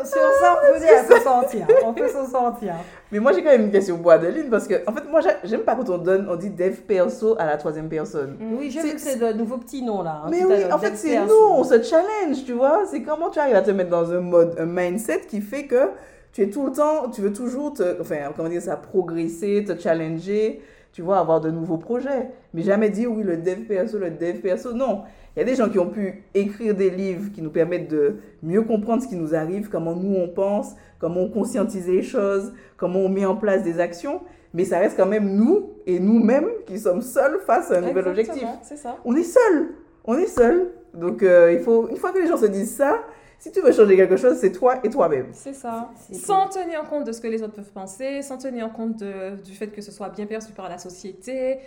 [0.04, 1.66] Sur, ça, on peut dire, s'en sortir.
[1.84, 2.74] On peut s'en sortir.
[3.12, 5.36] Mais moi, j'ai quand même une question pour Adeline, parce que, en fait, moi, j'a-
[5.44, 8.36] j'aime pas quand on donne, on dit dev perso à la troisième personne.
[8.58, 10.22] Oui, j'ai vu que c'est de nouveaux petits noms là.
[10.24, 12.82] hein, Mais oui, en fait, c'est nous, on se challenge, tu vois.
[12.90, 15.90] C'est comment tu arrives à te mettre dans un mode, un mindset qui fait que
[16.32, 19.78] tu es tout le temps, tu veux toujours te, enfin, comment dire ça, progresser, te
[19.80, 20.60] challenger,
[20.98, 22.28] tu vois, avoir de nouveaux projets.
[22.52, 24.72] Mais jamais dire, oui, le dev perso, le dev perso.
[24.72, 25.02] Non.
[25.36, 28.16] Il y a des gens qui ont pu écrire des livres qui nous permettent de
[28.42, 32.52] mieux comprendre ce qui nous arrive, comment nous on pense, comment on conscientise les choses,
[32.76, 34.22] comment on met en place des actions.
[34.52, 38.08] Mais ça reste quand même nous et nous-mêmes qui sommes seuls face à un nouvel
[38.08, 38.96] objectif ça.
[39.04, 39.68] on est seul.
[40.04, 40.72] On est seul.
[40.94, 42.98] Donc, euh, il faut, une fois que les gens se disent ça,
[43.38, 45.28] si tu veux changer quelque chose, c'est toi et toi-même.
[45.32, 45.90] C'est ça.
[46.12, 49.54] Sans tenir compte de ce que les autres peuvent penser, sans tenir compte de- du
[49.54, 51.58] fait que ce soit bien perçu par la société.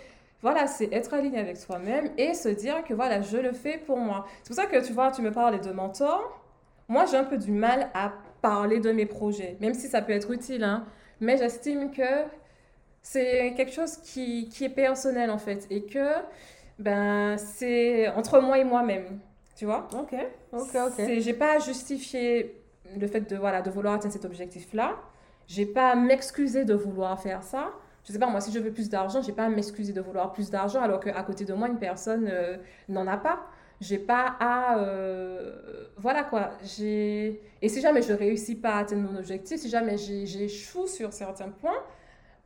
[0.42, 3.96] Voilà, c'est être aligné avec soi-même et se dire que voilà, je le fais pour
[3.98, 4.26] moi.
[4.42, 6.40] C'est pour ça que tu vois, tu me parlais de mentor.
[6.88, 8.12] Moi, j'ai un peu du mal à
[8.42, 10.84] parler de mes projets, même si ça peut être utile, hein.
[11.20, 12.02] mais j'estime que
[13.02, 16.08] c'est quelque chose qui, qui est personnel en fait et que
[16.78, 19.20] ben, c'est entre moi et moi-même,
[19.54, 19.88] tu vois?
[19.94, 20.14] Ok,
[20.52, 21.02] ok, ok.
[21.18, 22.62] J'ai pas à justifier
[22.98, 24.96] le fait de, voilà, de vouloir atteindre cet objectif-là.
[25.46, 27.72] J'ai pas à m'excuser de vouloir faire ça.
[28.04, 30.32] Je sais pas, moi, si je veux plus d'argent, j'ai pas à m'excuser de vouloir
[30.32, 32.56] plus d'argent alors qu'à côté de moi, une personne euh,
[32.88, 33.46] n'en a pas.
[33.80, 34.78] J'ai pas à.
[34.78, 36.50] euh, voilà quoi.
[36.62, 37.40] J'ai...
[37.60, 41.48] Et si jamais je réussis pas à atteindre mon objectif, si jamais j'échoue sur certains
[41.48, 41.82] points,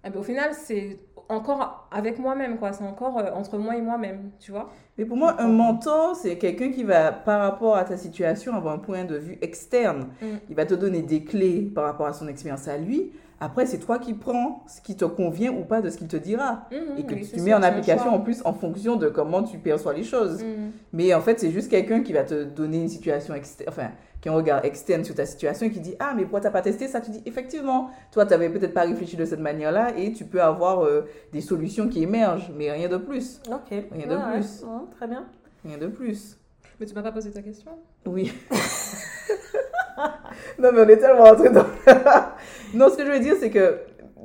[0.06, 0.98] eh ben, au final, c'est
[1.28, 2.72] encore avec moi-même, quoi.
[2.72, 4.70] C'est encore euh, entre moi et moi-même, tu vois.
[4.96, 8.74] Mais pour moi, un mentor, c'est quelqu'un qui va, par rapport à ta situation, avoir
[8.74, 10.08] un point de vue externe.
[10.22, 10.26] Mm.
[10.50, 13.12] Il va te donner des clés par rapport à son expérience à lui.
[13.38, 16.16] Après, c'est toi qui prends ce qui te convient ou pas de ce qu'il te
[16.16, 16.66] dira.
[16.72, 19.58] Mhm, Et que oui, tu mets en application en plus en fonction de comment tu
[19.58, 20.42] perçois les choses.
[20.42, 20.70] Mhm.
[20.92, 23.90] Mais en fait, c'est juste quelqu'un qui va te donner une situation externe, enfin,
[24.22, 26.50] qui a un regard externe sur ta situation et qui dit Ah, mais pourquoi t'as
[26.50, 27.02] pas testé ça?
[27.02, 30.40] Tu dis Effectivement, toi, tu n'avais peut-être pas réfléchi de cette manière-là et tu peux
[30.40, 33.42] avoir euh, des solutions qui émergent, mais rien de plus.
[33.50, 33.68] Ok.
[33.70, 34.62] Rien de Ouais, plus.
[34.62, 35.26] ouais, ouais, très bien.
[35.62, 36.38] Rien de plus.
[36.80, 37.72] Mais tu m'as pas posé ta question
[38.06, 38.32] Oui.
[40.58, 41.64] non, mais on est tellement entré dans.
[42.76, 43.80] non, ce que je veux dire, c'est que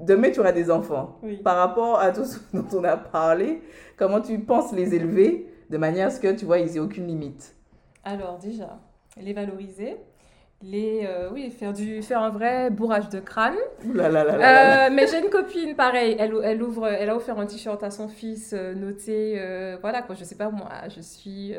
[0.06, 1.18] demain, tu auras des enfants.
[1.24, 1.38] Oui.
[1.38, 3.62] Par rapport à tout ce dont on a parlé,
[3.98, 7.08] comment tu penses les élever de manière à ce que, tu vois, ils aient aucune
[7.08, 7.56] limite?
[8.04, 8.80] Alors déjà,
[9.20, 9.98] les valoriser,
[10.64, 13.56] les euh, oui faire du faire un vrai bourrage de crâne.
[13.94, 14.88] Là là là.
[14.88, 17.92] Euh, mais j'ai une copine pareil, elle, elle ouvre, elle a offert un t-shirt à
[17.92, 19.40] son fils euh, noté
[19.82, 21.54] voilà quoi, je sais pas moi, je suis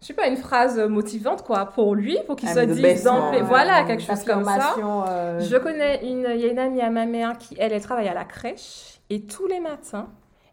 [0.00, 3.48] je sais pas une phrase motivante quoi pour lui, pour qu'il dise best d'emblée- man.
[3.48, 4.74] voilà quelque chose comme ça.
[5.08, 7.82] Euh, Je connais une, il y a une amie à ma mère qui, elle, elle
[7.82, 10.08] travaille à la crèche et tous les matins,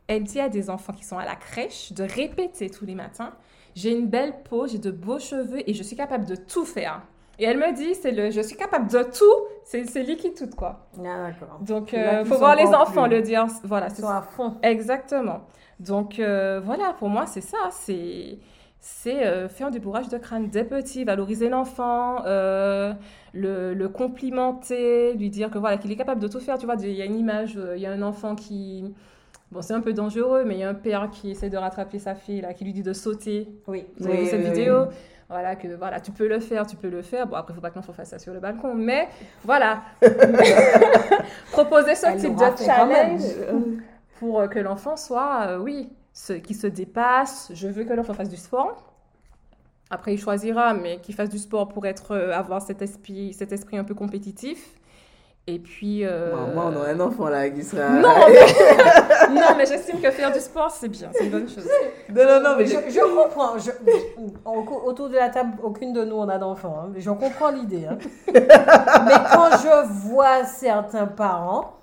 [0.08, 3.32] elle dit à des enfants qui sont à la crèche de répéter tous les matins
[3.74, 7.02] J'ai une belle peau, j'ai de beaux cheveux et je suis capable de tout faire.
[7.40, 9.24] Et elle me dit C'est le je suis capable de tout,
[9.64, 10.88] c'est c'est liquide tout quoi.
[11.00, 11.60] Ah, d'accord.
[11.62, 13.46] Donc, Il euh, qui faut voir les enfants plus- le dire.
[13.64, 14.56] Voilà, Ils c'est sont à fond.
[14.64, 15.42] Exactement.
[15.80, 17.58] Donc euh, voilà, pour moi, c'est ça.
[17.72, 18.40] C'est
[18.80, 22.94] c'est euh, faire du bourrage de crâne dès petit, valoriser l'enfant, euh,
[23.34, 26.58] le, le complimenter, lui dire que voilà qu'il est capable de tout faire.
[26.58, 28.94] Tu vois, il y a une image, euh, il y a un enfant qui
[29.52, 32.00] Bon, c'est un peu dangereux, mais il y a un père qui essaie de rattraper
[32.00, 33.48] sa fille, là, qui lui dit de sauter.
[33.68, 33.86] Oui.
[33.98, 34.96] Vous avez Oui, vu cette oui, vidéo oui.
[35.30, 37.28] Voilà, que voilà, tu peux le faire, tu peux le faire.
[37.28, 39.08] Bon, après, il faut pas que l'enfant fasse ça sur le balcon, mais
[39.44, 39.84] voilà.
[41.52, 43.22] Proposer ce Elle type de challenge
[44.20, 47.52] pour que l'enfant soit, oui, ce, qui se dépasse.
[47.54, 48.84] Je veux que l'enfant fasse du sport.
[49.92, 53.52] Après, il choisira, mais qu'il fasse du sport pour être, euh, avoir cet esprit, cet
[53.52, 54.74] esprit un peu compétitif.
[55.46, 56.04] Et puis.
[56.04, 57.88] euh, Moi, moi, on a un enfant là qui sera.
[58.02, 61.70] Non, mais, non, mais j'estime que faire du sport, c'est bien, c'est une bonne chose.
[62.10, 63.58] non, non, non, mais Je, comprends.
[63.58, 63.72] Je-
[64.86, 66.80] autour de la table, aucune de nous on a d'enfants.
[66.84, 67.86] hein, mais je comprends l'idée.
[67.86, 67.98] hein.
[68.34, 68.48] mais
[69.32, 71.76] quand je vois certains parents,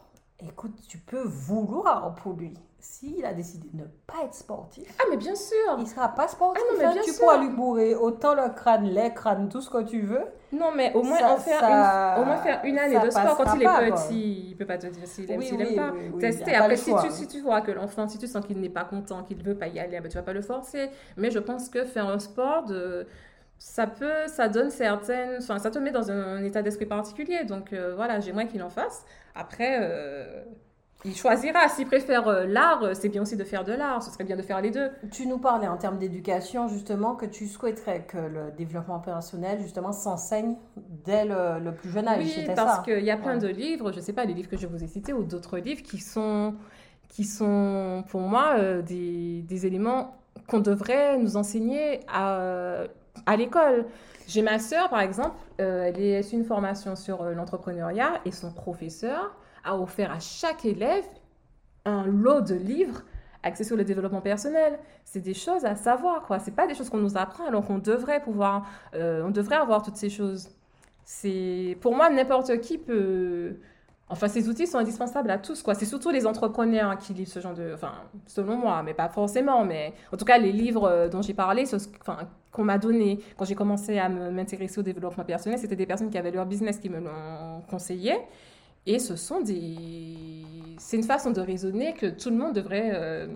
[0.46, 2.52] écoute, tu peux vouloir pour lui.
[2.86, 6.28] S'il a décidé de ne pas être sportif, Ah, mais bien sûr il sera pas
[6.28, 6.62] sportif.
[6.62, 6.92] Ah non, mais hein.
[6.92, 7.20] bien tu sûr.
[7.24, 10.20] pourras lui bourrer autant le crâne, les crânes, tout ce que tu veux.
[10.52, 13.08] Non, mais au moins, Ça- en faire, ça- une, au moins faire une année de
[13.08, 13.96] sport quand il est pas, quoi.
[13.96, 14.50] petit.
[14.50, 15.92] Il peut pas te dire s'il aime, Oui, s'il oui, aime pas.
[15.94, 16.52] oui, oui, Tester.
[16.52, 17.02] pas Après, si choix.
[17.02, 19.42] tu, si tu vois que l'enfant, si tu sens qu'il n'est pas content, qu'il ne
[19.42, 20.90] veut pas y aller, ben, tu vas pas le forcer.
[21.16, 23.06] Mais je pense que faire un sport, de,
[23.58, 27.44] ça peut, ça donne certaines, enfin, ça te met dans un, état d'esprit particulier.
[27.44, 29.06] Donc euh, voilà, j'aimerais qu'il en fasse.
[29.34, 30.44] Après, euh,
[31.04, 31.68] il choisira.
[31.68, 34.02] S'il préfère euh, l'art, euh, c'est bien aussi de faire de l'art.
[34.02, 34.90] Ce serait bien de faire les deux.
[35.12, 39.92] Tu nous parlais en termes d'éducation, justement, que tu souhaiterais que le développement personnel, justement,
[39.92, 40.56] s'enseigne
[41.04, 42.24] dès le, le plus jeune âge.
[42.24, 43.38] Oui, parce qu'il y a plein Ouais.
[43.40, 45.58] de livres, je ne sais pas, les livres que je vous ai cités ou d'autres
[45.58, 46.54] livres qui sont,
[47.08, 50.16] qui sont pour moi euh, des, des éléments
[50.48, 52.84] qu'on devrait nous enseigner à,
[53.26, 53.86] à l'école.
[54.26, 59.34] J'ai ma sœur, par exemple, euh, elle est une formation sur l'entrepreneuriat et son professeur
[59.64, 61.04] a offert à chaque élève
[61.84, 63.02] un lot de livres
[63.42, 64.78] axés sur le développement personnel.
[65.04, 66.38] C'est des choses à savoir, quoi.
[66.38, 69.82] C'est pas des choses qu'on nous apprend, alors qu'on devrait pouvoir, euh, on devrait avoir
[69.82, 70.48] toutes ces choses.
[71.04, 73.56] C'est pour moi n'importe qui peut.
[74.08, 75.74] Enfin, ces outils sont indispensables à tous, quoi.
[75.74, 77.92] C'est surtout les entrepreneurs qui lisent ce genre de, enfin,
[78.26, 81.64] selon moi, mais pas forcément, mais en tout cas les livres euh, dont j'ai parlé,
[82.00, 82.18] enfin,
[82.52, 86.18] qu'on m'a donné quand j'ai commencé à m'intéresser au développement personnel, c'était des personnes qui
[86.18, 88.14] avaient leur business qui me l'ont conseillé,
[88.86, 90.44] et ce sont des,
[90.78, 92.90] c'est une façon de raisonner que tout le monde devrait.
[92.94, 93.26] euh,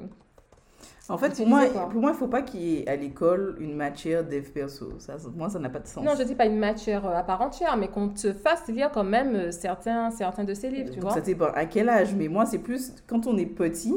[1.09, 1.89] En fait, pour moi, quoi.
[1.89, 4.93] pour moi, il ne faut pas qu'il y ait à l'école une matière dev perso.
[4.99, 6.05] Ça, moi, ça n'a pas de sens.
[6.05, 8.91] Non, je dis pas une matière euh, à part entière, mais qu'on te fasse lire
[8.93, 11.15] quand même euh, certains, certains de ces livres, tu Donc, vois.
[11.15, 12.15] ça dépend à quel âge.
[12.15, 13.95] Mais moi, c'est plus quand on est petit,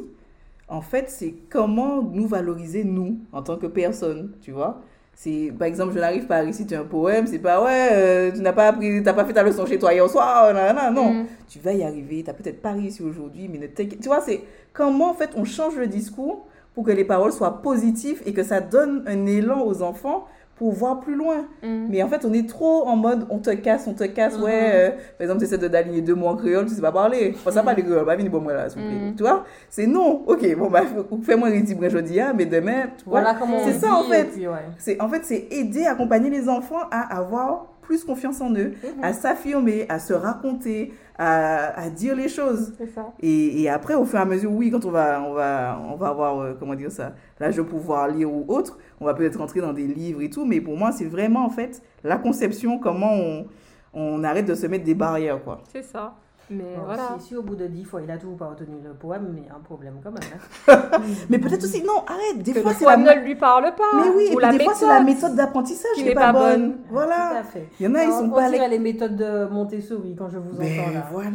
[0.69, 4.81] en fait, c'est comment nous valoriser, nous, en tant que personne, tu vois.
[5.23, 8.41] C'est, par exemple, je n'arrive pas à réciter un poème, c'est pas, ouais, euh, tu
[8.41, 11.13] n'as pas appris, t'as pas fait ta leçon chez toi hier soir, non, non, non.
[11.13, 11.25] Mm.
[11.47, 13.99] Tu vas y arriver, t'as peut-être pas réussi aujourd'hui, mais ne t'inquiète.
[14.01, 14.41] Tu vois, c'est
[14.73, 18.41] comment, en fait, on change le discours pour que les paroles soient positives et que
[18.41, 20.25] ça donne un élan aux enfants
[20.61, 21.47] pour voir plus loin.
[21.63, 21.87] Mm.
[21.89, 24.37] Mais en fait, on est trop en mode on te casse, on te casse.
[24.37, 24.43] Mhm.
[24.43, 26.91] Ouais, euh, par exemple, tu essaies de d'aligner deux mots en créole, tu sais pas
[26.91, 27.33] parler.
[27.35, 28.99] Enfin, ça parle créole, pas venir pour moi là, s'il vous plaît.
[29.07, 29.15] Mhm.
[29.15, 29.43] Tu vois?
[29.71, 30.21] C'est non.
[30.27, 30.83] Ok, bon, bah,
[31.23, 33.21] fais-moi rédible aujourd'hui, hein, mais demain, tu vois.
[33.21, 34.25] Voilà comment on C'est ça, en fait.
[34.25, 34.53] puis, ouais.
[34.77, 39.03] C'est, en fait, c'est aider, accompagner les enfants à avoir plus confiance en eux, Mhm.
[39.03, 42.73] à s'affirmer, à se raconter, à, à dire les choses.
[42.95, 43.11] Ça.
[43.21, 45.95] Et, et après, au fur et à mesure, oui, quand on va, on va, on
[45.95, 49.37] va avoir, euh, comment dire ça, l'âge de pouvoir lire ou autre, on va peut-être
[49.37, 52.79] rentrer dans des livres et tout, mais pour moi, c'est vraiment, en fait, la conception,
[52.79, 53.45] comment on,
[53.93, 55.59] on arrête de se mettre des barrières, quoi.
[55.71, 56.15] C'est ça.
[56.51, 57.15] Mais Bon, voilà.
[57.19, 59.41] si, si au bout de dix fois il a toujours pas retenu le poème, mais
[59.41, 60.21] il y a un problème quand même.
[60.67, 60.99] hein.
[61.29, 62.97] Mais peut-être aussi, non, arrête, des Que fois, c'est la...
[62.97, 63.83] ne lui parle pas.
[63.95, 66.77] Mais oui, ou la des fois, c'est la méthode d'apprentissage qui n'est pas, bonne.
[66.89, 67.37] Voilà.
[67.39, 67.69] à fait.
[67.79, 68.43] Il y en a, ils sont on pas...
[68.45, 71.07] allés- les méthodes de Montessori quand je vous entends là.
[71.11, 71.29] voilà.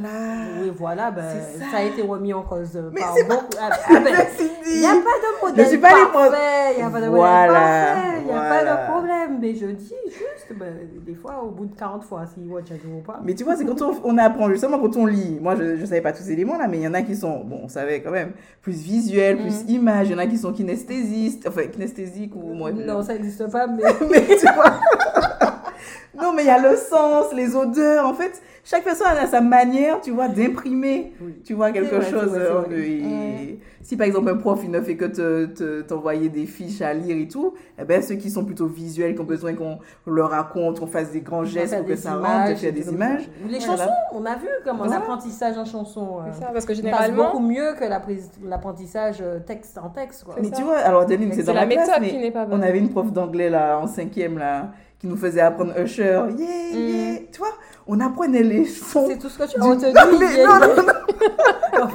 [0.62, 1.70] Oui, voilà, ben, ça.
[1.70, 1.76] ça.
[1.78, 3.46] a été remis en cause euh, Mais par c'est beaucoup.
[3.60, 4.14] Ah, ah, ben.
[4.68, 7.06] Il n'y a pas de modèle Je suis pas parfait, il n'y a pas de
[7.06, 9.38] modèle Voilà, parfait, il n'y a pas de problème.
[9.40, 10.72] Mais je dis juste, ben,
[11.04, 13.20] des fois, au bout de 40 fois, si watch a ou pas.
[13.24, 15.38] Mais tu vois, c'est quand on, on apprend, justement, quand on lit.
[15.40, 17.42] Moi, je ne savais pas tous ces éléments-là, mais il y en a qui sont,
[17.44, 18.32] bon, on savait quand même,
[18.62, 19.68] plus visuels, plus Mm.
[19.70, 20.08] images.
[20.08, 22.72] Il y en a qui sont kinesthésistes, enfin, kinesthésiques ou moi.
[22.72, 24.80] non, ça n'existe pas, mais mais tu vois.
[26.20, 28.06] non, mais il y a le sens, les odeurs.
[28.06, 31.36] En fait, chaque personne a sa manière, tu vois, d'imprimer, Oui.
[31.44, 32.30] tu vois, quelque C'est vrai, chose.
[32.32, 32.76] c'est vrai, c'est.
[32.80, 36.82] Et Si par exemple un prof, il ne fait que te- te- t'envoyer des fiches
[36.82, 39.78] à lire et tout, eh ben, ceux qui sont plutôt visuels, qui ont besoin qu'on
[40.08, 43.30] leur raconte, qu'on fasse des grands gestes pour que ça rentre, images, faire des images.
[43.48, 43.84] Les Voilà.
[43.84, 44.96] chansons, on a vu comme un Voilà.
[44.96, 46.18] apprentissage en chanson.
[46.18, 47.84] euh, C'est ça, parce que généralement, beaucoup mieux que
[48.44, 50.24] l'apprentissage euh, texte en texte.
[50.24, 50.34] Quoi.
[50.36, 50.56] C'est Mais ça.
[50.56, 52.58] tu vois, alors Adeline, c'est c'est dans la la méthode qui n'est pas bonne.
[52.58, 56.46] on avait une prof d'anglais là en cinquième là qui nous faisait apprendre Usher, yeah,
[56.78, 57.18] yeah.
[57.30, 57.52] Tu vois,
[57.86, 59.06] on apprenait les sons.
[59.08, 59.92] C'est tout ce que tu as Du- retenu.
[59.92, 61.88] Non, mais yeah, non, non, non.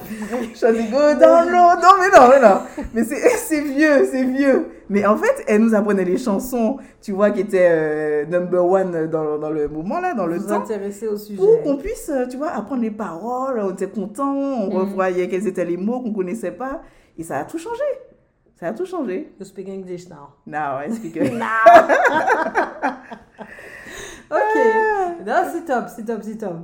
[0.53, 1.81] Je dis go down low.
[1.81, 2.61] Non, mais non, mais non.
[2.93, 3.03] Mais
[3.47, 4.67] c'est vieux, c'est vieux.
[4.89, 9.07] Mais en fait, elle nous apprenait les chansons, tu vois, qui étaient euh, number one
[9.07, 10.55] dans, dans le moment là, dans le Vous temps.
[10.61, 11.37] intéresser au sujet.
[11.37, 14.77] Pour qu'on puisse, euh, tu vois, apprendre les paroles, on était content, on Mm.
[14.77, 16.81] revoyait quels étaient les mots qu'on connaissait pas.
[17.17, 17.83] Et ça a tout changé.
[18.59, 19.31] Ça a tout changé.
[19.39, 20.29] You speak English now.
[20.45, 21.31] Now, I speak it.
[24.31, 25.25] Ok.
[25.25, 26.55] Non, c'est top, c'est top, c'est top.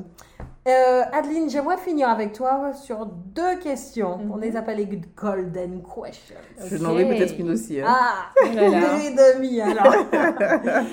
[0.67, 4.19] Euh, Adeline, j'aimerais finir avec toi sur deux questions.
[4.31, 6.35] On les appelle les golden questions.
[6.65, 7.79] Je n'en aurai peut-être une aussi.
[7.79, 7.85] hein.
[7.87, 8.13] Ah,
[8.43, 9.93] Oh deux et demi alors.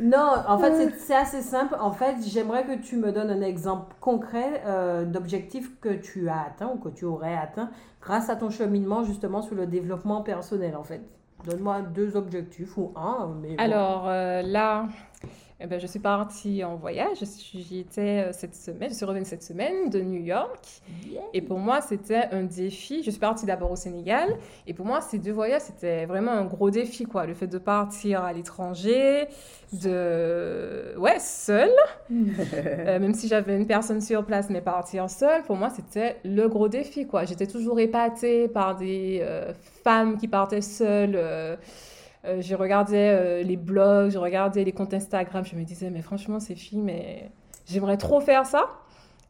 [0.00, 1.76] non, en fait, c'est- c'est assez simple.
[1.80, 6.46] En fait, j'aimerais que tu me donnes un exemple concret euh, d'objectif que tu as
[6.48, 7.70] atteint ou que tu aurais atteint
[8.02, 11.02] grâce à ton cheminement justement sur le développement personnel, en fait.
[11.44, 13.30] Donne-moi deux objectifs ou un.
[13.40, 13.62] Mais bon.
[13.62, 14.86] Alors euh, là,
[15.62, 17.18] eh ben, je suis partie en voyage.
[17.54, 18.88] J'y étais euh, cette semaine.
[18.88, 20.58] Je suis revenue cette semaine de New York.
[21.06, 21.20] Yeah.
[21.34, 23.02] Et pour moi, c'était un défi.
[23.02, 24.38] Je suis partie d'abord au Sénégal.
[24.66, 27.26] Et pour moi, ces deux voyages, c'était vraiment un gros défi, quoi.
[27.26, 29.26] Le fait de partir à l'étranger,
[29.72, 30.94] de...
[30.98, 31.70] Ouais, seule.
[32.60, 36.48] Euh, même si j'avais une personne sur place, mais partir seule, pour moi, c'était le
[36.48, 37.24] gros défi, quoi.
[37.24, 39.52] J'étais toujours épatée par des euh,
[39.84, 41.14] femmes qui partaient seules.
[41.16, 41.56] euh,
[42.24, 46.02] euh, je regardais euh, les blogs, je regardais les comptes Instagram, je me disais, mais
[46.02, 47.30] franchement, ces filles, mais
[47.66, 48.66] j'aimerais trop faire ça.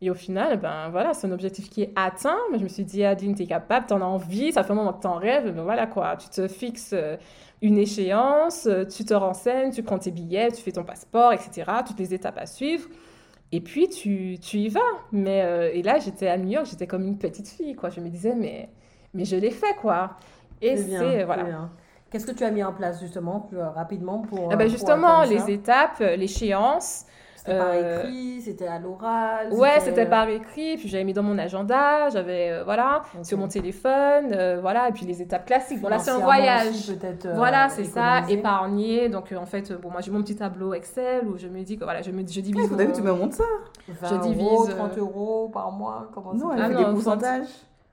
[0.03, 2.39] Et au final, ben voilà, c'est un objectif qui est atteint.
[2.51, 4.95] Mais je me suis dit, Adeline, t'es capable, t'en as envie, ça fait un moment
[4.95, 5.55] que t'en rêves.
[5.55, 7.17] Ben voilà quoi, tu te fixes euh,
[7.61, 11.71] une échéance, euh, tu te renseignes, tu prends tes billets, tu fais ton passeport, etc.
[11.87, 12.89] Toutes les étapes à suivre.
[13.53, 14.81] Et puis tu, tu y vas.
[15.13, 17.91] Mais, euh, et là, j'étais à New York, j'étais comme une petite fille, quoi.
[17.91, 18.71] Je me disais, mais,
[19.13, 20.17] mais je l'ai fait, quoi.
[20.63, 21.69] Et c'est voilà.
[22.11, 24.49] Qu'est-ce que tu as mis en place justement plus euh, rapidement pour.
[24.51, 27.07] Ah euh, ben pour justement, ça les étapes, euh, l'échéance.
[27.37, 29.51] C'était par euh, écrit, c'était à l'oral.
[29.51, 33.25] Ouais, c'était par écrit, puis j'avais mis dans mon agenda, j'avais, euh, voilà, Ok.
[33.25, 35.81] sur mon téléphone, euh, voilà, et puis les étapes classiques.
[35.81, 36.87] Bon, là, c'est un voyage.
[36.89, 39.09] peut-être, euh, Voilà, c'est ça, épargner.
[39.09, 41.63] Donc, euh, en fait, euh, bon, moi, j'ai mon petit tableau Excel où je me
[41.63, 43.45] dis que, voilà, je, me, je divise faudrait que tu mon- me montres ça.
[43.89, 46.75] 20 je divise, euros, euh, 30 euros par mois, comment Non, ça elle Ah fait
[46.75, 47.47] non, des pourcentages.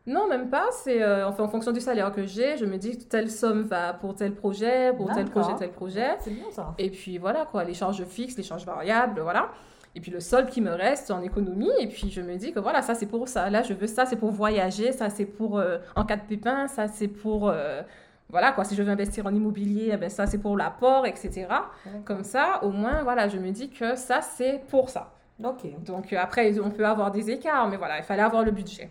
[0.08, 0.68] Non, même pas.
[0.72, 3.64] C'est euh, enfin, en fonction du salaire que j'ai, je me dis que telle somme
[3.64, 6.16] va pour tel projet, pour tel projet, tel projet.
[6.22, 6.74] C'est bien ça.
[6.78, 9.50] Et puis voilà, quoi, les charges fixes, les charges variables, voilà.
[9.96, 11.72] Et puis le solde qui me reste en économie.
[11.80, 13.50] Et puis je me dis que voilà, ça c'est pour ça.
[13.50, 16.68] Là, je veux ça, c'est pour voyager, ça c'est pour euh, en cas de pépin,
[16.68, 17.50] ça c'est pour.
[17.50, 17.82] euh,
[18.30, 21.48] voilà, quoi, si je veux investir en immobilier, eh ben, ça c'est pour l'apport, etc.
[22.04, 25.14] Comme ça, au moins, voilà, je me dis que ça c'est pour ça.
[25.44, 25.66] Ok.
[25.86, 28.90] Donc après, on peut avoir des écarts, mais voilà, il fallait avoir le budget.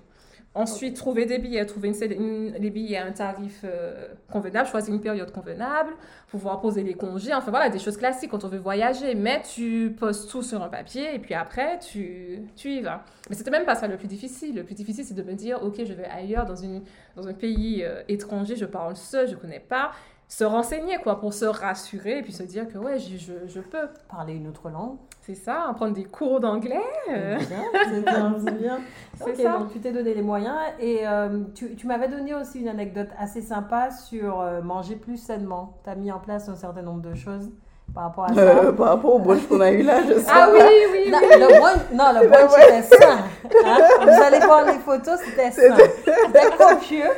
[0.59, 4.95] Ensuite, trouver des billets, trouver une, une- les billets à un tarif euh, convenable, choisir
[4.95, 5.91] une période convenable,
[6.29, 9.15] pouvoir poser les congés, enfin voilà, des choses classiques quand on veut voyager.
[9.15, 13.05] Mais tu poses tout sur un papier et puis après, tu, tu y vas.
[13.29, 14.55] Mais c'était même pas ça le plus difficile.
[14.57, 16.83] Le plus difficile, c'est de me dire, ok, je vais ailleurs, dans, une,
[17.17, 19.93] dans un pays euh, étranger, je parle seul, je connais pas.
[20.29, 23.61] Se renseigner, quoi, pour se rassurer et puis se dire que ouais, je, je, je
[23.61, 23.87] peux.
[24.11, 24.97] Parler une autre langue.
[25.23, 26.81] C'est ça, prendre des cours d'anglais.
[27.13, 28.79] euh, C'est bien, c'est bien,
[29.25, 29.59] c'est ça.
[29.59, 30.57] donc tu t'es donné les moyens.
[30.81, 35.17] Et euh, tu, tu m'avais donné aussi une anecdote assez sympa sur euh, manger plus
[35.17, 35.75] sainement.
[35.85, 37.51] Tu as mis en place un certain nombre de choses
[37.95, 38.41] par rapport à ça.
[38.41, 40.53] Euh, par rapport au brunch qu'on a eu là, je sais Ah pas.
[40.53, 41.29] oui, oui, Non, oui.
[41.41, 42.79] le brunch, non, le brunch Ouais.
[42.79, 43.19] était sain.
[43.65, 43.79] hein.
[44.03, 45.77] Vous allez voir les photos, c'était sain.
[46.05, 47.11] C'était copieux,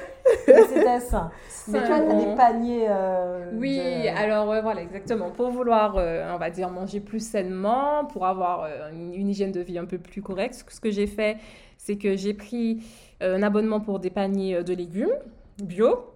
[0.47, 1.31] c'était sain.
[1.69, 2.87] Mais tu as des paniers.
[2.89, 5.31] euh, Oui, de- alors ouais, voilà, exactement.
[5.31, 9.53] Pour vouloir, euh, on va dire, manger plus sainement, pour avoir euh, une, une hygiène
[9.53, 11.37] de vie un peu plus correcte, ce que- j'ai fait,
[11.77, 12.83] c'est que j'ai pris
[13.21, 15.15] un abonnement pour des paniers de légumes
[15.63, 16.07] bio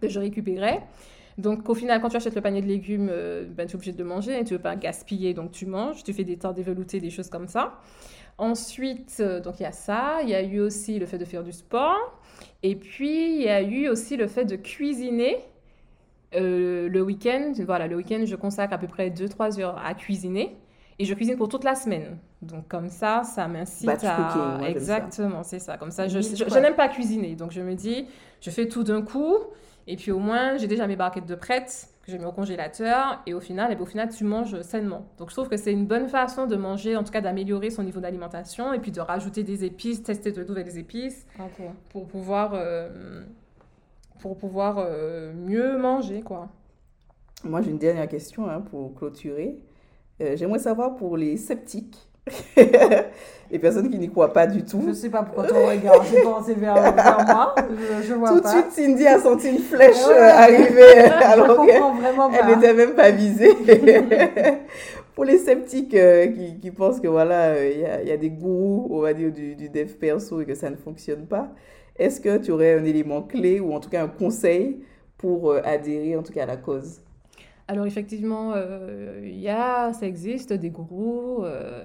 [0.00, 0.82] que je récupérais.
[1.38, 3.10] Donc au final, quand tu achètes le panier de légumes,
[3.56, 6.04] ben, tu es obligé de le manger et tu veux pas gaspiller, donc tu manges,
[6.04, 7.72] tu fais des temps déveloutés, des choses comme ça.
[8.38, 11.42] Ensuite, donc il y a ça, il y a eu aussi le fait de faire
[11.42, 12.18] du sport,
[12.62, 15.38] et puis il y a eu aussi le fait de cuisiner.
[16.34, 20.56] Euh, le week-end, voilà, le week-end, je consacre à peu près 2-3 heures à cuisiner
[20.98, 22.18] et je cuisine pour toute la semaine.
[22.40, 23.96] Donc comme ça, ça m'incite à...
[23.96, 24.66] cooking.
[24.66, 25.76] Exactement, c'est ça.
[25.76, 27.34] Comme ça, je, n'aime pas cuisiner.
[27.34, 28.06] Donc je me dis,
[28.40, 29.36] je fais tout d'un coup
[29.86, 33.22] et puis au moins, j'ai déjà mes barquettes de prêtes que j'ai mis au congélateur
[33.26, 35.06] et au final, et bien, au final, tu manges sainement.
[35.18, 37.84] Donc je trouve que c'est une bonne façon de manger, en tout cas d'améliorer son
[37.84, 41.26] niveau d'alimentation et puis de rajouter des épices, tester de nouvelles épices
[41.90, 43.22] pour pouvoir, euh,
[44.20, 46.48] pour pouvoir euh, mieux manger, quoi.
[47.44, 49.58] Moi, j'ai une dernière question hein, pour clôturer.
[50.20, 52.08] Euh, J'aimerais savoir pour les sceptiques,
[53.50, 54.94] les personnes qui n'y croient pas du Je tout.
[54.94, 57.54] sais pas pourquoi ton regard s'est pensé vers, vers moi.
[58.02, 60.14] Je, je vois Tout de suite, Cindy a senti une flèche Ouais.
[60.14, 63.52] euh, arriver alors je qu'elle n'était même pas visée.
[65.14, 68.12] pour les sceptiques euh, qui, qui pensent que voilà, euh, il y, a, il y
[68.12, 71.26] a des gourous, on va dire, du, du dev perso et que ça ne fonctionne
[71.26, 71.50] pas,
[71.96, 74.82] est-ce que tu aurais un élément clé ou en tout cas un conseil
[75.18, 77.00] pour euh, adhérer en tout cas à la cause?
[77.72, 81.42] Alors effectivement, euh, il y a, ça existe, des gourous.
[81.44, 81.84] euh,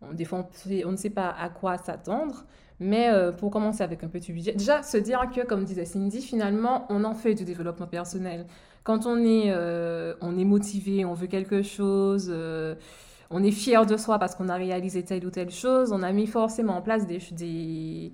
[0.00, 0.48] on- des fois,
[0.86, 2.44] on, ne sait pas à quoi s'attendre.
[2.80, 6.22] Mais euh, pour commencer avec un petit budget, déjà se dire que, comme disait Cindy,
[6.22, 8.46] finalement, on en fait du développement personnel.
[8.84, 12.74] Quand on est, euh, on est motivé, on veut quelque chose, euh,
[13.30, 16.12] on est fier de soi parce qu'on a réalisé telle ou telle chose, on a
[16.12, 18.12] mis forcément en place des, des,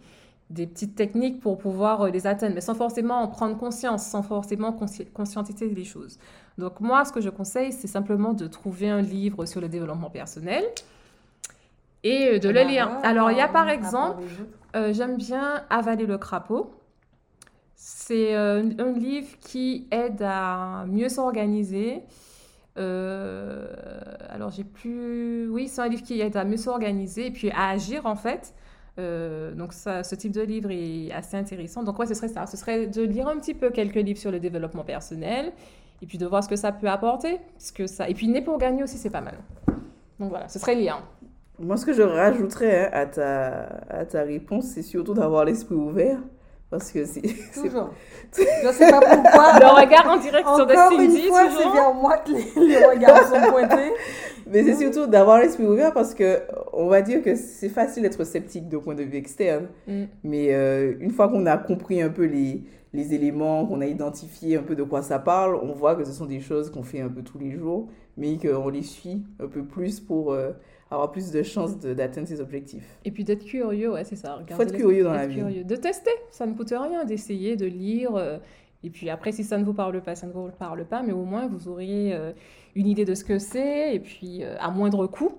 [0.51, 4.23] des petites techniques pour pouvoir euh, les atteindre, mais sans forcément en prendre conscience, sans
[4.23, 6.19] forcément consci- conscientiser les choses.
[6.57, 10.11] Donc moi, ce que je conseille, c'est simplement de trouver un livre sur le développement
[10.11, 10.65] personnel
[12.03, 12.89] et euh, de le lire.
[13.03, 14.23] Alors, il y a par exemple,
[14.75, 16.71] euh, j'aime bien Avaler le crapaud.
[17.75, 22.03] C'est euh, un livre qui aide à mieux s'organiser.
[22.77, 23.69] Euh,
[24.31, 25.49] alors, j'ai plus...
[25.49, 28.55] Oui, c'est un livre qui aide à mieux s'organiser et puis à agir, en fait.
[28.99, 31.83] Euh, donc, ce type de livre est assez intéressant.
[31.83, 32.47] Donc, ouais, ce serait ça.
[32.47, 35.53] Ce serait de lire un petit peu quelques livres sur le développement personnel
[36.03, 37.39] et puis de voir ce que ça peut apporter.
[37.59, 38.09] Ce que ça...
[38.09, 39.39] Et puis, né pour gagner aussi, c'est pas mal.
[40.19, 40.99] Donc, voilà, ce serait lien.
[41.61, 43.49] Moi, ce que je rajouterais hein, à, ta,
[43.89, 46.19] à ta réponse, c'est surtout d'avoir l'esprit ouvert.
[46.71, 47.27] Parce que c'est.
[47.53, 47.91] c'est- Toujours.
[48.37, 49.59] Je sais pas pourquoi.
[49.61, 51.73] Le regard en direct sur de Encore une fois, c'est toujours.
[51.73, 53.93] vers moi que les, les regards sont pointés.
[54.51, 56.41] Mais c'est surtout d'avoir l'esprit ouvert parce que
[56.73, 59.69] on va dire que c'est facile d'être sceptique d'un point de vue externe.
[59.87, 60.05] Mm.
[60.25, 62.63] Mais euh, une fois qu'on a compris un peu les,
[62.93, 66.13] les éléments, qu'on a identifié un peu de quoi ça parle, on voit que ce
[66.13, 69.49] sont des choses qu'on fait un peu tous les jours, mais qu'on les suit un
[69.49, 70.51] peu plus pour euh,
[70.91, 72.99] avoir plus de chances d'atteindre ses objectifs.
[73.05, 74.35] Et puis d'être curieux, ouais, c'est ça.
[74.35, 75.37] Faut Regardez être curieux dans la vie.
[75.37, 75.65] curieux.
[75.65, 78.17] De tester, ça ne coûte rien, d'essayer, de lire.
[78.17, 78.39] euh,
[78.85, 81.13] et puis après, si ça ne vous parle pas, ça ne vous parle pas, mais
[81.13, 82.33] au moins vous auriez euh,
[82.77, 85.33] une idée de ce que c'est, et puis euh, à moindre coût.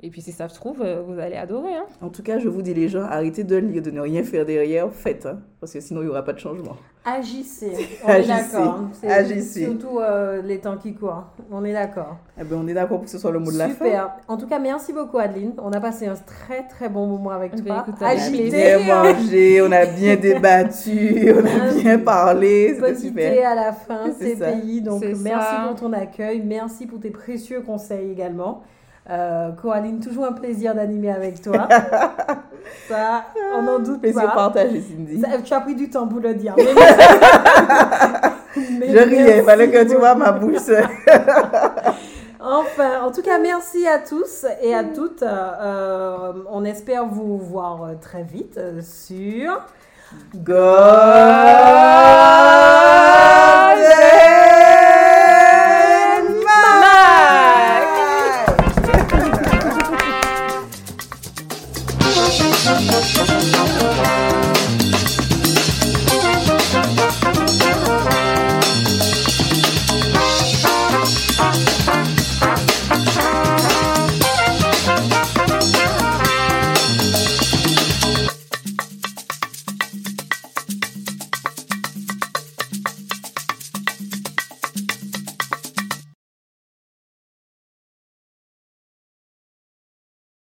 [0.00, 1.74] Et puis si ça se trouve, euh, vous allez adorer.
[1.74, 1.84] Hein.
[2.00, 4.46] En tout cas, je vous dis les gens, arrêtez de lire, de ne rien faire
[4.46, 6.76] derrière, faites, hein, parce que sinon il n'y aura pas de changement.
[7.04, 7.72] Agissez.
[8.04, 8.52] On est Agissez.
[8.52, 8.78] d'accord.
[8.80, 8.90] hein.
[9.08, 9.64] Agissez.
[9.64, 11.24] Surtout euh, les temps qui courent.
[11.50, 12.16] On est d'accord.
[12.40, 13.86] Eh ben, on est d'accord pour que ce soit le mot de la fin.
[13.86, 14.10] Super.
[14.28, 15.54] En tout cas, merci beaucoup Adeline.
[15.58, 17.84] On a passé un très très bon moment avec Eh ben, toi.
[17.88, 20.14] écoute, On a bien mangé, on a bien
[20.62, 23.32] débattu, on a bien parlé, c'était Petit super.
[23.32, 24.36] thé à la fin, C'est.
[24.36, 24.82] CPI.
[24.82, 25.64] Donc merci ça.
[25.66, 28.62] pour ton accueil, merci pour tes précieux conseils également.
[29.10, 31.66] Euh, Coraline, toujours un plaisir d'animer avec toi.
[32.88, 33.24] ça,
[33.56, 34.34] on n'en doute Plaisir pas.
[34.34, 35.20] partagé, Cindy.
[35.20, 36.54] Ça- tu as pris du temps pour le dire.
[38.56, 40.56] Mais Je riais, fallait que tu vois ma bouche.
[42.40, 45.22] Enfin, en tout cas, merci à tous et à toutes.
[45.24, 49.60] Euh, on espère vous voir très vite sur
[50.36, 50.58] God